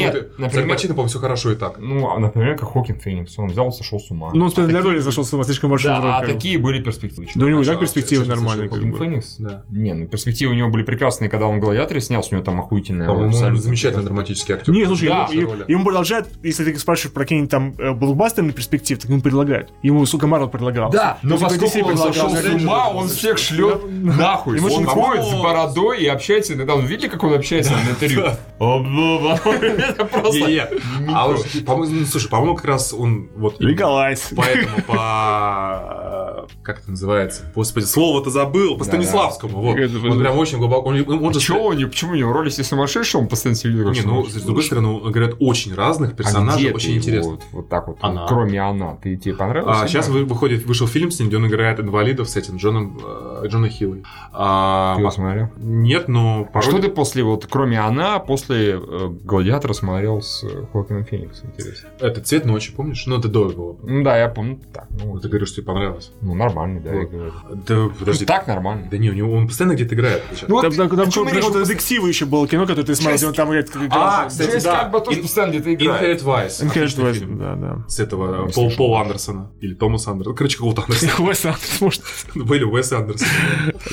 Пачино, 0.88 0.96
по-моему, 0.96 1.10
все 1.10 1.20
хорошо 1.20 1.52
и 1.52 1.56
так. 1.56 1.78
Ну, 1.80 2.10
а, 2.10 2.20
например, 2.20 2.58
как 2.58 2.72
Хокин 2.72 3.00
Феникс. 3.00 3.38
Он 3.38 3.48
взял 3.48 3.72
сошел 3.72 4.00
с 4.00 4.10
ума. 4.10 4.32
Ну, 4.34 4.46
он 4.46 4.68
для 4.68 4.80
А 4.80 4.82
роли 4.82 5.00
зашел 5.00 5.24
с 5.26 5.34
ума, 5.34 5.44
слишком 5.44 5.70
большой 5.70 5.92
Да, 5.92 6.18
а 6.18 6.26
такие 6.26 6.58
были 6.58 6.82
перспективы. 6.82 7.28
Да 7.36 7.46
у 7.46 7.50
него 7.50 7.62
А, 7.62 7.76
перспективы 7.76 8.26
нормальные. 8.26 8.70
как 8.70 8.78
Хокин. 8.78 8.98
Феникс? 8.98 9.36
Да. 9.40 9.64
Не, 9.70 9.94
ну 9.94 10.08
перспективы 10.08 10.54
у 10.54 10.56
него 10.56 10.70
были 10.70 10.84
прекрасные, 10.84 11.30
когда 11.30 11.48
он 11.48 11.58
в 11.58 11.60
«Гладиаторе» 11.60 12.02
снялся, 12.02 12.30
у 12.32 12.36
него 12.36 12.46
там 12.46 12.60
охуительная 12.60 13.08
роль, 13.08 13.16
По-моему, 13.16 13.30
он 13.30 13.36
абсолютно 13.36 13.64
замечательный 13.64 14.04
драматический 14.04 14.54
актер. 14.56 14.74
Не, 14.74 14.86
слушай, 14.86 15.10
Да, 15.10 15.28
ему, 15.68 15.84
продолжают, 15.84 16.28
если 16.44 16.64
ты 16.72 16.78
спрашиваешь 16.80 17.14
про 17.14 17.24
какие-нибудь 17.24 17.52
там 17.52 17.76
э, 17.78 17.94
блокбастерные 17.94 18.54
перспективы, 18.54 19.02
так 19.02 19.10
ему 19.10 19.22
предлагают. 19.22 19.72
Ему, 19.84 20.06
сука, 20.06 20.28
Марвел 20.28 20.50
предлагал. 20.50 20.90
Да, 20.92 21.18
но 21.22 21.38
поскольку 21.38 21.90
он 21.90 21.98
сошел 21.98 22.30
с 22.30 22.46
ума, 22.46 22.90
он 22.90 23.08
всех 23.10 23.38
шлет 23.38 23.82
нахуй. 23.86 24.60
Он 24.60 24.86
ходит 24.86 25.26
с 25.26 25.34
бородой 25.42 26.02
и 26.02 26.08
общается 26.08 26.54
иногда. 26.54 26.76
Он 26.76 26.86
видите, 26.86 27.10
как 27.10 27.24
он 27.24 27.34
общается 27.34 27.74
на 27.74 27.90
интервью? 27.90 28.24
Это 28.60 30.06
просто... 30.06 30.77
А 31.14 31.28
вот, 31.28 31.46
по-моему, 31.66 32.02
ну, 32.02 32.06
слушай, 32.06 32.30
по-моему, 32.30 32.56
как 32.56 32.66
раз 32.66 32.94
он 32.94 33.30
вот 33.36 33.60
Легалайз. 33.60 34.32
Поэтому 34.36 34.82
по... 34.88 36.48
Как 36.64 36.80
это 36.80 36.92
называется? 36.92 37.44
Господи, 37.56 37.86
слово-то 37.86 38.30
забыл. 38.30 38.70
был, 38.72 38.78
по 38.78 38.84
Станиславскому, 38.84 39.62
вот. 39.62 39.78
Он 39.78 40.20
прям 40.20 40.38
очень 40.38 40.58
глубоко, 40.58 40.90
он, 40.90 41.24
он 41.26 41.34
же... 41.34 41.40
Чего 41.40 41.74
него, 41.74 41.90
почему 41.90 42.12
у 42.14 42.16
него 42.16 42.34
роли 42.34 42.48
если 42.48 42.64
сумасшедший, 42.64 43.20
он 43.20 43.28
постоянно 43.28 43.58
себе 43.58 43.74
Не, 43.74 44.02
ну, 44.02 44.22
он 44.22 44.30
с 44.30 44.42
другой 44.42 44.64
стороны, 44.64 45.00
говорят, 45.00 45.36
очень 45.40 45.74
разных 45.76 46.16
персонажей, 46.16 46.68
А 46.68 46.70
где 46.70 46.76
очень 46.76 46.96
интересно. 46.98 47.32
Вот, 47.32 47.44
вот 47.52 47.70
так 47.70 47.88
вот, 47.88 47.98
Она. 48.02 48.26
кроме 48.28 48.60
она, 48.62 48.96
ты 48.96 49.16
тебе 49.18 49.36
понравилось? 49.36 49.78
А 49.82 49.88
сейчас 49.88 50.08
вы- 50.10 50.26
выходит, 50.26 50.66
вышел 50.66 50.88
фильм 50.88 51.12
с 51.12 51.20
ним, 51.20 51.28
где 51.28 51.38
он 51.38 51.48
играет 51.48 51.80
инвалидов 51.80 52.30
с 52.30 52.36
этим 52.36 52.58
Джоном, 52.58 53.00
э, 53.04 53.48
Джона 53.48 53.70
Хиллой. 53.70 54.04
А, 54.32 54.96
Ты 54.96 55.02
его 55.02 55.12
смотрел? 55.12 55.50
нет, 55.58 56.08
но 56.08 56.48
А 56.54 56.62
что 56.62 56.80
ты 56.80 56.90
после, 56.90 57.24
вот, 57.24 57.48
кроме 57.50 57.80
она, 57.80 58.20
после 58.20 58.80
э, 58.80 59.10
Гладиатора 59.24 59.74
смотрел 59.74 60.22
с 60.22 60.44
э, 60.44 60.66
Хоакином 60.72 61.06
Фениксом, 61.06 61.50
интересно? 61.50 61.90
Это 62.00 62.22
«Цвет 62.22 62.46
ночи», 62.46 62.72
помнишь? 62.74 63.04
Ну, 63.08 63.18
это 63.20 63.28
до 63.28 63.50
его. 63.50 63.78
Ну 63.84 64.04
да, 64.04 64.18
я 64.18 64.28
помню. 64.30 64.60
Так, 64.74 64.88
ну, 64.92 65.20
ты 65.20 65.28
говоришь, 65.30 65.50
что 65.50 65.58
тебе 65.58 65.68
понравилось. 65.68 66.12
ну 66.22 66.34
нормально, 66.36 66.82
да, 66.82 66.92
я 66.94 67.00
Вот. 67.02 67.10
говорю. 67.12 67.32
Да, 67.68 67.90
подожди. 68.00 68.26
Так 68.26 68.48
нормально. 68.48 68.88
Да 68.92 68.98
не, 68.98 69.10
у 69.10 69.14
него 69.14 69.34
он 69.34 69.48
постоянно 69.48 69.74
где-то 69.74 69.96
играет. 69.96 70.24
Ну, 70.48 70.62
Там, 70.62 70.72
там, 70.74 70.90
там 70.90 71.12
какое-то 71.12 71.66
детективы 71.66 72.08
еще 72.10 72.26
было 72.26 72.48
кино, 72.48 72.66
которое 72.66 72.86
ты 72.86 72.96
смотрел, 72.96 73.18
где 73.18 73.28
он 73.28 73.34
там 73.34 73.50
играет. 73.50 73.70
А, 73.92 74.26
кстати, 74.28 74.52
Джейс 74.52 74.64
да. 74.64 74.80
как 74.84 74.92
бы 74.92 75.02
тоже 75.02 75.22
постоянно 75.22 75.52
где-то 75.52 75.74
играет. 75.74 76.22
Inherent 76.22 76.26
Vice. 76.26 77.14
Фильм. 77.14 77.38
да, 77.40 77.56
да. 77.56 77.86
С 77.88 78.00
этого 78.00 78.46
Не 78.48 78.54
Пол. 78.54 78.72
Пола 78.78 79.02
Андерсона. 79.02 79.52
Или 79.62 79.74
Томаса 79.74 80.12
Андерсона. 80.12 80.36
Короче, 80.36 80.58
какого-то 80.58 80.82
Андерсона. 80.84 81.12
Уэс 81.28 81.46
Андерсон, 81.46 81.78
может. 81.82 82.02
Ну, 82.36 82.54
Или 82.54 82.64
Уэса 82.64 82.98
Андерсона. 83.00 83.30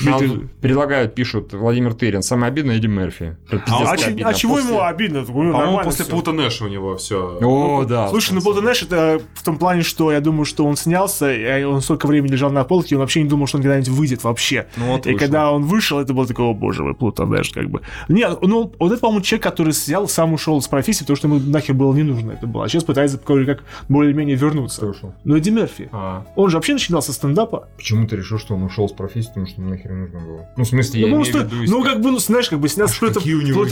Нам 0.05 0.51
предлагают, 0.61 1.15
пишут, 1.15 1.53
Владимир 1.53 1.95
Тырин, 1.95 2.23
самое 2.23 2.49
обидное 2.51 2.77
Эдди 2.77 2.87
Мерфи. 2.87 3.37
А, 3.69 3.93
обидно. 3.93 4.29
а 4.29 4.35
чего 4.35 4.55
После- 4.57 4.71
ему 4.71 4.83
обидно? 4.83 5.21
Ну, 5.21 5.27
По-моему, 5.53 5.81
после 5.85 6.05
всё. 6.05 6.13
Плута 6.13 6.33
Нэша 6.33 6.64
у 6.65 6.69
него 6.69 6.97
все. 6.97 7.39
О, 7.41 7.85
да. 7.85 8.09
Слушай, 8.09 8.35
ну 8.35 8.41
Болтон 8.41 8.65
Нэш 8.65 8.83
это 8.83 9.21
в 9.35 9.43
том 9.45 9.59
плане, 9.59 9.83
что 9.83 10.13
я 10.13 10.21
думаю, 10.21 10.45
что 10.45 10.65
он 10.65 10.77
снялся, 10.77 11.33
и 11.33 11.65
он 11.65 11.81
столько 11.81 12.07
времени 12.07 12.33
лежал 12.33 12.51
на 12.51 12.65
полке, 12.65 12.95
и 12.95 12.95
он 12.97 13.01
вообще 13.01 13.23
не 13.23 13.29
думал, 13.29 13.47
что 13.47 13.59
он 13.59 13.63
когда-нибудь 13.63 13.89
выйдет 13.89 14.25
вообще. 14.25 14.67
Ну 14.77 14.93
вот 14.93 15.07
и 15.07 15.13
вышел. 15.13 15.19
когда 15.19 15.53
он 15.53 15.65
вышел, 15.65 15.99
это 15.99 16.13
было 16.15 16.27
такого, 16.27 16.55
боже 16.55 16.83
мой, 16.83 16.95
Плутон 16.95 17.31
Нэш, 17.31 17.51
как 17.51 17.71
бы. 17.71 17.83
Нет, 18.09 18.39
ну, 18.43 18.73
вот 18.79 18.93
это, 18.93 19.01
по-моему, 19.01 19.23
человек, 19.23 19.45
который 19.45 19.71
взял, 19.71 20.09
сам 20.09 20.33
ушел 20.33 20.61
с 20.61 20.69
профессии, 20.69 21.01
потому 21.01 21.17
что 21.17 21.29
ему 21.29 21.39
нахер 21.41 21.75
было 21.75 21.95
не 21.95 22.03
нужно 22.03 22.33
это 22.33 22.47
было. 22.47 22.65
А 22.65 22.69
сейчас 22.69 22.85
пытается 22.85 23.19
как 23.19 23.65
более-менее 23.89 24.37
вернуться. 24.37 24.79
Кто 24.79 24.87
ушел? 24.89 25.15
Ну, 25.25 25.37
Эдди 25.37 25.51
Мерфи. 25.51 25.89
А, 25.93 26.27
Он 26.37 26.51
же 26.51 26.57
вообще 26.57 26.75
начинал 26.75 27.03
со 27.03 27.13
стендапа. 27.13 27.69
почему 27.77 28.07
ты 28.07 28.17
решил, 28.17 28.39
что 28.39 28.55
он 28.55 28.63
ушел 28.65 28.89
с 28.89 28.93
профессии, 28.93 29.29
потому 29.29 29.47
что 29.47 29.61
ему 29.61 29.71
нахер 29.71 29.93
нужно 29.93 30.21
было? 30.21 30.49
Ну, 30.57 30.65
в 30.65 30.67
смысле, 30.67 31.01
я 31.01 31.07
Ну, 31.09 31.23
имею 31.23 31.33
в 31.33 31.53
виду... 31.53 31.71
ну, 31.71 31.83
как 31.85 32.01
бы, 32.01 32.11
ну, 32.11 32.19
знаешь, 32.19 32.49
как 32.49 32.61
бы 32.61 32.69
снял 32.69 32.87
А 32.87 32.91
что-то 32.91 33.15
какие 33.15 33.35
у 33.35 33.43
него 33.43 33.65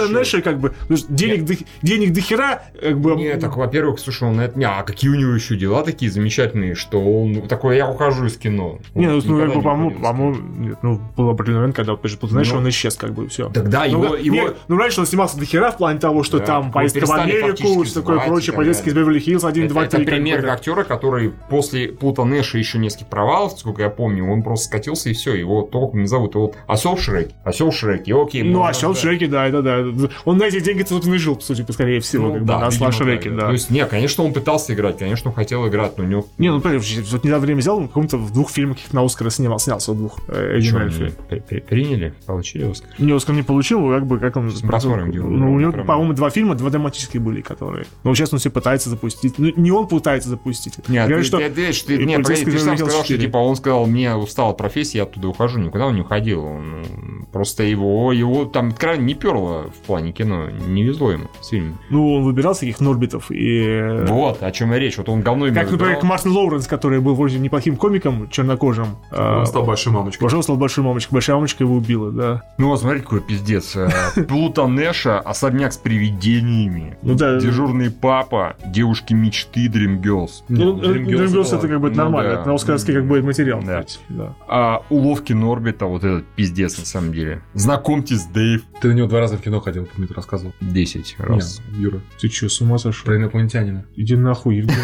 как 0.43 0.61
бы, 0.61 0.75
денег, 1.09 1.59
денег 1.83 2.13
до 2.13 2.21
хера, 2.21 2.63
как 2.83 3.01
бы... 3.01 3.15
Нет, 3.17 3.41
так, 3.41 3.57
во-первых, 3.57 3.99
слушай, 4.01 4.29
он 4.29 4.37
на 4.37 4.43
это... 4.43 4.59
Не, 4.59 4.65
а 4.67 4.83
какие 4.83 5.11
у 5.11 5.15
него 5.15 5.33
еще 5.33 5.57
дела 5.57 5.83
такие 5.83 6.11
замечательные, 6.11 6.75
что 6.75 7.01
он 7.01 7.43
такой, 7.49 7.77
я 7.77 7.89
ухожу 7.89 8.27
из 8.27 8.37
кино. 8.37 8.79
Не, 8.95 9.07
ну, 9.09 9.21
ну, 9.25 9.39
как 9.39 9.49
бы, 9.51 9.57
не 9.57 9.63
по-моему, 9.63 10.01
по-моему, 10.03 10.37
нет, 10.59 10.79
ну, 10.83 11.01
был 11.17 11.31
определенный 11.31 11.61
момент, 11.61 11.77
когда, 11.77 11.93
опять 11.93 12.11
же, 12.11 12.19
Нэш, 12.33 12.53
Ну. 12.53 12.59
он 12.59 12.69
исчез, 12.69 12.97
как 12.97 13.13
бы, 13.13 13.25
и 13.25 13.29
все. 13.29 13.49
Тогда 13.51 13.81
Ну, 13.87 13.91
его... 13.91 14.03
как- 14.15 14.23
его... 14.23 14.35
не, 14.37 14.49
ну, 14.69 14.77
раньше 14.77 15.01
он 15.01 15.07
снимался 15.07 15.39
до 15.39 15.45
хера 15.45 15.71
в 15.71 15.77
плане 15.79 15.99
того, 15.99 16.23
что 16.23 16.39
Да, 16.39 16.47
там 16.47 16.73
поездка 16.73 17.07
в 17.07 17.13
Америку, 17.13 17.83
все 17.85 17.95
такое 18.01 18.19
и 18.19 18.27
прочее, 18.27 18.47
так 18.53 18.57
поездки 18.57 18.89
из. 18.89 18.95
Беверли-Хиллз 18.95 19.45
1, 19.45 19.65
Это, 19.65 19.73
2, 19.75 19.85
это 19.85 19.97
3. 19.99 20.07
пример 20.07 20.47
актера, 20.49 20.85
который 20.85 21.31
после 21.51 21.89
Плута 21.89 22.25
Нэша 22.25 22.59
еще 22.59 22.79
нескольких 22.79 23.07
провалов, 23.09 23.59
сколько 23.59 23.83
я 23.83 23.91
помню, 23.91 24.31
он 24.31 24.43
просто 24.43 24.67
скатился 24.67 25.11
и 25.11 25.13
все, 25.13 25.35
его 25.35 25.63
толком 25.63 26.01
не 26.01 26.07
зовут. 26.07 26.35
И 26.35 26.39
вот 26.39 26.57
Осел 26.67 26.97
в 26.97 27.03
Шреке. 27.03 27.35
Осел 27.45 27.71
в 27.71 27.75
Шреке, 27.75 28.15
окей. 28.15 28.43
Ну, 28.43 28.59
можно 28.59 28.69
а 28.71 28.73
Сел 28.73 28.93
ждать. 28.93 29.03
Шреки, 29.03 29.27
да, 29.27 29.47
это 29.47 29.63
да. 29.63 29.85
Он 30.25 30.39
на 30.39 30.45
эти 30.45 30.61
деньги, 30.61 30.83
собственно, 30.83 31.15
и 31.15 31.19
жил, 31.19 31.37
по 31.37 31.43
сути, 31.43 31.65
скорее 31.71 32.01
всего, 32.01 32.29
Ну 32.29 32.33
как 32.35 32.43
бы, 32.43 32.49
да, 32.49 32.62
на 32.71 32.93
Шреки, 32.93 33.29
да. 33.29 33.37
да. 33.37 33.47
То 33.47 33.53
есть, 33.53 33.71
не, 33.71 33.85
конечно, 33.87 34.25
он 34.25 34.33
пытался 34.33 34.75
играть, 34.75 34.99
конечно, 34.99 35.31
он 35.31 35.35
хотел 35.37 35.67
играть, 35.69 35.99
но 35.99 36.05
у 36.05 36.07
него... 36.07 36.27
Не, 36.39 36.51
ну, 36.51 36.61
понимаешь, 36.61 36.99
вот 37.11 37.25
недавно 37.25 37.47
время 37.47 37.61
взял, 37.61 37.79
он 37.79 37.85
в 37.85 37.89
каком-то 37.89 38.17
в 38.19 38.33
двух 38.33 38.51
фильмах 38.51 38.79
на 38.93 39.05
Оскара 39.05 39.31
снимал, 39.31 39.59
снялся 39.59 39.93
в 39.93 39.97
двух. 39.97 40.19
э, 40.29 40.59
Мерфи. 40.61 41.03
они 41.03 41.13
при- 41.29 41.39
при- 41.41 41.61
приняли, 41.61 42.15
получили 42.27 42.71
Оскар. 42.71 42.91
Не, 42.99 43.13
Оскар 43.13 43.35
не 43.35 43.43
получил, 43.43 43.89
как 43.91 44.07
бы, 44.07 44.19
как 44.19 44.37
он... 44.37 44.53
посмотрим, 44.69 45.11
где 45.11 45.21
он 45.21 45.39
Ну, 45.39 45.53
у 45.55 45.61
него, 45.61 45.73
по-моему, 45.73 46.13
два 46.13 46.31
фильма, 46.31 46.55
два 46.55 46.71
драматические 46.71 47.21
были, 47.21 47.41
которые... 47.41 47.87
Но 48.05 48.15
сейчас 48.15 48.33
он 48.33 48.39
все 48.39 48.51
пытается 48.51 48.91
запустить. 48.91 49.39
Ну, 49.39 49.53
не 49.57 49.71
он 49.71 49.87
пытается 49.89 50.29
запустить. 50.29 50.77
Нет, 50.89 51.09
Говорят, 51.09 51.21
ты, 51.21 51.25
что- 51.27 51.39
ты, 51.39 51.49
ты, 51.51 51.73
ты- 51.73 51.97
погоди, 51.99 52.15
полицейский 52.15 52.53
ты 52.53 52.59
сам 52.59 52.77
сказал, 52.77 52.99
что 53.05 53.09
4. 53.09 53.27
типа 53.27 53.37
он 53.39 53.57
сказал, 53.57 53.87
мне 53.87 54.15
устал 54.15 54.51
от 54.51 54.57
профессии, 54.59 54.97
я 54.99 55.05
оттуда 55.05 55.29
ухожу. 55.29 55.59
Никуда 55.59 55.87
он 55.87 55.95
не 55.95 56.01
уходил. 56.03 56.45
Он, 56.45 56.85
просто 57.33 57.63
его, 57.63 58.13
его 58.13 58.45
там 58.45 58.69
откровенно 58.69 59.05
не 59.05 59.15
перло 59.15 59.71
в 59.71 59.87
плане 59.87 60.13
кино. 60.13 60.49
Не 60.51 60.83
везло 60.85 61.13
ему 61.13 61.29
с 61.41 61.49
фильмом. 61.49 61.79
Ну, 61.91 62.15
он 62.15 62.25
выбирал 62.25 62.52
всяких 62.59 62.81
Норбитов 62.81 63.31
и... 63.31 64.05
Вот, 64.09 64.43
о 64.43 64.51
чем 64.53 64.75
и 64.75 64.79
речь. 64.79 64.97
Вот 64.99 65.09
он 65.09 65.21
говно 65.23 65.47
Как, 65.47 65.71
например, 65.71 65.87
выбирал. 65.97 66.03
Мартин 66.05 66.33
Лоуренс, 66.33 66.67
который 66.67 67.01
был 67.01 67.15
вроде 67.15 67.39
неплохим 67.39 67.77
комиком, 67.77 68.29
чернокожим. 68.31 68.97
а, 69.11 69.41
Он 69.41 69.47
стал 69.47 69.65
большой 69.65 69.93
мамочкой. 69.93 70.25
Пошел, 70.25 70.43
стал 70.43 70.57
большой 70.57 70.85
мамочкой. 70.85 71.15
Большая 71.15 71.37
мамочка 71.37 71.65
его 71.65 71.77
убила, 71.77 72.11
да. 72.11 72.43
Ну, 72.59 72.69
вот 72.69 72.81
смотри, 72.81 73.01
какой 73.01 73.21
пиздец. 73.21 73.77
Э, 73.77 73.91
Плута 74.29 74.67
Нэша, 74.67 75.19
особняк 75.21 75.73
с 75.73 75.77
привидениями. 75.79 76.97
Ну 77.03 77.15
да. 77.15 77.39
Дежурный 77.39 77.91
папа, 77.91 78.57
девушки 78.67 79.13
мечты, 79.15 79.67
Dream 79.67 80.01
Girls. 80.01 80.43
Ну, 80.49 80.77
Dream 80.79 81.05
Girls 81.07 81.57
это 81.57 81.69
как 81.69 81.81
бы 81.81 81.91
ну 81.91 81.97
нормально. 81.97 82.33
Это 82.33 82.49
на 82.49 82.55
Оскаровский 82.55 82.95
как 82.95 83.07
бы 83.07 83.23
материал. 83.23 83.63
Да. 83.63 84.35
А 84.49 84.83
уловки 84.91 85.33
Норбита, 85.33 85.87
вот 85.87 86.05
этот 86.05 86.27
пиздец 86.37 86.79
на 86.79 86.85
самом 86.85 87.13
деле. 87.13 87.43
Знакомьтесь, 87.55 88.25
Дэйв. 88.27 88.63
Ты 88.81 88.89
на 88.89 88.93
него 88.93 89.09
два 89.09 89.21
раза 89.21 89.37
в 89.37 89.41
кино 89.41 89.61
ходил, 89.61 89.87
помню, 89.87 90.09
ты 90.09 90.15
рассказывал. 90.15 90.53
10 90.61 91.17
раз. 91.19 91.61
Юра. 91.77 92.01
Ты 92.21 92.29
что, 92.49 92.57
с 92.57 92.61
ума 92.61 92.79
сошел? 92.79 93.05
Про 93.05 93.17
инопланетянина. 93.17 93.85
Иди 93.95 94.17
нахуй, 94.17 94.57
Евгений. 94.57 94.81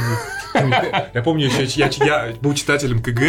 Я 1.15 1.23
помню, 1.23 1.47
еще 1.47 1.65
я, 1.65 2.33
был 2.41 2.55
читателем 2.55 3.01
КГ 3.03 3.21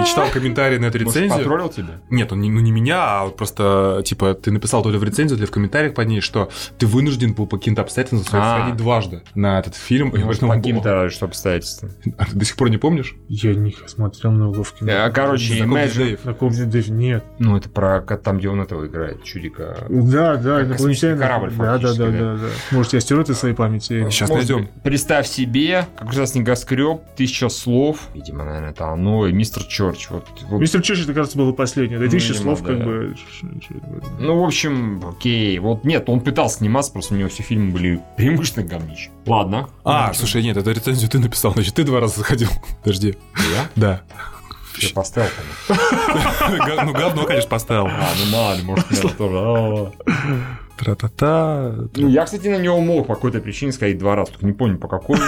и 0.00 0.04
читал 0.06 0.28
комментарии 0.28 0.78
на 0.78 0.86
эту 0.86 0.98
рецензию. 0.98 1.38
потроллил 1.38 1.68
тебя? 1.68 2.00
Нет, 2.10 2.32
он 2.32 2.40
не, 2.40 2.50
ну 2.50 2.60
не 2.60 2.72
меня, 2.72 3.22
а 3.22 3.30
просто, 3.30 4.02
типа, 4.04 4.34
ты 4.34 4.50
написал 4.50 4.82
то 4.82 4.90
ли 4.90 4.98
в 4.98 5.04
рецензию, 5.04 5.38
то 5.38 5.42
ли 5.42 5.46
в 5.46 5.50
комментариях 5.50 5.94
под 5.94 6.08
ней, 6.08 6.20
что 6.20 6.50
ты 6.78 6.86
вынужден 6.86 7.34
был 7.34 7.46
по 7.46 7.56
каким-то 7.56 7.82
обстоятельствам 7.82 8.40
А. 8.42 8.58
сходить 8.58 8.76
дважды 8.76 9.22
на 9.34 9.58
этот 9.58 9.76
фильм. 9.76 10.10
По 10.10 10.18
каким-то 10.48 11.08
что 11.10 11.26
обстоятельствам. 11.26 11.90
А 12.18 12.26
ты 12.26 12.36
до 12.36 12.44
сих 12.44 12.56
пор 12.56 12.70
не 12.70 12.78
помнишь? 12.78 13.16
Я 13.28 13.54
не 13.54 13.74
смотрел 13.86 14.32
много 14.32 14.62
в 14.62 14.72
кино. 14.72 14.90
Э, 14.90 15.10
Короче, 15.10 15.58
Imagine... 15.60 15.96
Дэйв. 15.96 16.20
Знакомься, 16.22 16.66
Дэйв, 16.66 16.88
нет. 16.88 17.24
Ну, 17.38 17.56
это 17.56 17.68
про 17.68 18.00
там, 18.00 18.38
где 18.38 18.48
он 18.48 18.60
этого 18.60 18.86
играет, 18.86 19.22
чудика. 19.24 19.86
Да, 19.88 20.36
да, 20.36 20.62
инопланетянин. 20.62 21.18
корабль 21.18 21.52
Да, 21.56 21.78
да, 21.78 21.94
да, 21.94 22.10
да. 22.10 22.48
Может, 22.70 22.92
я 22.92 23.00
стер 23.00 23.20
это 23.20 23.34
своей 23.34 23.54
памяти. 23.54 23.73
Сейчас 23.80 24.28
Может 24.30 24.48
найдем. 24.48 24.68
Представь 24.82 25.26
себе, 25.26 25.86
как 25.96 26.12
раз 26.14 26.34
небоскреб, 26.34 27.00
тысяча 27.16 27.48
слов. 27.48 27.98
Видимо, 28.14 28.44
наверное, 28.44 28.70
это 28.70 28.88
оно, 28.88 29.26
и 29.26 29.32
мистер 29.32 29.62
Чорч. 29.64 30.08
Вот, 30.10 30.26
вот. 30.48 30.60
Мистер 30.60 30.82
Чеш, 30.82 31.02
это, 31.04 31.14
кажется, 31.14 31.36
было 31.38 31.52
последнее. 31.52 31.98
Да, 31.98 32.08
тысячи 32.08 32.32
Видимо, 32.32 32.42
слов, 32.56 32.62
как 32.62 32.78
да. 32.78 32.84
бы. 32.84 33.16
ш- 33.16 33.46
ш- 33.66 33.74
Ну, 34.18 34.40
в 34.40 34.44
общем, 34.44 35.02
окей. 35.06 35.58
Вот 35.58 35.84
нет, 35.84 36.08
он 36.08 36.20
пытался 36.20 36.58
сниматься, 36.58 36.92
просто 36.92 37.14
у 37.14 37.16
него 37.16 37.28
все 37.28 37.42
фильмы 37.42 37.72
были 37.72 38.00
преимущественно 38.16 38.66
говнищ. 38.66 39.08
Ладно. 39.26 39.68
А, 39.84 40.12
слушай, 40.14 40.42
нет, 40.42 40.56
эту 40.56 40.70
рецензию 40.72 41.10
ты 41.10 41.18
написал, 41.18 41.52
значит, 41.52 41.74
ты 41.74 41.84
два 41.84 42.00
раза 42.00 42.18
заходил. 42.18 42.48
Подожди. 42.82 43.16
Я? 43.54 43.68
Да. 43.76 44.02
Я 44.78 44.88
поставил, 44.92 45.30
конечно. 45.68 45.84
Ну, 46.84 46.92
говно, 46.92 47.24
конечно, 47.24 47.48
поставил. 47.48 47.86
А, 47.86 48.08
ну 48.18 48.32
мало 48.32 48.54
ли, 48.56 48.62
может, 48.64 49.16
тоже. 49.16 49.92
Тра-та-та. 50.76 51.74
Ну, 51.96 52.08
я, 52.08 52.24
кстати, 52.24 52.48
на 52.48 52.58
него 52.58 52.80
мог 52.80 53.06
по 53.06 53.14
какой-то 53.14 53.40
причине 53.40 53.72
сказать 53.72 53.98
два 53.98 54.16
раза, 54.16 54.32
только 54.32 54.46
не 54.46 54.52
помню 54.52 54.78
по 54.78 54.88
какой. 54.88 55.18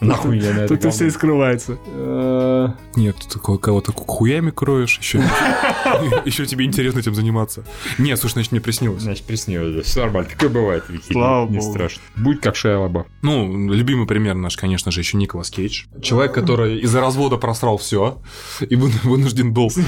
Нахуй 0.00 0.38
я 0.38 0.54
на 0.54 0.58
это 0.60 0.76
Тут 0.76 0.92
все 0.94 1.06
и 1.06 1.10
скрывается. 1.10 1.78
говно. 1.86 2.76
Нет, 2.96 3.16
ты 3.16 3.38
ко- 3.38 3.58
кого-то 3.58 3.92
хуями 3.92 4.50
кроешь, 4.50 4.98
еще, 4.98 5.18
еще 6.24 6.46
тебе 6.46 6.64
интересно 6.64 7.00
этим 7.00 7.14
заниматься. 7.14 7.64
Нет, 7.98 8.18
слушай, 8.18 8.34
значит, 8.34 8.52
мне 8.52 8.60
приснилось. 8.60 9.02
Значит, 9.02 9.24
приснилось, 9.24 9.74
да. 9.74 9.82
Все 9.82 10.00
нормально. 10.02 10.30
Такое 10.30 10.48
бывает, 10.50 10.84
Вики. 10.88 11.12
Слава 11.12 11.48
Не 11.48 11.60
страшно. 11.60 12.02
Будь 12.16 12.40
как 12.40 12.56
Шайа 12.56 12.78
Лабаф. 12.78 13.06
Ну, 13.22 13.68
любимый 13.72 14.06
пример 14.06 14.34
наш, 14.34 14.56
конечно 14.56 14.90
же, 14.90 15.00
еще 15.00 15.16
Николас 15.16 15.50
Кейдж. 15.50 15.84
Человек, 16.02 16.32
который 16.34 16.78
из-за 16.80 17.00
развода 17.00 17.36
просрал 17.36 17.78
все 17.78 18.20
и 18.60 18.76
вы- 18.76 18.90
вынужден 19.04 19.52
был 19.52 19.70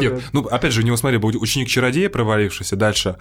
Нет, 0.00 0.22
ну, 0.32 0.42
опять 0.46 0.72
же, 0.72 0.82
у 0.82 0.84
него, 0.84 0.96
смотри, 0.96 1.18
был 1.18 1.30
ученик-чародея, 1.40 2.08
провалившийся. 2.08 2.76
Дальше, 2.76 3.16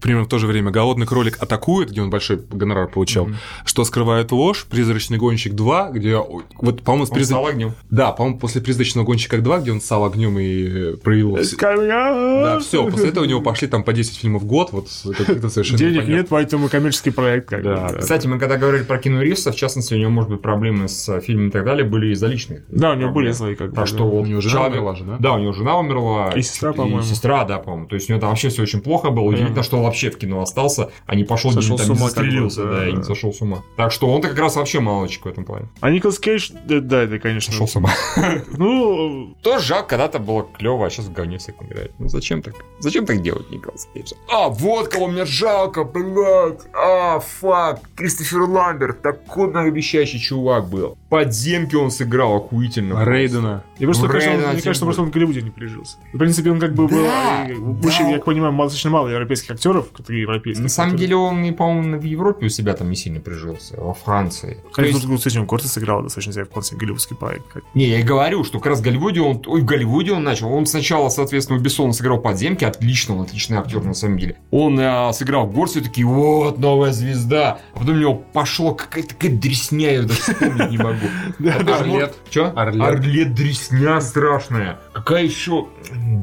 примерно 0.00 0.24
в 0.24 0.28
то 0.28 0.38
же 0.38 0.46
время, 0.46 0.70
голодный 0.70 1.06
кролик 1.06 1.42
атакует, 1.42 1.90
где 1.90 2.02
он 2.02 2.10
большой 2.10 2.36
гонорар 2.36 2.88
получал. 2.88 3.28
Что 3.64 3.84
скрывает 3.84 4.32
ложь, 4.32 4.66
призрачный 4.74 5.18
гонщик 5.18 5.54
2, 5.54 5.90
где, 5.92 6.16
вот, 6.16 6.82
по-моему, 6.82 7.06
с 7.06 7.10
Он 7.10 7.16
призра- 7.18 7.24
стал 7.24 7.46
огнем. 7.46 7.72
Да, 7.90 8.12
по-моему, 8.12 8.38
после 8.38 8.60
призрачного 8.60 9.04
гонщика 9.04 9.38
2, 9.38 9.58
где 9.60 9.72
он 9.72 9.80
стал 9.80 10.04
огнем 10.04 10.38
и 10.38 10.92
э, 10.92 10.96
проявил... 11.02 11.36
Да, 11.84 12.58
все, 12.60 12.88
после 12.90 13.08
этого 13.08 13.24
у 13.24 13.26
него 13.26 13.40
пошли 13.40 13.68
там 13.68 13.82
по 13.84 13.92
10 13.92 14.16
фильмов 14.18 14.42
в 14.42 14.46
год, 14.46 14.72
вот 14.72 14.88
как-то 15.26 15.48
совершенно 15.48 15.78
Денег 15.78 15.92
непонятно. 15.94 16.12
нет, 16.14 16.26
поэтому 16.28 16.68
коммерческий 16.68 17.10
проект 17.10 17.48
как 17.48 17.62
Да. 17.62 17.88
да. 17.92 17.98
Кстати, 17.98 18.26
мы 18.26 18.38
когда 18.38 18.56
говорили 18.56 18.82
про 18.84 18.98
Кину 18.98 19.20
Ривза, 19.22 19.52
в 19.52 19.56
частности, 19.56 19.94
у 19.94 19.98
него, 19.98 20.10
может 20.10 20.30
быть, 20.30 20.42
проблемы 20.42 20.88
с 20.88 21.08
э, 21.08 21.20
фильмами 21.20 21.48
и 21.48 21.50
так 21.50 21.64
далее, 21.64 21.84
были 21.84 22.12
из-за 22.12 22.26
личных. 22.26 22.62
Да, 22.68 22.92
у 22.92 22.94
него 22.94 23.10
были 23.10 23.32
свои 23.32 23.54
как 23.54 23.70
бы. 23.70 23.76
Да. 23.76 23.86
что 23.86 24.04
У 24.04 24.24
него 24.24 24.40
жена 24.40 24.52
человек- 24.54 24.72
умерла 24.74 24.94
же, 24.96 25.04
да? 25.04 25.16
Да, 25.18 25.32
у 25.34 25.38
него 25.38 25.52
жена 25.52 25.78
умерла. 25.78 26.32
И 26.34 26.42
сестра, 26.42 26.70
И 26.70 26.74
по-моему. 26.74 27.02
сестра, 27.02 27.44
да, 27.44 27.58
по-моему. 27.58 27.86
То 27.88 27.94
есть 27.96 28.08
у 28.08 28.12
него 28.12 28.20
там 28.20 28.30
вообще 28.30 28.48
все 28.48 28.62
очень 28.62 28.80
плохо 28.80 29.10
было. 29.10 29.24
Удивительно, 29.24 29.62
что 29.62 29.76
он 29.78 29.84
вообще 29.84 30.10
в 30.10 30.18
кино 30.18 30.40
остался, 30.42 30.90
а 31.06 31.14
не 31.14 31.24
пошел 31.24 31.50
с 31.50 31.54
там 31.54 31.64
не 31.90 31.94
застрелился, 31.96 32.64
да, 32.64 32.70
да, 32.80 32.88
и 32.88 32.92
не 32.92 33.02
сошел 33.02 33.32
с 33.32 33.40
ума. 33.40 33.62
Так 33.76 33.92
что 33.92 34.08
он-то 34.08 34.28
как 34.28 34.38
раз 34.38 34.56
вообще 34.64 34.80
молодчик 34.80 35.24
в 35.26 35.28
этом 35.28 35.44
плане. 35.44 35.68
А 35.80 35.90
Николас 35.90 36.18
Кейдж, 36.18 36.50
да, 36.64 36.80
да, 36.80 37.02
это 37.02 37.18
конечно. 37.18 37.52
Шел 37.52 37.68
с 37.68 37.76
ума. 37.76 37.90
Ну, 38.56 39.34
Тоже 39.42 39.64
жалко, 39.66 39.88
когда-то 39.90 40.18
было 40.18 40.46
клево, 40.56 40.86
а 40.86 40.90
сейчас 40.90 41.06
в 41.06 41.12
говне 41.12 41.38
всех 41.38 41.56
играет. 41.60 41.92
Ну 41.98 42.08
зачем 42.08 42.42
так? 42.42 42.54
Зачем 42.80 43.04
так 43.06 43.20
делать, 43.22 43.50
Николас 43.50 43.88
Кейдж? 43.92 44.12
А, 44.32 44.48
вот 44.48 44.88
кого 44.88 45.08
мне 45.08 45.24
жалко, 45.26 45.84
блядь. 45.84 46.60
А, 46.74 47.20
фак. 47.20 47.80
Кристофер 47.96 48.42
Ламберт, 48.42 49.02
такой 49.02 49.48
многообещающий 49.48 50.18
чувак 50.18 50.68
был. 50.68 50.96
Подземки 51.08 51.76
он 51.76 51.90
сыграл 51.90 52.36
охуительно. 52.36 53.04
Рейдена. 53.04 53.62
мне 53.78 53.86
просто 53.86 54.08
кажется, 54.08 54.30
он- 54.30 54.36
Рейден 54.36 54.52
мне 54.52 54.62
кажется, 54.62 54.84
просто 54.84 55.02
он 55.02 55.08
в 55.08 55.12
Голливуде 55.12 55.42
не 55.42 55.50
прижился. 55.50 55.96
В 56.12 56.18
принципе, 56.18 56.50
он 56.50 56.60
как 56.60 56.74
бы 56.74 56.88
был... 56.88 57.04
Э, 57.04 57.54
Очень, 57.84 58.10
я 58.10 58.18
понимаю, 58.18 58.52
достаточно 58.56 58.90
мало 58.90 59.08
европейских 59.08 59.50
актеров, 59.52 59.90
которые 59.92 60.22
европейские. 60.22 60.62
На 60.62 60.68
самом 60.68 60.96
деле 60.96 61.16
он, 61.16 61.54
по-моему, 61.54 61.98
в 61.98 62.04
Европе 62.04 62.46
у 62.46 62.48
себя 62.48 62.74
там 62.74 62.90
не 62.90 62.96
сильно 62.96 63.20
прижился, 63.20 63.80
во 63.80 63.94
Франции. 63.94 64.53
То 64.54 64.70
Конечно, 64.72 65.10
есть- 65.10 65.22
с 65.22 65.26
этим 65.26 65.46
Корте 65.46 65.68
сыграл 65.68 66.02
достаточно 66.02 66.32
себя 66.32 66.44
в 66.44 66.50
конце 66.50 66.76
голливудский 66.76 67.16
проект. 67.16 67.44
Не, 67.74 67.86
я 67.86 68.00
и 68.00 68.02
говорю, 68.02 68.44
что 68.44 68.58
как 68.58 68.70
раз 68.70 68.80
в 68.80 68.82
Голливуде 68.82 69.20
он, 69.20 69.42
ой, 69.46 69.60
в 69.60 69.64
Голливуде 69.64 70.12
он 70.12 70.24
начал. 70.24 70.52
Он 70.52 70.66
сначала, 70.66 71.08
соответственно, 71.08 71.58
у 71.58 71.62
Бессона 71.62 71.92
сыграл 71.92 72.18
подземки, 72.18 72.64
отлично, 72.64 73.16
он 73.16 73.22
отличный 73.22 73.58
актер 73.58 73.82
на 73.82 73.94
самом 73.94 74.18
деле. 74.18 74.36
Он 74.50 74.78
э, 74.78 75.12
сыграл 75.12 75.46
в 75.46 75.52
Горсе, 75.54 75.80
такие, 75.80 76.06
вот, 76.06 76.58
новая 76.58 76.92
звезда. 76.92 77.58
А 77.74 77.78
потом 77.78 77.96
у 77.96 77.98
него 77.98 78.14
пошло 78.14 78.74
какая-то 78.74 79.10
такая 79.10 79.30
дресня, 79.30 79.92
я 79.92 80.02
даже 80.02 80.20
вспомнить 80.20 80.70
не 80.70 80.78
могу. 80.78 81.06
Орлет. 81.72 82.14
Че? 82.30 82.52
Орлет. 82.54 83.34
Дресня 83.34 84.00
страшная. 84.00 84.78
Какая 84.92 85.24
еще? 85.24 85.66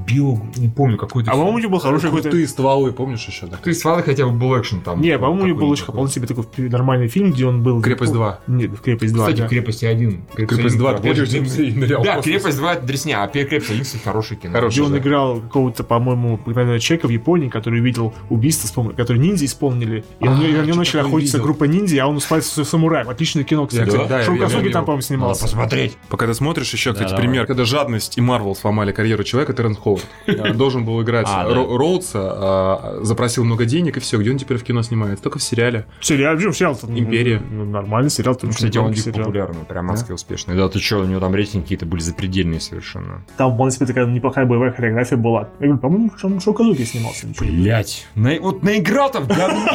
Био, 0.08 0.40
не 0.56 0.68
помню, 0.70 0.98
какой-то. 0.98 1.32
А 1.32 1.34
по-моему, 1.34 1.58
у 1.58 1.60
него 1.60 1.72
был 1.72 1.80
хороший 1.80 2.06
какой-то... 2.06 2.30
Крутые 2.30 2.48
стволы, 2.48 2.92
помнишь 2.92 3.26
еще, 3.26 3.46
да? 3.46 3.58
Ты 3.58 3.74
свалы 3.74 4.04
хотя 4.04 4.26
бы 4.26 4.32
был 4.32 4.60
экшен 4.60 4.82
там. 4.82 5.02
Не, 5.02 5.18
по-моему, 5.18 5.44
у 5.44 5.48
него 5.48 5.60
был 5.60 5.70
очень 5.70 5.86
какой-нибудь 5.86 6.12
вполне 6.12 6.28
себе 6.28 6.44
такой 6.46 6.70
нормальный 6.70 7.08
фильм, 7.08 7.32
где 7.32 7.46
он 7.46 7.62
был... 7.64 7.82
Крепость 7.82 8.14
2. 8.14 8.21
Нет, 8.48 8.72
в 8.72 8.82
Крепость 8.82 9.14
2. 9.14 9.24
Кстати, 9.26 9.40
да. 9.42 9.46
в 9.48 9.50
крепости 9.50 9.86
1. 9.86 10.22
Крепость 10.36 10.78
2, 10.78 10.92
нырял 11.00 12.02
в 12.02 12.06
Да, 12.06 12.16
космос? 12.16 12.26
крепость 12.26 12.58
2 12.58 12.74
это 12.74 12.86
дресня, 12.86 13.24
а 13.24 13.28
крепость 13.28 13.70
1 13.72 13.84
кстати, 13.84 14.04
хороший 14.04 14.38
кино. 14.38 14.54
Хороший. 14.54 14.74
где 14.76 14.84
он 14.84 14.92
да. 14.92 14.98
играл 15.00 15.42
какого-то, 15.42 15.84
по-моему, 15.84 16.40
наверное, 16.46 16.80
человека 16.80 17.08
в 17.08 17.10
Японии, 17.12 17.50
который 17.50 17.80
увидел 17.82 18.14
убийство, 18.30 18.68
вспомнил, 18.68 18.94
который 18.96 19.18
ниндзя 19.18 19.46
исполнили. 19.46 20.04
И 20.20 20.26
А, 20.28 20.32
на 20.32 20.38
нем 20.42 20.64
что-то 20.64 20.78
начали 20.78 21.02
охотиться 21.02 21.38
видел. 21.38 21.46
группа 21.46 21.64
ниндзя, 21.66 22.04
а 22.04 22.08
он 22.08 22.20
спался 22.20 22.64
самураем. 22.66 23.10
Отличное 23.10 23.44
кино, 23.44 23.66
кстати. 23.68 23.90
да, 24.08 24.24
Шоу 24.24 24.36
я 24.36 24.42
Косуги 24.44 24.60
видел. 24.62 24.74
там, 24.74 24.86
по-моему, 24.86 25.02
снимался. 25.02 25.42
посмотреть. 25.44 25.98
Пока 26.10 26.28
ты 26.28 26.34
смотришь, 26.34 26.72
еще, 26.74 26.94
кстати, 26.94 27.12
Да, 27.12 27.18
пример, 27.18 27.46
когда 27.46 27.66
жадность 27.66 28.18
и 28.18 28.22
Марвел 28.22 28.56
сломали 28.56 28.92
карьеру 28.92 29.24
человека, 29.24 29.54
Террен 29.54 29.76
Ховард 29.76 30.06
э, 30.28 30.54
должен 30.54 30.86
был 30.86 31.02
играть 31.02 31.28
А, 31.30 31.46
да. 31.48 31.56
Ро- 31.56 31.78
Роудса, 31.78 33.00
э, 33.00 33.04
запросил 33.04 33.44
много 33.44 33.66
денег, 33.66 33.98
и 33.98 34.00
все, 34.00 34.18
где 34.20 34.32
он 34.32 34.38
теперь 34.38 34.58
в 34.58 34.64
кино 34.64 34.82
снимается? 34.84 35.24
Только 35.24 35.40
в 35.40 35.44
сериале. 35.44 35.86
Сериал, 36.02 36.36
причем 36.36 36.54
сериал 36.54 36.78
Империя. 36.88 37.42
Ну, 37.50 37.66
нормальный 37.66 38.10
сериал. 38.12 38.36
Очень 38.36 38.52
кстати, 38.52 38.78
он 38.78 38.84
громкий 38.86 39.02
дико 39.02 39.20
популярный, 39.20 39.66
прям 39.66 39.92
адски 39.92 40.12
успешный. 40.12 40.56
Да, 40.56 40.70
ты 40.70 40.80
что, 40.80 41.00
у 41.00 41.06
него 41.06 41.20
там 41.20 41.34
рейтинги 41.34 41.64
какие-то 41.64 41.86
были 41.86 42.02
запредельные 42.02 42.60
совершенно. 42.60 43.24
Там, 43.38 43.54
в 43.54 43.58
принципе, 43.58 43.86
такая 43.86 44.06
неплохая 44.06 44.46
боевая 44.46 44.72
хореография 44.72 45.18
была. 45.18 45.50
Я 45.60 45.68
говорю, 45.68 45.78
по-моему, 45.78 46.12
Шоу 46.18 46.40
Шоу 46.40 46.54
Казуки 46.54 46.84
снимался. 46.86 47.28
Блять, 47.40 48.08
на, 48.16 48.40
вот 48.40 48.64
наиграл-то 48.64 49.22
в 49.22 49.28
говне. 49.28 49.66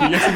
Я. 0.00 0.08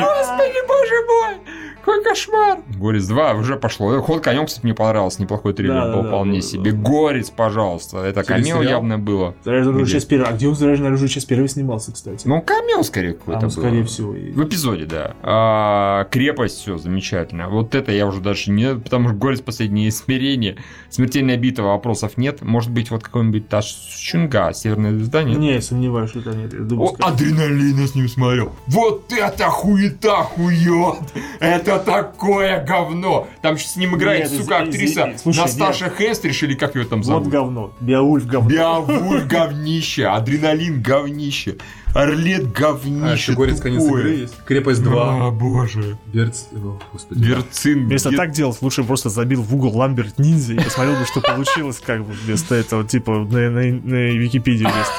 Господи, 0.00 0.66
боже 0.66 0.94
мой! 1.06 1.69
Какой 1.84 2.04
кошмар! 2.04 2.58
Горец 2.76 3.06
2 3.06 3.32
уже 3.34 3.56
пошло. 3.56 4.00
Ход 4.02 4.22
конем, 4.22 4.46
кстати, 4.46 4.64
мне 4.64 4.74
понравился. 4.74 5.22
Неплохой 5.22 5.54
трейлер 5.54 5.74
Да, 5.74 5.92
был 5.94 6.02
да, 6.02 6.08
вполне 6.08 6.40
да, 6.40 6.46
себе. 6.46 6.72
да. 6.72 6.78
Горец, 6.78 7.30
пожалуйста. 7.30 7.98
Это 7.98 8.22
камео 8.22 8.42
Телесериал? 8.58 8.62
явно 8.82 8.98
было. 8.98 9.34
Заряженный 9.44 9.76
оружие 9.76 9.94
часть 10.00 10.08
первая. 10.08 10.30
А 10.30 10.32
где 10.36 10.48
он 10.48 10.54
заряженный 10.54 10.88
оружие 10.88 11.08
часть 11.08 11.26
первой 11.26 11.48
снимался, 11.48 11.92
кстати? 11.92 12.26
Ну, 12.26 12.40
камео 12.42 12.82
скорее 12.82 13.16
А, 13.26 13.32
ну, 13.32 13.40
было. 13.40 13.48
скорее 13.48 13.84
всего. 13.84 14.14
и- 14.14 14.30
В 14.32 14.44
эпизоде, 14.44 14.84
да. 14.84 15.14
А, 15.22 16.04
крепость, 16.04 16.58
все, 16.58 16.76
замечательно. 16.78 17.48
Вот 17.48 17.74
это 17.74 17.92
я 17.92 18.06
уже 18.06 18.20
дальше 18.20 18.50
не... 18.50 18.74
Потому 18.74 19.08
что 19.08 19.16
горец 19.16 19.40
последнее 19.40 19.90
смирение. 19.90 20.56
Смертельная 20.90 21.36
битва, 21.36 21.62
вопросов 21.64 22.16
нет. 22.16 22.42
Может 22.42 22.70
быть, 22.70 22.90
вот 22.90 23.02
какой-нибудь 23.02 23.48
Ташчунга, 23.48 24.52
Северное 24.52 24.92
звезда, 24.92 25.22
нет? 25.22 25.38
Не, 25.38 25.60
сомневаюсь, 25.60 26.10
что 26.10 26.20
это 26.20 26.30
нет. 26.34 26.52
Я 26.52 26.60
думаю, 26.60 26.90
О, 26.90 26.94
скорее- 26.94 27.12
адреналин 27.12 27.78
я 27.80 27.86
с 27.86 27.94
ним 27.94 28.08
смотрел. 28.08 28.52
Вот 28.66 29.12
это 29.12 29.44
хуета 29.44 30.16
хует! 30.24 30.96
Это 31.40 31.69
такое 31.78 32.64
говно! 32.64 33.28
Там 33.42 33.56
сейчас 33.56 33.72
с 33.72 33.76
ним 33.76 33.96
играет, 33.96 34.30
Нет, 34.30 34.40
сука, 34.42 34.58
из- 34.62 34.68
актриса 34.68 35.04
из- 35.14 35.22
слушай, 35.22 35.38
Насташа 35.40 35.90
Хенстриш 35.96 36.42
или 36.42 36.54
как 36.54 36.74
ее 36.74 36.84
там 36.84 37.00
Вот 37.00 37.06
зовут? 37.06 37.28
говно. 37.28 37.72
Биаульф 37.80 38.26
говно. 38.26 38.48
Биовуль 38.50 39.22
говнище, 39.22 40.06
адреналин 40.06 40.82
говнище, 40.82 41.56
Орлет 41.92 42.52
говнище. 42.52 43.04
А, 43.04 43.12
еще 43.14 43.32
горец 43.32 43.60
конец 43.60 43.82
игры 43.82 44.10
есть. 44.10 44.34
Крепость 44.44 44.80
2. 44.82 45.26
А, 45.26 45.30
боже. 45.32 45.98
Берц... 46.06 46.44
о, 46.52 46.78
Господи. 46.92 47.24
Верцин. 47.24 47.86
Вместо 47.86 48.10
где- 48.10 48.16
так 48.18 48.30
делать, 48.30 48.56
лучше 48.60 48.84
просто 48.84 49.08
забил 49.10 49.42
в 49.42 49.52
угол 49.52 49.76
Ламберт 49.76 50.18
ниндзя 50.20 50.52
и 50.54 50.56
посмотрел 50.62 50.96
бы, 50.96 51.04
что 51.06 51.20
получилось, 51.20 51.80
как 51.84 52.04
бы, 52.04 52.12
вместо 52.12 52.54
этого, 52.54 52.84
типа, 52.84 53.10
на, 53.28 53.50
на, 53.50 53.60
на 53.62 54.10
Википедии 54.12 54.62
есть. 54.66 54.90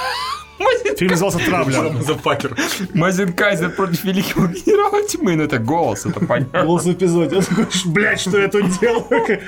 Фильм 0.97 1.12
назывался 1.12 1.39
«Травля». 1.39 1.93
Зафакер. 2.01 2.55
Мазин 2.93 3.34
Кайзер 3.34 3.72
против 3.72 4.03
великого 4.03 4.47
генерала 4.47 5.01
тьмы. 5.07 5.36
Ну, 5.36 5.43
это 5.43 5.57
голос, 5.59 6.05
это 6.05 6.20
понятно. 6.26 6.64
Голос 6.66 6.86
в 6.86 6.91
эпизоде. 6.93 7.38
Он 7.38 7.43
такой, 7.43 7.66
блядь, 7.86 8.20
что 8.20 8.39
я 8.39 8.47
тут 8.47 8.80
делаю? 8.80 9.05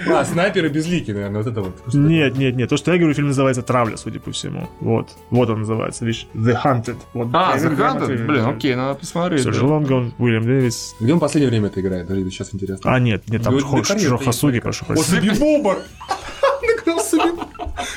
А, 0.10 0.26
снайперы 0.26 0.70
безлики, 0.70 1.12
наверное, 1.12 1.44
вот 1.44 1.52
это 1.52 1.62
вот. 1.62 1.94
Нет, 1.94 2.38
нет, 2.38 2.56
нет. 2.56 2.70
То, 2.70 2.78
что 2.78 2.92
я 2.92 2.98
говорю, 2.98 3.14
фильм 3.14 3.28
называется 3.28 3.62
«Травля», 3.62 3.98
судя 3.98 4.20
по 4.20 4.32
всему. 4.32 4.70
Вот. 4.80 5.10
Вот 5.30 5.50
он 5.50 5.60
называется. 5.60 6.06
Видишь, 6.06 6.28
«The 6.34 6.58
Hunted». 6.64 6.98
Вот. 7.14 7.30
А, 7.34 7.56
The 7.58 7.78
Hunted? 7.78 8.26
Блин, 8.26 8.46
окей, 8.46 8.76
надо 8.76 8.96
посмотреть. 9.00 9.44
Сержи. 9.44 9.66
Лонгон, 9.66 10.14
Уильям 10.18 10.44
Дэвис. 10.44 10.96
Где 11.00 11.14
он 11.14 11.18
в 11.20 11.22
последнее 11.22 11.50
время 11.50 11.68
это 11.68 11.82
играет? 11.82 12.08
Сейчас 12.08 12.54
интересно. 12.54 12.94
А, 12.94 13.00
нет, 13.00 13.28
нет, 13.30 13.44
там 13.44 13.60
Хо- 13.60 13.78
да, 13.78 13.84
конечно, 13.84 14.08
Джо 14.08 14.14
есть 14.16 14.26
Хасуги, 14.26 14.56
такая. 14.60 14.62
прошу 14.74 14.86
О, 14.86 14.88
прощения. 14.88 15.34
Бобр! 15.40 15.78
Нагнал 16.62 17.00
Саби 17.04 17.32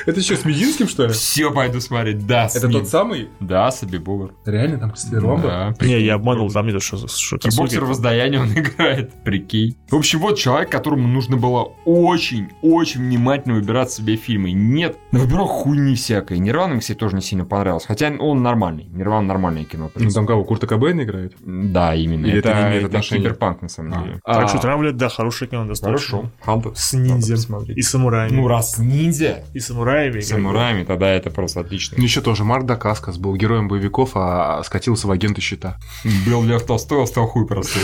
Это 0.07 0.21
что, 0.21 0.37
с 0.37 0.45
Мединским, 0.45 0.89
что 0.89 1.07
ли? 1.07 1.13
Все 1.13 1.53
пойду 1.53 1.81
смотреть, 1.81 2.27
да, 2.27 2.49
Это 2.55 2.69
тот 2.69 2.89
самый? 2.89 3.29
Да, 3.41 3.71
Саби 3.71 3.99
Бобр. 3.99 4.33
Реально 4.45 4.79
там 4.79 4.91
Кристофер? 4.91 5.43
Да. 5.43 5.75
Не, 5.81 6.01
я 6.01 6.15
обманул, 6.15 6.51
там 6.51 6.67
нет, 6.67 6.83
что 6.83 6.97
что 7.09 7.39
Хасуги. 7.43 7.57
Боксер 7.59 7.85
воздаяния 7.85 8.41
он 8.41 8.53
играет, 8.55 9.13
прикинь. 9.25 9.77
В 9.91 9.97
общем, 9.97 10.21
вот 10.21 10.39
человек, 10.39 10.71
которому 10.71 11.07
нужно 11.09 11.37
было 11.37 11.73
очень-очень 11.85 13.01
внимательно 13.03 13.55
выбирать 13.55 13.91
себе 13.91 14.17
фильмы. 14.17 14.53
Нет, 14.53 14.97
выбирал 15.13 15.47
хуйни 15.47 15.95
всякой. 15.95 16.39
Нирвана 16.39 16.73
мне, 16.75 16.81
кстати, 16.81 16.99
тоже 16.99 17.17
не 17.17 17.23
сильно 17.23 17.45
понравился. 17.45 17.89
Хотя 17.89 18.11
он 18.19 18.43
нормальный. 18.43 18.85
Нирвана 18.85 19.27
нормальное 19.27 19.65
кино. 19.65 19.91
Ну, 19.95 20.11
там 20.11 20.27
кого, 20.27 20.45
Курта 20.45 20.67
Кобейна 20.67 21.03
играет? 21.03 21.35
Да, 21.41 21.95
именно. 21.95 22.27
Или 22.27 22.39
это, 22.39 22.51
это 22.51 22.69
имеет 22.69 22.77
это 22.85 22.87
отношения? 22.87 23.23
киберпанк, 23.23 23.63
на 23.63 23.69
самом 23.69 23.95
А. 23.95 24.03
деле. 24.03 24.21
Так 24.25 24.45
А, 24.45 24.49
что 24.49 24.59
«Травля», 24.59 24.93
да, 24.93 25.09
хороший 25.09 25.49
кино 25.49 25.65
достаточно. 25.67 26.31
Хорошо. 26.41 26.73
С 26.75 26.93
ниндзя. 26.93 27.37
И 27.75 27.83
самураями. 27.83 28.37
Ну, 28.37 28.49
раз 28.49 28.79
ниндзя. 28.79 29.45
И 29.55 29.61
самураями. 29.77 30.21
С 30.21 30.29
самураями, 30.29 30.85
тогда 30.85 31.09
это 31.11 31.31
просто 31.31 31.61
отлично. 31.61 32.01
Еще 32.01 32.21
тоже 32.21 32.45
Марк 32.45 32.65
Дакаскас 32.65 33.19
был 33.19 33.37
героем 33.37 33.69
боевиков, 33.69 34.13
а 34.15 34.63
скатился 34.65 35.07
в 35.07 35.11
агенты 35.11 35.41
щита. 35.41 35.77
Был 36.27 36.43
Лев 36.45 36.65
Толстой, 36.65 37.07
стал 37.07 37.27
хуй 37.27 37.47
просто. 37.47 37.79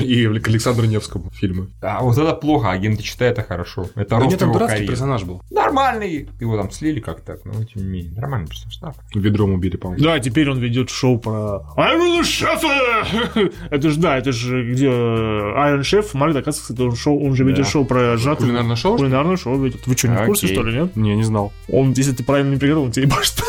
И 0.00 0.26
к 0.38 0.48
Александру 0.48 0.86
Невскому 0.86 1.30
фильмы. 1.32 1.68
А 1.80 2.02
вот 2.02 2.18
это 2.18 2.34
плохо, 2.34 2.70
агенты 2.70 3.02
читают, 3.02 3.38
это 3.38 3.46
хорошо. 3.48 3.88
Это 3.94 4.18
Да 4.18 4.26
нет, 4.26 4.38
там 4.38 4.52
дурацкий 4.52 4.86
персонаж 4.86 5.24
был. 5.24 5.42
Нормальный. 5.50 6.28
Его 6.40 6.56
там 6.56 6.70
слили 6.70 7.00
как 7.00 7.20
так, 7.20 7.44
но 7.44 7.52
тем 7.64 7.82
не 7.82 7.88
менее. 7.88 8.12
Нормальный 8.12 8.48
персонаж. 8.48 8.78
да. 8.80 8.92
Ведром 9.14 9.52
убили, 9.54 9.76
по-моему. 9.76 10.02
Да, 10.04 10.18
теперь 10.20 10.50
он 10.50 10.58
ведет 10.58 10.90
шоу 10.90 11.18
про 11.18 11.62
the 11.76 12.20
chef! 12.22 13.52
Это 13.70 13.90
же, 13.90 13.98
да, 14.00 14.18
это 14.18 14.32
же 14.32 14.70
где 14.72 14.86
Iron 14.86 15.80
Chef, 15.80 16.06
Марк 16.14 16.34
Дакас, 16.34 16.60
кстати, 16.60 16.80
он, 16.80 16.96
шоу, 16.96 17.24
он 17.24 17.34
же 17.34 17.44
ведет 17.44 17.64
Да. 17.64 17.70
шоу 17.70 17.84
про 17.84 18.16
жатву. 18.16 18.46
Кулинарное 18.46 18.76
шоу? 18.76 18.96
Кулинарное 18.96 19.36
шоу 19.36 19.60
ведет. 19.62 19.86
Вы 19.86 19.96
что, 19.96 20.08
не 20.08 20.16
в 20.16 20.26
курсе, 20.26 20.46
что 20.46 20.62
ли, 20.62 20.78
нет? 20.80 20.96
Не, 20.96 21.14
не 21.16 21.22
знал. 21.38 21.52
Он, 21.70 21.92
если 21.92 22.12
ты 22.12 22.24
правильно 22.24 22.50
не 22.50 22.56
приготовил, 22.56 22.86
он 22.86 22.92
тебе 22.92 23.06
ебашит. 23.06 23.42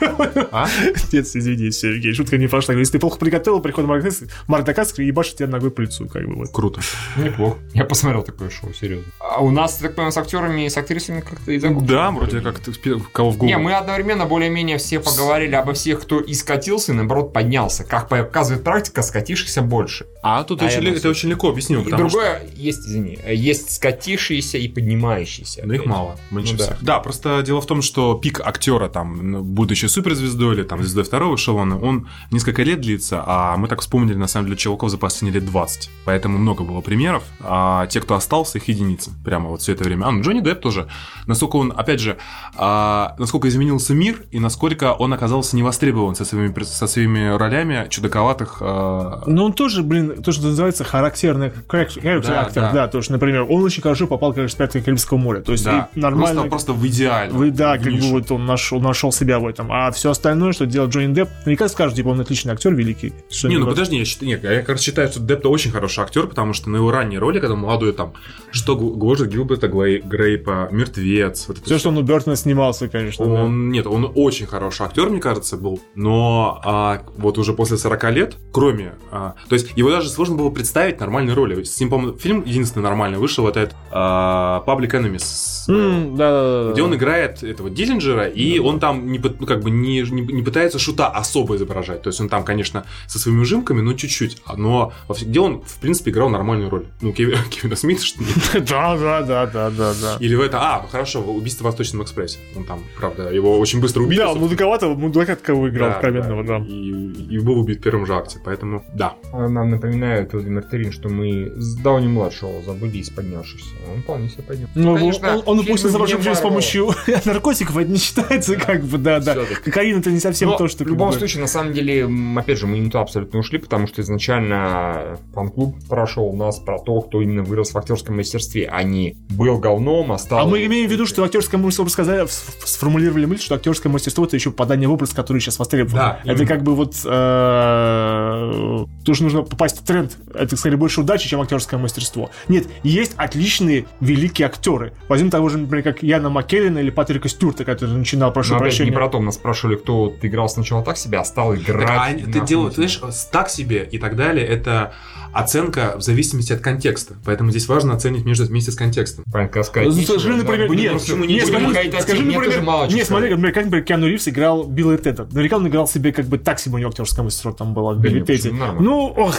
А? 0.00 0.68
Нет, 1.12 1.26
извини, 1.26 1.70
Сергей, 1.70 2.12
шутка 2.12 2.38
не 2.38 2.46
пошла. 2.48 2.74
Если 2.74 2.92
ты 2.92 2.98
плохо 2.98 3.18
приготовил, 3.18 3.60
приходит 3.60 3.88
Марк 3.88 4.02
Дакас, 4.02 4.22
Марк 4.46 4.64
Дакас 4.64 4.98
и 4.98 5.04
ебашит 5.04 5.36
тебя 5.36 5.48
ногой 5.48 5.70
по 5.70 5.80
лицу, 5.80 6.08
как 6.08 6.26
бы 6.26 6.34
вот. 6.36 6.50
Круто. 6.52 6.80
Неплохо. 7.16 7.58
Я 7.74 7.84
посмотрел 7.84 8.22
такое 8.22 8.50
шоу, 8.50 8.72
серьезно. 8.72 9.06
А 9.20 9.40
у 9.42 9.50
нас, 9.50 9.74
так 9.76 9.94
понимаю, 9.94 10.12
с 10.12 10.16
актерами 10.16 10.66
и 10.66 10.68
с 10.68 10.76
актрисами 10.76 11.20
как-то 11.20 11.52
из 11.52 11.62
Да, 11.62 12.10
вроде 12.10 12.40
как 12.40 12.58
ты 12.58 12.72
кого 13.12 13.30
в 13.30 13.36
голову. 13.36 13.46
Не, 13.46 13.58
мы 13.58 13.74
одновременно 13.74 14.26
более-менее 14.26 14.78
все 14.78 15.00
поговорили 15.00 15.54
обо 15.54 15.72
всех, 15.72 16.00
кто 16.02 16.20
и 16.20 16.34
скатился, 16.34 16.92
и 16.92 16.94
наоборот 16.94 17.32
поднялся. 17.32 17.84
Как 17.84 18.08
показывает 18.08 18.64
практика, 18.64 19.02
скатившихся 19.02 19.62
больше. 19.62 20.06
А 20.22 20.42
тут 20.44 20.62
А 20.62 20.66
очень, 20.66 20.86
это 20.86 21.08
очень 21.08 21.30
легко 21.30 21.48
объяснил, 21.48 21.82
И 21.82 21.86
что... 21.88 21.96
другое, 21.96 22.42
есть, 22.54 22.80
извини, 22.80 23.18
есть 23.26 23.74
скатившиеся 23.74 24.58
и 24.58 24.68
поднимающиеся. 24.68 25.62
Но 25.64 25.74
их 25.74 25.80
опять. 25.80 25.92
мало, 25.92 26.16
меньше 26.30 26.52
Ну 26.52 26.58
да. 26.58 26.64
всех. 26.64 26.82
Да, 26.82 26.98
просто 27.00 27.42
дело 27.42 27.60
в 27.60 27.66
том, 27.66 27.82
что 27.82 28.14
пик 28.14 28.40
актера, 28.40 28.88
там, 28.88 29.30
ну, 29.32 29.42
будучи 29.42 29.86
суперзвездой 29.90 30.54
или 30.54 30.62
там 30.62 30.80
звездой 30.80 31.04
второго 31.04 31.36
эшелона, 31.36 31.78
он 31.78 32.08
несколько 32.30 32.62
лет 32.62 32.80
длится, 32.80 33.22
а 33.26 33.56
мы 33.56 33.68
так 33.68 33.80
вспомнили, 33.80 34.16
на 34.16 34.26
самом 34.26 34.46
деле, 34.46 34.56
чуваков 34.56 34.90
за 34.90 34.98
последние 34.98 35.40
лет 35.40 35.44
20. 35.50 35.90
Поэтому 36.04 36.38
много 36.38 36.64
было 36.64 36.80
примеров. 36.80 37.24
А 37.40 37.86
те, 37.86 38.00
кто 38.00 38.14
остался, 38.14 38.58
их 38.58 38.68
единицы. 38.68 39.10
Прямо 39.24 39.50
вот 39.50 39.62
все 39.62 39.72
это 39.72 39.84
время. 39.84 40.06
А, 40.06 40.10
ну 40.10 40.22
Джонни 40.22 40.40
Депп 40.40 40.60
тоже. 40.60 40.88
Насколько 41.26 41.56
он, 41.56 41.72
опять 41.76 42.00
же, 42.00 42.16
а, 42.56 43.14
насколько 43.18 43.48
изменился 43.48 43.94
мир 43.94 44.24
и 44.30 44.40
насколько 44.40 44.92
он 44.92 45.12
оказался 45.12 45.56
невостребован 45.56 46.14
со 46.14 46.24
своими, 46.24 46.62
со 46.62 46.86
своими 46.86 47.36
ролями 47.36 47.86
чудаковатых... 47.88 48.58
А... 48.60 49.22
Ну, 49.26 49.44
он 49.44 49.52
тоже, 49.52 49.82
блин, 49.82 50.22
то, 50.22 50.32
что 50.32 50.46
называется 50.46 50.84
характерный 50.84 51.52
character 51.68 52.22
да, 52.26 52.40
актер, 52.42 52.62
да. 52.62 52.72
да, 52.72 52.88
то, 52.88 53.02
что, 53.02 53.12
например, 53.12 53.46
он 53.48 53.62
очень 53.62 53.82
хорошо 53.82 54.06
попал, 54.06 54.32
конечно, 54.32 54.54
в 54.54 54.58
«Пятое 54.58 54.82
Карибского 54.82 55.18
моря». 55.18 55.40
То 55.40 55.52
есть 55.52 55.64
да. 55.64 55.88
нормально... 55.94 56.42
Просто, 56.42 56.48
просто 56.50 56.72
в 56.72 56.86
идеале. 56.86 57.32
Вы, 57.32 57.50
да, 57.50 57.78
как 57.78 57.92
бы 57.92 58.10
вот 58.10 58.30
он 58.30 58.46
нашел, 58.46 58.80
нашел 58.80 59.12
себя 59.12 59.38
в 59.38 59.46
этом. 59.46 59.70
А 59.72 59.79
все 59.92 60.10
остальное, 60.10 60.52
что 60.52 60.66
делал 60.66 60.88
Джонни 60.88 61.14
Депп, 61.14 61.28
мне 61.46 61.56
кажется, 61.56 61.74
скажут, 61.74 61.96
типа, 61.96 62.08
он 62.08 62.20
отличный 62.20 62.52
актер, 62.52 62.74
великий. 62.74 63.12
Не, 63.44 63.58
ну 63.58 63.66
подожди, 63.66 63.96
я 63.96 64.04
считаю, 64.04 64.28
нет, 64.28 64.44
я, 64.44 64.62
кажется, 64.62 64.86
считаю, 64.86 65.08
что 65.08 65.20
Депп 65.20 65.46
очень 65.46 65.70
хороший 65.70 66.04
актер, 66.04 66.26
потому 66.26 66.52
что 66.52 66.70
на 66.70 66.76
его 66.76 66.90
ранние 66.90 67.18
роли, 67.18 67.40
когда 67.40 67.54
молодой 67.54 67.92
там, 67.92 68.14
что 68.50 68.76
гложет 68.76 69.30
Гилберта 69.30 69.68
Грейпа, 69.68 70.68
Мертвец. 70.70 71.46
Вот 71.48 71.58
все, 71.64 71.78
что 71.78 71.88
он 71.90 71.98
у 71.98 72.02
Бертона 72.02 72.36
снимался, 72.36 72.88
конечно. 72.88 73.24
Он, 73.24 73.68
да. 73.68 73.72
Нет, 73.76 73.86
он 73.86 74.10
очень 74.14 74.46
хороший 74.46 74.86
актер, 74.86 75.08
мне 75.08 75.20
кажется, 75.20 75.56
был. 75.56 75.80
Но 75.94 76.60
а, 76.64 77.02
вот 77.16 77.38
уже 77.38 77.52
после 77.52 77.76
40 77.76 78.10
лет, 78.12 78.36
кроме... 78.52 78.94
А, 79.10 79.34
то 79.48 79.54
есть 79.54 79.72
его 79.76 79.90
даже 79.90 80.08
сложно 80.08 80.36
было 80.36 80.50
представить 80.50 81.00
нормальной 81.00 81.34
роли. 81.34 81.62
С 81.62 81.78
ним, 81.80 81.90
по-моему, 81.90 82.18
фильм 82.18 82.44
единственный 82.44 82.82
нормальный 82.82 83.18
вышел, 83.18 83.44
вот 83.44 83.56
этот 83.56 83.74
а, 83.90 84.64
Public 84.66 84.90
Enemies. 84.90 85.68
Mm, 85.68 86.16
да, 86.16 86.30
да, 86.30 86.64
да, 86.64 86.72
где 86.72 86.82
он 86.82 86.94
играет 86.94 87.42
этого 87.42 87.70
Диллинджера, 87.70 88.26
и 88.26 88.58
он 88.58 88.80
там 88.80 89.10
не, 89.10 89.18
ну, 89.18 89.46
как 89.46 89.62
бы 89.62 89.69
не, 89.70 90.02
не, 90.02 90.22
не 90.22 90.42
пытается 90.42 90.78
шута 90.78 91.08
особо 91.08 91.56
изображать. 91.56 92.02
То 92.02 92.08
есть 92.08 92.20
он 92.20 92.28
там, 92.28 92.44
конечно, 92.44 92.84
со 93.06 93.18
своими 93.18 93.40
ужимками, 93.40 93.80
но 93.80 93.94
чуть-чуть. 93.94 94.38
Но 94.56 94.92
где 95.20 95.40
он, 95.40 95.62
в 95.62 95.78
принципе, 95.78 96.10
играл 96.10 96.28
нормальную 96.28 96.70
роль. 96.70 96.86
Ну, 97.00 97.12
Кевин, 97.12 97.38
Кевина 97.50 97.76
Смита, 97.76 98.04
что 98.04 98.22
ли? 98.22 98.28
Да, 98.70 98.96
да, 98.96 99.22
да, 99.22 99.46
да, 99.46 99.70
да, 99.70 99.92
да. 100.00 100.16
Или 100.20 100.34
в 100.34 100.40
это... 100.40 100.58
А, 100.60 100.82
ну 100.82 100.88
хорошо, 100.88 101.20
убийство 101.20 101.64
в 101.64 101.66
Восточном 101.66 102.02
экспрессе. 102.02 102.38
Он 102.56 102.64
там, 102.64 102.80
правда, 102.98 103.30
его 103.30 103.58
очень 103.58 103.80
быстро 103.80 104.02
убили. 104.02 104.18
Да, 104.18 104.34
мудаковатого, 104.34 104.94
мудака 104.94 105.36
кого 105.36 105.68
играл, 105.68 105.90
откровенного, 105.90 106.44
да. 106.44 106.58
И, 106.58 107.38
был 107.40 107.58
убит 107.58 107.78
в 107.78 107.82
первом 107.82 108.06
же 108.06 108.14
акте, 108.14 108.38
поэтому 108.44 108.84
да. 108.94 109.14
А 109.32 109.48
нам 109.48 109.70
напоминает 109.70 110.32
Владимир 110.32 110.62
Терин, 110.64 110.92
что 110.92 111.08
мы 111.08 111.52
с 111.56 111.76
Дауни-младшего 111.76 112.62
забыли 112.62 112.98
из 112.98 113.10
поднявшихся. 113.10 113.70
Он 113.92 114.02
вполне 114.02 114.28
себе 114.28 114.42
поднял. 114.42 114.68
Ну, 114.74 114.92
он, 114.92 115.42
он 115.46 115.58
упустил 115.60 115.90
за 115.90 116.34
с 116.34 116.40
помощью 116.40 116.90
наркотиков, 117.24 117.76
это 117.76 117.90
не 117.90 117.98
считается, 117.98 118.56
как 118.56 118.84
бы, 118.84 118.98
да, 118.98 119.20
да. 119.20 119.36
Кокаин 119.64 119.98
это 119.98 120.10
не 120.10 120.20
совсем 120.20 120.56
то, 120.56 120.68
что... 120.68 120.84
В 120.84 120.88
любом 120.88 121.12
случае, 121.12 121.42
на 121.42 121.48
самом 121.48 121.72
деле, 121.72 122.08
опять 122.36 122.58
же, 122.58 122.66
мы 122.66 122.78
не 122.78 122.86
туда 122.86 123.02
абсолютно 123.02 123.40
ушли, 123.40 123.58
потому 123.58 123.86
что 123.86 124.02
изначально 124.02 125.18
фан-клуб 125.34 125.76
прошел 125.88 126.32
нас 126.32 126.58
про 126.58 126.78
то, 126.78 127.00
кто 127.00 127.20
именно 127.20 127.42
вырос 127.42 127.72
в 127.72 127.78
актерском 127.78 128.16
мастерстве, 128.16 128.68
а 128.70 128.82
не 128.82 129.16
был 129.30 129.58
говном, 129.58 130.12
а 130.12 130.18
стал... 130.18 130.40
А 130.40 130.44
мы 130.44 130.64
имеем 130.66 130.88
в 130.88 130.92
виду, 130.92 131.06
что 131.06 131.24
актерское 131.24 131.60
мастерство, 131.60 131.88
сказали, 131.88 132.26
сформулировали 132.64 133.26
мысль, 133.26 133.42
что 133.42 133.54
актерское 133.54 133.92
мастерство 133.92 134.24
это 134.24 134.36
еще 134.36 134.50
подание 134.50 134.88
в 134.88 134.92
образ, 134.92 135.10
который 135.10 135.40
сейчас 135.40 135.58
востребован. 135.58 135.96
Да, 135.96 136.20
это 136.24 136.46
как 136.46 136.62
бы 136.62 136.74
вот 136.74 136.94
э, 137.04 138.84
тоже 139.04 139.22
нужно 139.22 139.42
попасть 139.42 139.80
в 139.80 139.84
тренд. 139.84 140.16
Это, 140.34 140.56
скорее, 140.56 140.76
больше 140.76 141.00
удачи, 141.00 141.28
чем 141.28 141.40
актерское 141.40 141.78
мастерство. 141.78 142.30
Нет, 142.48 142.66
есть 142.82 143.12
отличные 143.16 143.86
великие 144.00 144.46
актеры. 144.46 144.92
Возьмем 145.08 145.30
того 145.30 145.48
же, 145.48 145.58
например, 145.58 145.84
как 145.84 146.02
Яна 146.02 146.30
Маккеллина 146.30 146.78
или 146.78 146.90
Патрика 146.90 147.28
Стюарта, 147.28 147.64
который 147.64 147.96
начинал, 147.96 148.32
прошу 148.32 148.54
Но 148.54 148.60
прощения. 148.60 148.90
не 148.90 148.94
про 148.94 149.08
то, 149.08 149.20
нас 149.20 149.36
спрашивали, 149.40 149.76
кто 149.76 150.14
играл 150.22 150.48
сначала 150.48 150.84
так 150.84 150.96
себя, 150.96 151.20
а 151.20 151.24
стал 151.24 151.54
играть. 151.54 151.86
Так, 151.86 151.98
а 151.98 152.10
это 152.10 152.40
дело, 152.40 152.68
ты 152.68 152.88
знаешь, 152.88 153.00
так 153.32 153.48
себе 153.48 153.88
и 153.90 153.98
так 153.98 154.16
далее, 154.16 154.46
это 154.46 154.92
оценка 155.32 155.94
в 155.96 156.02
зависимости 156.02 156.52
от 156.52 156.60
контекста. 156.60 157.14
Поэтому 157.24 157.50
здесь 157.50 157.68
важно 157.68 157.94
оценить 157.94 158.24
между 158.24 158.44
вместе 158.46 158.72
с 158.72 158.74
контекстом. 158.74 159.24
Понятно, 159.32 159.62
сказать. 159.62 159.88
Ну, 159.88 160.02
скажи, 160.02 160.34
например, 160.34 160.70
нет, 160.70 160.92
почему 160.92 161.24
не 161.24 161.40
скажи, 161.40 162.00
скажи, 162.00 162.22
например, 162.22 162.90
нет, 162.90 163.06
смотри, 163.06 163.30
например, 163.30 163.52
как, 163.52 163.64
например, 163.64 163.84
Киану 163.84 164.06
Ривз 164.08 164.28
играл 164.28 164.64
Билла 164.64 164.98
Тедда. 164.98 165.26
Наверняка 165.30 165.56
он 165.56 165.68
играл 165.68 165.86
себе 165.86 166.12
как 166.12 166.26
бы 166.26 166.38
так 166.38 166.58
себе 166.58 166.74
у 166.76 166.78
него 166.78 166.90
актерское 166.90 167.24
мастерство 167.24 167.52
там 167.52 167.74
было 167.74 167.94
в 167.94 168.00
Билли 168.00 168.22
Тедде. 168.22 168.52
Ну, 168.52 169.06
ох, 169.16 169.34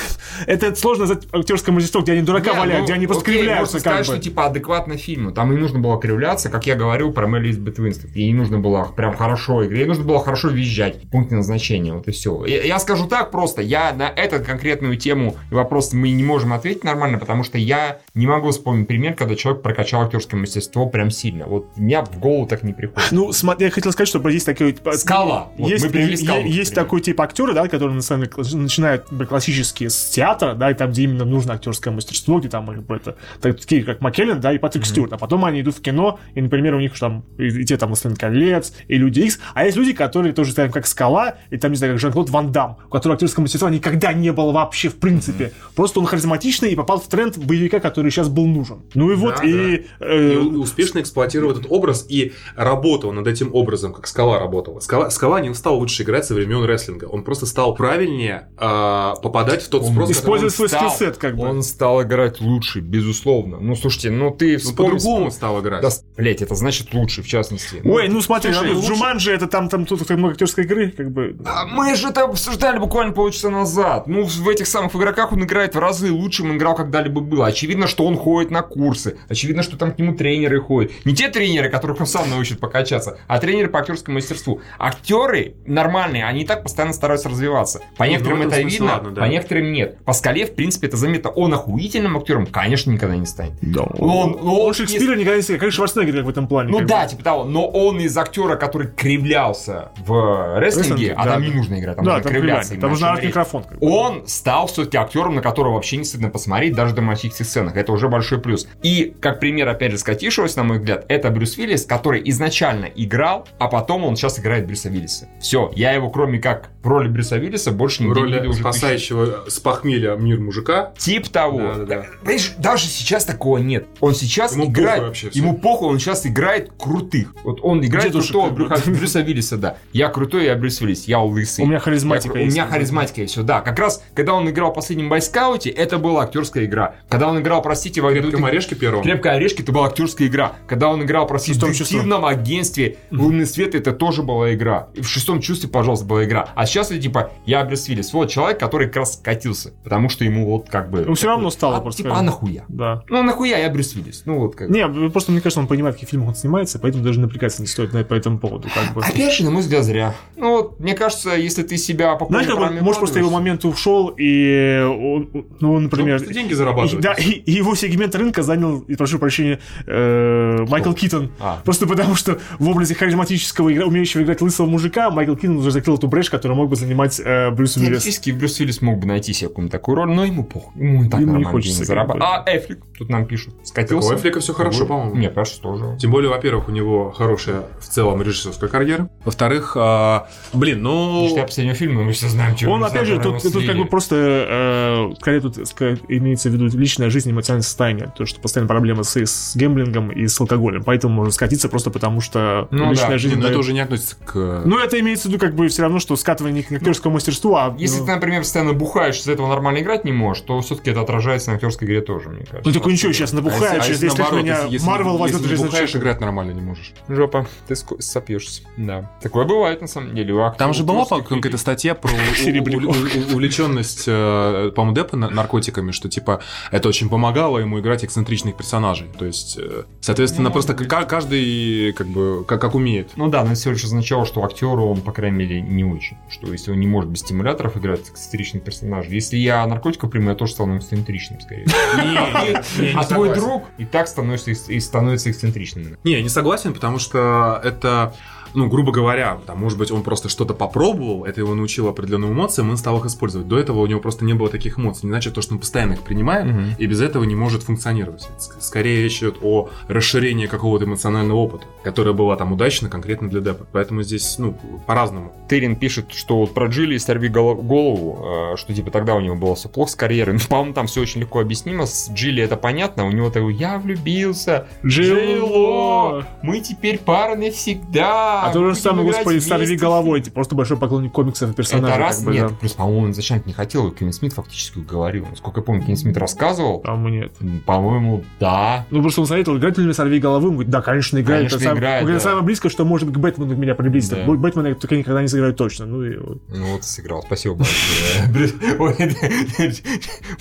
это 0.47 0.73
сложно 0.75 1.05
за 1.05 1.19
актерское 1.31 1.73
мастерство, 1.73 2.01
где 2.01 2.13
они 2.13 2.21
дурака 2.21 2.53
валяют, 2.53 2.85
где 2.85 2.93
они 2.93 3.07
просто 3.07 3.25
кривляются. 3.25 3.75
Можно 3.75 3.79
сказать, 3.79 4.05
что 4.05 4.19
типа 4.19 4.45
адекватно 4.45 4.97
фильму. 4.97 5.31
Там 5.31 5.51
и 5.53 5.57
нужно 5.57 5.79
было 5.79 5.99
кривляться, 5.99 6.49
как 6.49 6.67
я 6.67 6.75
говорил 6.75 7.11
про 7.11 7.27
Мэлли 7.27 7.47
Элизабет 7.47 7.79
Уинстон. 7.79 8.11
Ей 8.13 8.33
нужно 8.33 8.59
было 8.59 8.85
прям 8.95 9.15
хорошо 9.15 9.65
играть, 9.65 9.87
нужно 9.91 10.05
было 10.05 10.23
хорошо 10.23 10.49
визжать. 10.49 11.01
Пункт 11.11 11.31
назначения, 11.31 11.93
вот 11.93 12.07
и 12.07 12.11
все. 12.11 12.45
Я 12.45 12.79
скажу 12.79 13.07
так 13.07 13.31
просто, 13.31 13.61
я 13.61 13.93
на 13.93 14.07
эту 14.07 14.43
конкретную 14.43 14.97
тему 14.97 15.35
вопрос 15.49 15.93
мы 15.93 16.11
не 16.11 16.23
можем 16.23 16.53
ответить 16.53 16.83
нормально, 16.83 17.17
потому 17.17 17.43
что 17.43 17.57
я 17.57 17.99
не 18.13 18.27
могу 18.27 18.51
вспомнить 18.51 18.87
пример, 18.87 19.13
когда 19.13 19.35
человек 19.35 19.61
прокачал 19.61 20.03
актерское 20.03 20.39
мастерство 20.39 20.87
прям 20.87 21.11
сильно. 21.11 21.45
Вот 21.45 21.77
меня 21.77 22.03
в 22.03 22.19
голову 22.19 22.47
так 22.47 22.63
не 22.63 22.73
приходит. 22.73 23.11
Ну, 23.11 23.31
смотри, 23.33 23.65
я 23.65 23.71
хотел 23.71 23.91
сказать, 23.91 24.07
что 24.07 24.27
есть 24.29 24.45
такой... 24.45 24.75
Скала. 24.93 25.49
Есть, 25.57 25.85
вот 25.85 25.93
мы 25.93 26.17
скалу, 26.17 26.41
есть 26.41 26.73
такой 26.73 27.01
тип 27.01 27.19
актера, 27.19 27.53
да, 27.53 27.67
который 27.67 27.93
на 27.93 28.01
самом 28.01 28.25
деле 28.25 28.57
начинает 28.57 29.07
классически 29.27 29.87
с 29.87 30.05
театра, 30.05 30.53
да, 30.53 30.71
и 30.71 30.73
там, 30.73 30.91
где 30.91 31.03
именно 31.03 31.25
нужно 31.25 31.53
актерское 31.53 31.93
мастерство, 31.93 32.39
где 32.39 32.49
там 32.49 32.69
это, 32.69 33.17
такие 33.41 33.83
как 33.83 34.01
Маккеллен, 34.01 34.39
да, 34.39 34.53
и 34.53 34.57
Патрик 34.57 34.83
mm-hmm. 34.83 34.87
Стюарт. 34.87 35.13
А 35.13 35.17
потом 35.17 35.45
они 35.45 35.61
идут 35.61 35.75
в 35.75 35.81
кино, 35.81 36.19
и, 36.33 36.41
например, 36.41 36.75
у 36.75 36.79
них 36.79 36.97
там 36.97 37.25
и, 37.37 37.47
и 37.47 37.65
те 37.65 37.77
там 37.77 37.89
«Властелин 37.89 38.15
колец», 38.15 38.73
и 38.87 38.97
«Люди 38.97 39.21
Икс», 39.21 39.39
а 39.53 39.65
есть 39.65 39.77
люди, 39.81 39.93
которые 39.93 40.33
тоже, 40.33 40.53
знаем, 40.53 40.71
как 40.71 40.85
Скала, 40.85 41.35
и 41.49 41.57
там, 41.57 41.71
не 41.71 41.77
знаю, 41.77 41.93
как 41.93 42.01
Жан-Клод 42.01 42.29
Ван 42.29 42.51
Дам, 42.51 42.77
у 42.85 42.89
которого 42.89 43.15
актерского 43.15 43.41
мастерства 43.41 43.69
никогда 43.69 44.13
не 44.13 44.31
было 44.31 44.51
вообще 44.51 44.89
в 44.89 44.97
принципе. 44.97 45.45
Mm-hmm. 45.45 45.75
Просто 45.75 45.99
он 45.99 46.05
харизматичный 46.05 46.71
и 46.71 46.75
попал 46.75 46.99
в 46.99 47.07
тренд 47.07 47.37
боевика, 47.37 47.79
который 47.79 48.11
сейчас 48.11 48.29
был 48.29 48.45
нужен. 48.45 48.83
Ну 48.93 49.11
и 49.11 49.15
вот, 49.15 49.37
да, 49.37 49.43
и... 49.43 49.85
Да. 49.99 50.05
Э... 50.05 50.33
И 50.33 50.37
успешно 50.37 50.99
эксплуатировал 50.99 51.51
этот 51.51 51.65
образ 51.69 52.05
и 52.07 52.33
работал 52.55 53.11
над 53.11 53.27
этим 53.27 53.53
образом, 53.53 53.93
как 53.93 54.07
Скала 54.07 54.39
работала. 54.39 54.79
Скала, 54.79 55.09
Скала 55.09 55.41
не 55.41 55.53
стал 55.53 55.79
лучше 55.79 56.03
играть 56.03 56.25
со 56.25 56.33
времен 56.33 56.63
рестлинга. 56.63 57.05
Он 57.05 57.23
просто 57.23 57.45
стал 57.45 57.75
правильнее 57.75 58.49
э, 58.57 59.13
попадать 59.21 59.63
в 59.63 59.69
тот 59.69 59.83
он 59.83 59.91
спрос, 59.91 60.11
Использовать 60.11 60.53
свой 60.53 60.69
скиллсет, 60.69 61.17
как 61.17 61.35
бы. 61.35 61.43
Он 61.43 61.63
стал 61.63 62.03
играть 62.03 62.41
лучше, 62.41 62.79
безусловно. 62.79 63.59
Ну, 63.59 63.75
слушайте, 63.75 64.11
ну 64.11 64.31
ты 64.31 64.59
ну, 64.63 64.73
по-другому 64.73 65.31
стал 65.31 65.61
играть. 65.61 65.81
Да, 65.81 65.89
блять, 66.15 66.41
это 66.41 66.55
значит 66.55 66.93
лучше, 66.93 67.23
в 67.23 67.27
частности. 67.27 67.81
Ой, 67.83 68.07
ну 68.07 68.21
смотри, 68.21 68.53
Слушай, 68.53 68.73
лучше... 68.73 68.93
Джуманджи, 68.93 69.31
это 69.31 69.47
там, 69.47 69.69
там 69.71 69.85
тут 69.85 70.07
много 70.09 70.33
актерской 70.33 70.65
игры, 70.65 70.91
как 70.91 71.11
бы. 71.11 71.37
А 71.45 71.65
мы 71.65 71.95
же 71.95 72.09
это 72.09 72.23
обсуждали 72.23 72.77
буквально 72.77 73.13
полчаса 73.13 73.49
назад. 73.49 74.07
Ну, 74.07 74.23
в 74.23 74.49
этих 74.49 74.67
самых 74.67 74.95
игроках 74.95 75.31
он 75.31 75.43
играет 75.43 75.75
в 75.75 75.79
разы 75.79 76.11
лучше, 76.11 76.43
он 76.43 76.57
играл 76.57 76.75
когда-либо 76.75 77.21
было. 77.21 77.47
Очевидно, 77.47 77.87
что 77.87 78.05
он 78.05 78.17
ходит 78.17 78.51
на 78.51 78.61
курсы. 78.61 79.17
Очевидно, 79.29 79.63
что 79.63 79.77
там 79.77 79.93
к 79.93 79.99
нему 79.99 80.13
тренеры 80.13 80.59
ходят. 80.59 80.91
Не 81.05 81.15
те 81.15 81.29
тренеры, 81.29 81.69
которых 81.69 82.01
он 82.01 82.05
сам 82.05 82.29
научит 82.29 82.59
покачаться, 82.59 83.17
а 83.27 83.39
тренеры 83.39 83.69
по 83.69 83.79
актерскому 83.79 84.15
мастерству. 84.15 84.61
Актеры 84.77 85.55
нормальные, 85.65 86.25
они 86.25 86.41
и 86.41 86.45
так 86.45 86.63
постоянно 86.63 86.93
стараются 86.93 87.29
развиваться. 87.29 87.79
По 87.97 88.05
ну, 88.05 88.11
некоторым 88.11 88.39
ну, 88.39 88.47
это 88.47 88.61
видно, 88.61 88.85
ладно, 88.85 89.11
да. 89.11 89.21
по 89.21 89.25
некоторым 89.25 89.71
нет. 89.71 89.97
По 90.03 90.13
скале, 90.13 90.45
в 90.45 90.53
принципе, 90.53 90.87
это 90.87 90.97
заметно. 90.97 91.29
Он 91.29 91.53
охуительным 91.53 92.17
актером, 92.17 92.45
конечно, 92.45 92.91
никогда 92.91 93.15
не 93.15 93.25
станет. 93.25 93.53
Да. 93.61 93.83
Он, 93.83 94.37
он, 94.41 94.59
он 94.59 94.73
Шекспира 94.73 95.15
никогда 95.15 95.37
не 95.37 95.41
станет, 95.41 95.61
как 95.61 95.71
Шварценеггер 95.71 96.23
в 96.23 96.29
этом 96.29 96.47
плане. 96.47 96.71
Ну 96.71 96.81
да, 96.81 97.03
бы. 97.03 97.09
типа 97.09 97.23
того. 97.23 97.43
Но 97.45 97.67
он 97.67 97.99
из 97.99 98.17
актера, 98.17 98.55
который 98.57 98.87
кривлялся 98.87 99.60
в 99.67 100.59
рестлинге, 100.59 101.13
а 101.13 101.25
да, 101.25 101.31
там 101.33 101.43
не 101.43 101.51
нужно 101.51 101.79
играть, 101.79 101.95
там 101.95 102.05
да, 102.05 102.11
нужно 102.15 102.23
там 102.23 102.33
кривляться. 102.33 102.75
Там 102.79 102.89
нужно 102.91 103.19
микрофон. 103.21 103.63
Как 103.63 103.79
бы. 103.79 103.87
Он 103.87 104.27
стал 104.27 104.67
все-таки 104.67 104.97
актером, 104.97 105.35
на 105.35 105.41
которого 105.41 105.73
вообще 105.75 105.97
не 105.97 106.03
стыдно 106.03 106.29
посмотреть, 106.29 106.75
даже 106.75 106.93
в 106.93 106.95
драматических 106.95 107.45
сценах. 107.45 107.75
Это 107.75 107.91
уже 107.91 108.09
большой 108.09 108.39
плюс. 108.39 108.67
И, 108.81 109.15
как 109.19 109.39
пример, 109.39 109.67
опять 109.67 109.91
же, 109.91 109.97
скатившегося, 109.97 110.57
на 110.57 110.63
мой 110.63 110.79
взгляд, 110.79 111.05
это 111.07 111.29
Брюс 111.29 111.57
Виллис, 111.57 111.85
который 111.85 112.21
изначально 112.29 112.85
играл, 112.85 113.47
а 113.59 113.67
потом 113.67 114.03
он 114.05 114.15
сейчас 114.15 114.39
играет 114.39 114.65
Брюса 114.67 114.89
Виллиса. 114.89 115.27
Все, 115.39 115.71
я 115.75 115.91
его, 115.91 116.09
кроме 116.09 116.39
как 116.39 116.69
в 116.83 116.87
роли 116.87 117.07
Брюса 117.07 117.37
Виллиса, 117.37 117.71
больше 117.71 118.03
не 118.03 118.09
видел 118.09 118.49
уже 118.49 118.59
спасающего 118.59 119.49
с 119.49 119.59
похмелья 119.59 120.15
мир 120.15 120.39
мужика. 120.39 120.93
Тип 120.97 121.29
того. 121.29 121.59
Да, 121.59 121.73
да, 121.75 121.85
да. 121.85 122.05
Понимаешь, 122.21 122.53
даже 122.57 122.85
сейчас 122.85 123.25
такого 123.25 123.57
нет. 123.57 123.87
Он 123.99 124.15
сейчас 124.15 124.53
ему 124.53 124.65
играет... 124.65 125.03
Вообще 125.03 125.29
ему 125.33 125.57
похуй, 125.57 125.89
он 125.89 125.99
сейчас 125.99 126.25
играет 126.25 126.71
крутых. 126.77 127.33
Вот 127.43 127.59
он 127.61 127.83
играет 127.85 128.11
крутого 128.11 128.49
Брюса 128.49 129.21
Виллиса, 129.21 129.50
да. 129.57 129.77
Я 129.93 130.09
крутой, 130.09 130.45
я 130.45 130.55
Брюс 130.55 130.81
Виллис, 130.81 131.07
я 131.07 131.19
лысый. 131.19 131.65
У 131.65 131.67
меня 131.67 131.79
харизматика 131.79 132.37
я, 132.37 132.45
есть. 132.45 132.55
У 132.55 132.59
меня 132.59 132.69
харизматика 132.69 133.21
есть, 133.21 133.33
все, 133.33 133.43
да. 133.43 133.61
Как 133.61 133.77
раз, 133.79 134.03
когда 134.13 134.33
он 134.33 134.49
играл 134.49 134.71
в 134.71 134.75
последнем 134.75 135.09
нокауте, 135.09 135.69
это 135.69 135.97
была 135.97 136.23
актерская 136.23 136.65
игра. 136.65 136.95
Когда 137.09 137.29
он 137.29 137.39
играл, 137.39 137.61
простите, 137.61 138.01
в 138.01 138.11
Крепком 138.11 138.45
орешке 138.45 138.75
первом. 138.75 139.03
Крепкая 139.03 139.35
орешки, 139.35 139.61
это 139.61 139.71
была 139.71 139.87
актерская 139.87 140.27
игра. 140.27 140.53
Когда 140.67 140.89
он 140.89 141.03
играл, 141.03 141.27
простите, 141.27 141.59
в 141.59 141.69
детективном 141.69 142.25
агентстве 142.25 142.97
Лунный 143.11 143.45
свет, 143.45 143.75
это 143.75 143.91
тоже 143.91 144.23
была 144.23 144.53
игра. 144.53 144.89
И 144.93 145.01
в 145.01 145.07
шестом 145.07 145.41
чувстве, 145.41 145.69
пожалуйста, 145.69 146.05
была 146.05 146.23
игра. 146.23 146.49
А 146.55 146.65
сейчас 146.65 146.91
это 146.91 146.99
типа, 146.99 147.31
я 147.45 147.63
Брюс 147.63 147.87
Уиллис. 147.87 148.13
Вот 148.13 148.29
человек, 148.29 148.59
который 148.59 148.87
как 148.87 148.97
раз 148.97 149.13
скатился. 149.13 149.71
Потому 149.83 150.09
что 150.09 150.23
ему 150.23 150.49
вот 150.49 150.69
как 150.69 150.89
бы... 150.89 151.03
Ну, 151.05 151.13
все 151.15 151.27
равно 151.27 151.49
стало 151.49 151.77
а, 151.77 151.81
просто. 151.81 152.03
Типа, 152.03 152.17
а 152.17 152.21
нахуя? 152.21 152.63
Да. 152.67 153.03
Ну, 153.09 153.23
нахуя 153.23 153.57
я 153.57 153.69
Брюс 153.69 153.95
Уиллис? 153.95 154.23
Ну, 154.25 154.39
вот 154.39 154.55
как 154.55 154.69
бы. 154.69 154.73
Не, 154.73 155.09
просто 155.09 155.31
мне 155.31 155.41
кажется, 155.41 155.59
он 155.59 155.67
понимает, 155.67 155.95
в 155.95 155.97
каких 155.97 156.09
фильмах 156.09 156.29
он 156.29 156.35
снимается, 156.35 156.79
поэтому 156.79 157.03
даже 157.03 157.19
напрягаться 157.19 157.61
не 157.61 157.67
стоит 157.67 157.93
на, 157.93 158.03
по 158.03 158.13
этому 158.13 158.39
поводу. 158.39 158.69
Как 158.73 158.93
бы. 158.93 159.01
Опять 159.01 159.33
же, 159.33 159.40
на 159.43 159.51
мой 159.51 159.61
взгляд, 159.61 159.83
зря. 159.83 160.15
Ну, 160.35 160.51
вот, 160.57 160.79
мне 160.79 160.95
кажется, 160.95 161.31
если 161.35 161.63
ты 161.63 161.77
себя 161.77 162.15
по 162.15 162.25
Знаешь, 162.25 162.47
как 162.47 162.57
бы, 162.57 162.81
может, 162.81 162.99
просто 162.99 163.19
его 163.19 163.29
момент 163.29 163.63
ушел, 163.65 164.13
и 164.17 164.81
он, 164.83 165.45
ну, 165.59 165.73
он, 165.73 165.83
например... 165.83 166.17
Просто 166.17 166.33
деньги 166.33 166.51
и- 166.51 166.55
зарабатывать. 166.55 167.03
да, 167.03 167.13
и, 167.13 167.29
и 167.29 167.51
его 167.51 167.75
сегмент 167.75 168.15
рынка 168.15 168.41
занял, 168.43 168.79
и 168.79 168.95
прошу 168.95 169.19
прощения, 169.19 169.59
э, 169.85 170.65
Майкл 170.67 170.93
Китон. 170.93 171.31
А. 171.39 171.61
Просто 171.63 171.85
потому, 171.87 172.15
что 172.15 172.39
в 172.59 172.67
образе 172.69 172.95
харизматического, 172.95 173.71
игра, 173.71 173.85
умеющего 173.85 174.23
играть 174.23 174.41
лысого 174.41 174.65
мужика, 174.67 175.11
Майкл 175.11 175.35
Китон 175.35 175.57
уже 175.57 175.71
закрыл 175.71 175.97
эту 175.97 176.07
брешь, 176.07 176.29
которую 176.29 176.57
мог 176.57 176.69
бы 176.69 176.75
занимать 176.75 177.19
э, 177.23 177.51
Брюс 177.51 177.77
Уиллис. 177.77 178.01
Теоретически 178.01 178.31
Брюс 178.31 178.59
Уиллис 178.59 178.81
мог 178.81 178.99
бы 178.99 179.05
найти 179.05 179.33
себе 179.33 179.49
какую-нибудь 179.49 179.71
такую 179.71 179.95
роль, 179.95 180.09
но 180.09 180.25
ему 180.25 180.43
похуй. 180.43 180.81
Ему 180.81 181.03
и 181.03 181.09
так 181.09 181.21
Ему 181.21 181.37
не 181.37 181.43
хочется, 181.43 181.83
зарабатывать. 181.85 182.23
А 182.27 182.43
Эфлик, 182.47 182.79
тут 182.97 183.09
нам 183.09 183.25
пишут, 183.25 183.57
Так 183.59 183.67
скатился. 183.67 184.13
у 184.13 184.15
Эфлика 184.15 184.39
все 184.39 184.53
хорошо, 184.53 184.85
по-моему. 184.85 185.15
Мне 185.15 185.29
кажется, 185.29 185.61
тоже. 185.61 185.97
Тем 185.99 186.11
более, 186.11 186.29
во-первых, 186.29 186.67
у 186.67 186.71
него 186.71 187.11
хорошая 187.11 187.63
в 187.79 187.85
целом 187.87 188.21
режиссерская 188.21 188.69
карьера. 188.69 189.09
Во-вторых, 189.31 189.77
а, 189.79 190.27
блин, 190.51 190.83
ну... 190.83 191.29
Что 191.29 191.43
последнего 191.43 191.73
фильма, 191.73 192.03
мы 192.03 192.11
все 192.11 192.27
знаем, 192.27 192.57
что 192.57 192.69
Он, 192.69 192.83
опять 192.83 193.07
же, 193.07 193.17
тут, 193.17 193.41
тут 193.41 193.65
как 193.65 193.77
бы 193.77 193.85
просто, 193.85 194.15
э, 194.17 195.15
скорее 195.21 195.39
тут 195.39 195.57
ска- 195.59 195.97
имеется 196.09 196.49
в 196.49 196.53
виду 196.53 196.67
личная 196.77 197.09
жизнь, 197.09 197.31
эмоциональное 197.31 197.63
состояние, 197.63 198.11
то, 198.13 198.25
что 198.25 198.41
постоянно 198.41 198.67
проблемы 198.67 199.05
с, 199.05 199.15
с 199.15 199.55
гемблингом 199.55 200.11
и 200.11 200.27
с 200.27 200.39
алкоголем, 200.41 200.83
поэтому 200.83 201.13
можно 201.13 201.31
скатиться 201.31 201.69
просто 201.69 201.91
потому, 201.91 202.19
что 202.19 202.67
Ну 202.71 202.91
личная 202.91 203.11
да, 203.11 203.17
жизнь... 203.17 203.39
но 203.39 203.47
это 203.47 203.57
уже 203.57 203.71
не 203.71 203.79
относится 203.79 204.17
к... 204.17 204.63
Ну, 204.65 204.77
это 204.79 204.99
имеется 204.99 205.29
в 205.29 205.31
виду 205.31 205.39
как 205.39 205.55
бы 205.55 205.69
все 205.69 205.83
равно, 205.83 205.99
что 205.99 206.17
скатывание 206.17 206.57
не 206.57 206.63
к 206.63 206.71
актерскому 206.81 207.13
мастерству, 207.13 207.55
а... 207.55 207.73
Если 207.77 207.99
ну, 208.01 208.05
ты, 208.07 208.11
например, 208.11 208.41
постоянно 208.41 208.73
бухаешь, 208.73 209.17
из-за 209.17 209.31
этого 209.31 209.47
нормально 209.47 209.79
играть 209.79 210.03
не 210.03 210.11
можешь, 210.11 210.43
то 210.43 210.59
все-таки 210.59 210.91
это 210.91 210.99
отражается 211.01 211.51
на 211.51 211.55
актерской 211.55 211.87
игре 211.87 212.01
тоже, 212.01 212.27
мне 212.29 212.39
кажется. 212.45 212.61
Ну, 212.65 212.73
такой 212.73 212.91
ничего, 212.91 213.13
сейчас 213.13 213.31
А 213.31 213.37
набухаю, 213.37 213.79
а 213.81 213.87
10 213.87 214.01
лет 214.01 214.17
наоборот, 214.17 214.43
меня 214.43 214.59
если- 214.69 214.85
Марвел 214.85 215.11
если 215.11 215.21
возьмет 215.21 215.41
не 215.41 215.47
железный 215.47 215.67
бухаешь, 215.69 215.89
человек. 215.89 216.03
играть 216.03 216.19
нормально 216.21 216.51
не 216.51 216.61
можешь. 216.61 216.93
Жопа, 217.07 217.47
ты 217.69 217.75
ско- 217.75 218.01
сопьешься. 218.01 218.63
Да. 218.77 219.09
Такое 219.21 219.45
бывает, 219.45 219.81
на 219.81 219.87
самом 219.87 220.15
деле. 220.15 220.33
у 220.33 220.51
Там 220.57 220.73
же 220.73 220.83
была 220.83 221.05
какая-то 221.05 221.57
статья 221.57 221.95
про 221.95 222.11
увлеченность, 223.33 224.05
э, 224.07 224.71
по-моему, 224.75 224.95
Деппа 224.95 225.17
на- 225.17 225.29
наркотиками, 225.29 225.91
что 225.91 226.09
типа 226.09 226.41
это 226.71 226.89
очень 226.89 227.09
помогало 227.09 227.59
ему 227.59 227.79
играть 227.79 228.03
эксцентричных 228.03 228.57
персонажей. 228.57 229.09
То 229.17 229.25
есть, 229.25 229.57
э, 229.57 229.83
соответственно, 229.99 230.49
Ну, 230.49 230.53
просто 230.53 230.73
каждый 230.75 231.93
как 231.93 232.07
бы 232.07 232.43
как, 232.47 232.59
как 232.61 232.75
умеет. 232.75 233.11
Ну 233.15 233.29
да, 233.29 233.43
но 233.43 233.51
это 233.51 233.59
всего 233.59 233.73
лишь 233.73 233.83
означало, 233.83 234.25
что 234.25 234.43
актеру 234.43 234.85
он, 234.87 235.01
по 235.01 235.11
крайней 235.11 235.37
мере, 235.37 235.61
не 235.61 235.83
очень. 235.83 236.17
Что 236.29 236.51
если 236.51 236.71
он 236.71 236.79
не 236.79 236.87
может 236.87 237.09
без 237.09 237.19
стимуляторов 237.19 237.77
играть 237.77 238.09
эксцентричных 238.09 238.63
персонажей. 238.63 239.13
Если 239.13 239.37
я 239.37 239.65
наркотиков 239.67 240.09
приму, 240.09 240.29
я 240.29 240.35
тоже 240.35 240.53
стану 240.53 240.77
эксцентричным, 240.77 241.39
скорее. 241.41 241.65
А 242.95 243.03
твой 243.05 243.33
друг 243.33 243.63
и 243.77 243.85
так 243.85 244.07
становится 244.07 244.51
и 244.51 244.79
становится 244.79 245.29
эксцентричным. 245.31 245.97
Не, 246.03 246.13
я 246.13 246.21
не 246.21 246.29
согласен, 246.29 246.73
потому 246.73 246.99
что 246.99 247.59
это, 247.63 248.13
ну, 248.53 248.67
грубо 248.67 248.91
говоря, 248.91 249.39
там, 249.45 249.59
может 249.59 249.77
быть, 249.77 249.91
он 249.91 250.03
просто 250.03 250.29
что-то 250.29 250.53
попробовал, 250.53 251.25
это 251.25 251.41
его 251.41 251.55
научило 251.55 251.89
определенным 251.91 252.31
эмоциям, 252.33 252.69
он 252.69 252.77
стал 252.77 252.97
их 252.99 253.05
использовать. 253.05 253.47
До 253.47 253.57
этого 253.57 253.79
у 253.79 253.85
него 253.87 253.99
просто 253.99 254.25
не 254.25 254.33
было 254.33 254.49
таких 254.49 254.77
эмоций. 254.79 255.05
Не 255.05 255.11
значит 255.11 255.33
то, 255.33 255.41
что 255.41 255.53
он 255.53 255.59
постоянно 255.59 255.93
их 255.93 256.01
принимает, 256.01 256.45
Мгм. 256.45 256.65
и 256.77 256.85
без 256.85 257.01
этого 257.01 257.23
не 257.23 257.35
может 257.35 257.63
функционировать. 257.63 258.27
Скорее 258.59 259.03
речь 259.03 259.19
идет 259.19 259.37
о 259.41 259.69
расширении 259.87 260.45
какого-то 260.47 260.85
эмоционального 260.85 261.37
опыта, 261.37 261.65
которое 261.83 262.13
было 262.13 262.35
там 262.37 262.51
удачно 262.53 262.89
конкретно 262.89 263.29
для 263.29 263.41
Деппа. 263.41 263.65
Поэтому 263.71 264.03
здесь, 264.03 264.35
ну, 264.37 264.55
по-разному. 264.85 265.31
Терин 265.49 265.75
пишет, 265.75 266.11
что 266.13 266.37
вот 266.37 266.53
про 266.53 266.67
Джилли 266.67 266.97
сорви 266.97 267.29
голо- 267.29 267.55
голову, 267.61 268.53
э, 268.53 268.57
что 268.57 268.73
типа 268.73 268.91
тогда 268.91 269.15
у 269.15 269.19
него 269.21 269.35
было 269.35 269.55
все 269.55 269.69
плохо 269.69 269.91
с 269.91 269.95
карьерой. 269.95 270.33
Ну, 270.41 270.47
по-моему, 270.49 270.73
там 270.73 270.87
все 270.87 271.01
очень 271.01 271.21
легко 271.21 271.39
объяснимо. 271.39 271.85
С 271.85 272.09
Джилли 272.11 272.41
это 272.43 272.55
понятно. 272.57 273.05
У 273.05 273.11
него 273.11 273.29
такой, 273.29 273.53
я 273.53 273.77
влюбился. 273.79 274.67
Джило! 274.85 276.25
Мы 276.41 276.59
теперь 276.61 276.97
пара 276.99 277.35
навсегда. 277.35 278.40
А 278.49 278.51
то 278.53 278.67
же 278.69 278.75
самое, 278.75 279.07
господи, 279.07 279.39
сорви 279.39 279.65
вместе». 279.67 279.85
головой, 279.85 280.21
ты 280.21 280.31
просто 280.31 280.55
большой 280.55 280.77
поклонник 280.77 281.11
комиксов 281.11 281.51
и 281.51 281.53
персонажей. 281.53 281.89
Это 281.95 281.99
раз, 281.99 282.17
как 282.17 282.25
бы, 282.25 282.33
нет. 282.33 282.49
да. 282.49 282.55
Плюс, 282.59 282.73
по-моему, 282.73 283.01
он 283.05 283.11
изначально 283.11 283.43
не 283.45 283.53
хотел, 283.53 283.87
и 283.87 283.95
Кевин 283.95 284.13
Смит 284.13 284.33
фактически 284.33 284.79
уговорил. 284.79 285.25
Насколько 285.29 285.59
я 285.59 285.63
помню, 285.63 285.81
Кевин 285.81 285.97
Смит 285.97 286.17
рассказывал. 286.17 286.79
Там 286.81 287.05
нет. 287.07 287.31
По-моему, 287.65 288.23
да. 288.39 288.85
Ну, 288.91 289.01
просто 289.01 289.21
он 289.21 289.27
советовал, 289.27 289.57
играть 289.57 289.77
ли 289.77 289.83
мне 289.83 289.93
сорви 289.93 290.19
головы? 290.19 290.47
Он 290.49 290.53
говорит, 290.55 290.71
да, 290.71 290.81
конечно, 290.81 291.19
играет. 291.19 291.41
Конечно, 291.49 291.55
это 291.57 291.63
сам- 291.65 291.77
играет, 291.77 292.01
он 292.01 292.05
говорит, 292.07 292.23
да. 292.23 292.29
самое 292.29 292.45
близкое, 292.45 292.69
что 292.69 292.85
может 292.85 293.09
к 293.09 293.17
Бэтмену 293.17 293.55
меня 293.55 293.75
приблизить. 293.75 294.11
Да. 294.11 294.25
Бэтмена 294.25 294.67
я 294.67 294.75
только 294.75 294.95
никогда 294.95 295.21
не 295.21 295.27
сыграю 295.27 295.53
точно. 295.53 295.85
Ну, 295.85 296.03
и 296.03 296.17
вот. 296.17 296.41
Ну 296.49 296.73
вот 296.73 296.83
сыграл, 296.83 297.21
спасибо 297.23 297.55
большое. 297.55 298.51
Ой, 298.79 299.71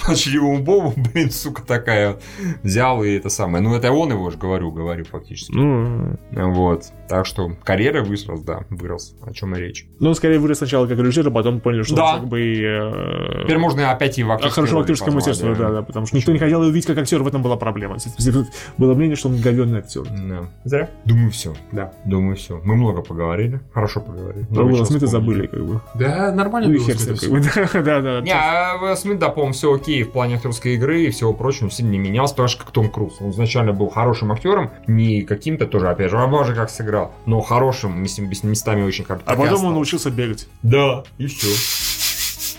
Молчаливому 0.07 0.63
Бобу, 0.63 0.95
блин, 0.97 1.31
сука 1.31 1.63
такая. 1.63 2.13
вот. 2.13 2.23
Взял 2.63 3.03
и 3.03 3.11
это 3.11 3.29
самое. 3.29 3.63
Ну 3.63 3.75
это 3.75 3.91
он 3.93 4.11
его 4.13 4.31
же 4.31 4.37
говорю, 4.39 4.71
говорю 4.71 5.05
фактически. 5.05 5.53
Ну, 5.53 6.17
Вот. 6.33 6.85
Так 7.09 7.27
что 7.27 7.51
карьера 7.65 7.90
вырос, 7.99 8.27
да, 8.47 8.61
вырос. 8.71 9.15
О 9.23 9.33
чем 9.33 9.55
и 9.57 9.59
речь. 9.61 9.87
ну, 9.99 10.11
он 10.11 10.15
скорее 10.15 10.39
вырос 10.39 10.59
сначала 10.59 10.87
как 10.87 10.99
режиссер, 10.99 11.27
а 11.29 11.31
потом 11.31 11.61
поняли, 11.61 11.83
что 11.83 11.97
Да. 11.97 12.15
он 12.15 12.21
как 12.21 12.29
бы... 12.29 12.41
э, 12.41 13.43
Теперь 13.45 13.59
можно 13.59 13.91
опять 13.91 14.19
и 14.19 14.23
в 14.23 14.31
а 14.31 14.35
актерской 14.35 14.65
хорошо 14.65 14.81
актерское 14.81 15.13
мастерство, 15.15 15.55
да, 15.55 15.71
да, 15.71 15.83
потому 15.83 16.07
что 16.07 16.17
никто 16.17 16.33
не 16.33 16.39
хотел 16.39 16.63
его 16.63 16.71
видеть 16.71 16.87
как 16.87 16.99
актер, 16.99 17.23
в 17.23 17.27
этом 17.27 17.43
была 17.43 17.57
проблема. 17.57 17.97
Было 18.79 18.95
мнение, 18.95 19.17
что 19.17 19.29
он 19.29 19.41
говенный 19.41 19.81
актер. 19.81 20.03
Да. 20.05 20.49
Зря. 20.65 20.91
Думаю, 21.05 21.31
все. 21.31 21.55
Да. 21.73 21.93
Думаю, 22.05 22.37
все. 22.37 22.61
Мы 22.65 22.77
много 22.77 23.03
поговорили. 23.03 23.61
Хорошо 23.73 24.01
поговорили. 24.01 24.45
Про 24.47 24.65
Уилла 24.65 24.85
Смита 24.85 25.07
забыли, 25.07 25.47
как 25.47 25.65
бы. 25.65 25.81
Да, 25.95 26.33
нормально 26.33 26.69
Ну 26.71 26.79
было 26.79 26.87
как 26.87 27.31
бы. 27.31 27.41
Да, 27.91 28.01
да, 28.01 28.21
Не, 28.21 28.31
да. 28.31 28.73
а 28.75 28.85
Уилл 28.85 28.97
Смит, 28.97 29.19
да, 29.19 29.29
по-моему, 29.29 29.53
все 29.53 29.75
окей 29.75 30.03
в 30.03 30.13
плане 30.13 30.37
актерской 30.37 30.75
игры 30.75 31.03
и 31.05 31.11
всего 31.11 31.33
прочего, 31.33 31.65
он 31.65 31.71
сильно 31.71 31.91
не 31.91 31.99
менялся, 31.99 32.35
потому 32.35 32.49
что 32.49 32.65
как 32.65 32.73
Том 32.73 32.91
Круз. 32.91 33.17
Он 33.21 33.31
изначально 33.31 33.73
был 33.73 33.89
хорошим 33.89 34.33
актером, 34.33 34.71
не 34.87 35.23
каким-то 35.23 35.67
тоже, 35.67 35.89
опять 35.89 36.11
же, 36.11 36.19
а 36.19 36.27
боже, 36.27 36.55
как 36.55 36.71
сыграл, 36.71 37.13
но 37.27 37.41
хорошим, 37.41 37.80
с 37.89 38.43
местами 38.43 38.83
очень 38.83 39.05
хорошим. 39.05 39.29
А 39.29 39.37
потом 39.37 39.65
он 39.65 39.75
научился 39.75 40.11
бегать. 40.11 40.49
Да, 40.63 41.05
и 41.19 41.27
все. 41.27 41.49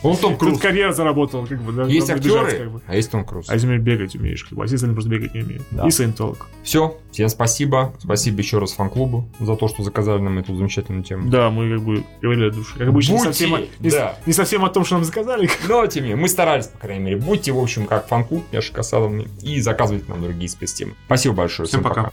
Он 0.04 0.18
Том 0.18 0.38
Круз. 0.38 0.54
Тут 0.54 0.62
карьера 0.62 0.94
заработал, 0.94 1.46
как 1.46 1.62
бы, 1.62 1.72
да. 1.72 1.84
Есть 1.84 2.10
актеры, 2.10 2.46
бежать, 2.46 2.58
как 2.58 2.72
бы. 2.72 2.82
а 2.88 2.96
есть 2.96 3.12
Том 3.12 3.24
Круз. 3.24 3.50
А 3.50 3.54
если 3.54 3.68
умеешь 3.68 3.84
бегать 3.84 4.16
умеешь, 4.16 4.44
как 4.44 4.58
бы, 4.58 4.64
а 4.64 4.68
все 4.68 4.76
остальные 4.76 4.96
просто 4.96 5.12
бегать 5.12 5.34
не 5.34 5.42
умеют. 5.42 5.64
Да. 5.72 5.88
И 5.88 5.92
саентолог. 5.92 6.48
Все, 6.64 6.98
всем 7.12 7.30
спасибо. 7.30 7.94
Спасибо 8.00 8.40
еще 8.40 8.58
раз 8.58 8.74
фан-клубу 8.74 9.28
за 9.40 9.56
то, 9.56 9.68
что 9.68 9.84
заказали 9.84 10.22
нам 10.22 10.40
эту 10.40 10.56
замечательную 10.56 11.04
тему. 11.04 11.30
Да, 11.30 11.50
мы 11.50 11.76
как 11.76 11.86
бы 11.86 12.04
говорили 12.22 12.48
от 12.48 12.56
души. 12.56 12.78
Как 12.78 12.88
обычно, 12.88 13.12
не 13.12 13.18
Будьте, 13.20 13.34
совсем, 13.34 13.54
о- 13.54 13.60
не, 13.80 13.90
да. 13.90 14.18
не 14.26 14.34
совсем 14.34 14.66
о 14.66 14.70
том, 14.70 14.86
что 14.86 14.96
нам 14.96 15.04
заказали. 15.04 15.50
Но, 15.68 15.86
тем 15.86 16.04
не 16.04 16.10
менее, 16.10 16.22
мы 16.22 16.30
старались, 16.30 16.68
по 16.68 16.80
крайней 16.80 17.04
мере. 17.04 17.18
Будьте, 17.18 17.52
в 17.52 17.60
общем, 17.60 17.86
как 17.86 18.08
фан-клуб 18.08 18.44
Яши 18.52 18.74
Касадовны 18.74 19.28
и 19.42 19.60
заказывайте 19.62 20.10
нам 20.10 20.22
другие 20.22 20.50
спецтемы. 20.50 20.94
Спасибо 21.06 21.36
большое. 21.36 21.68
Всем 21.68 21.84
пока. 21.84 22.12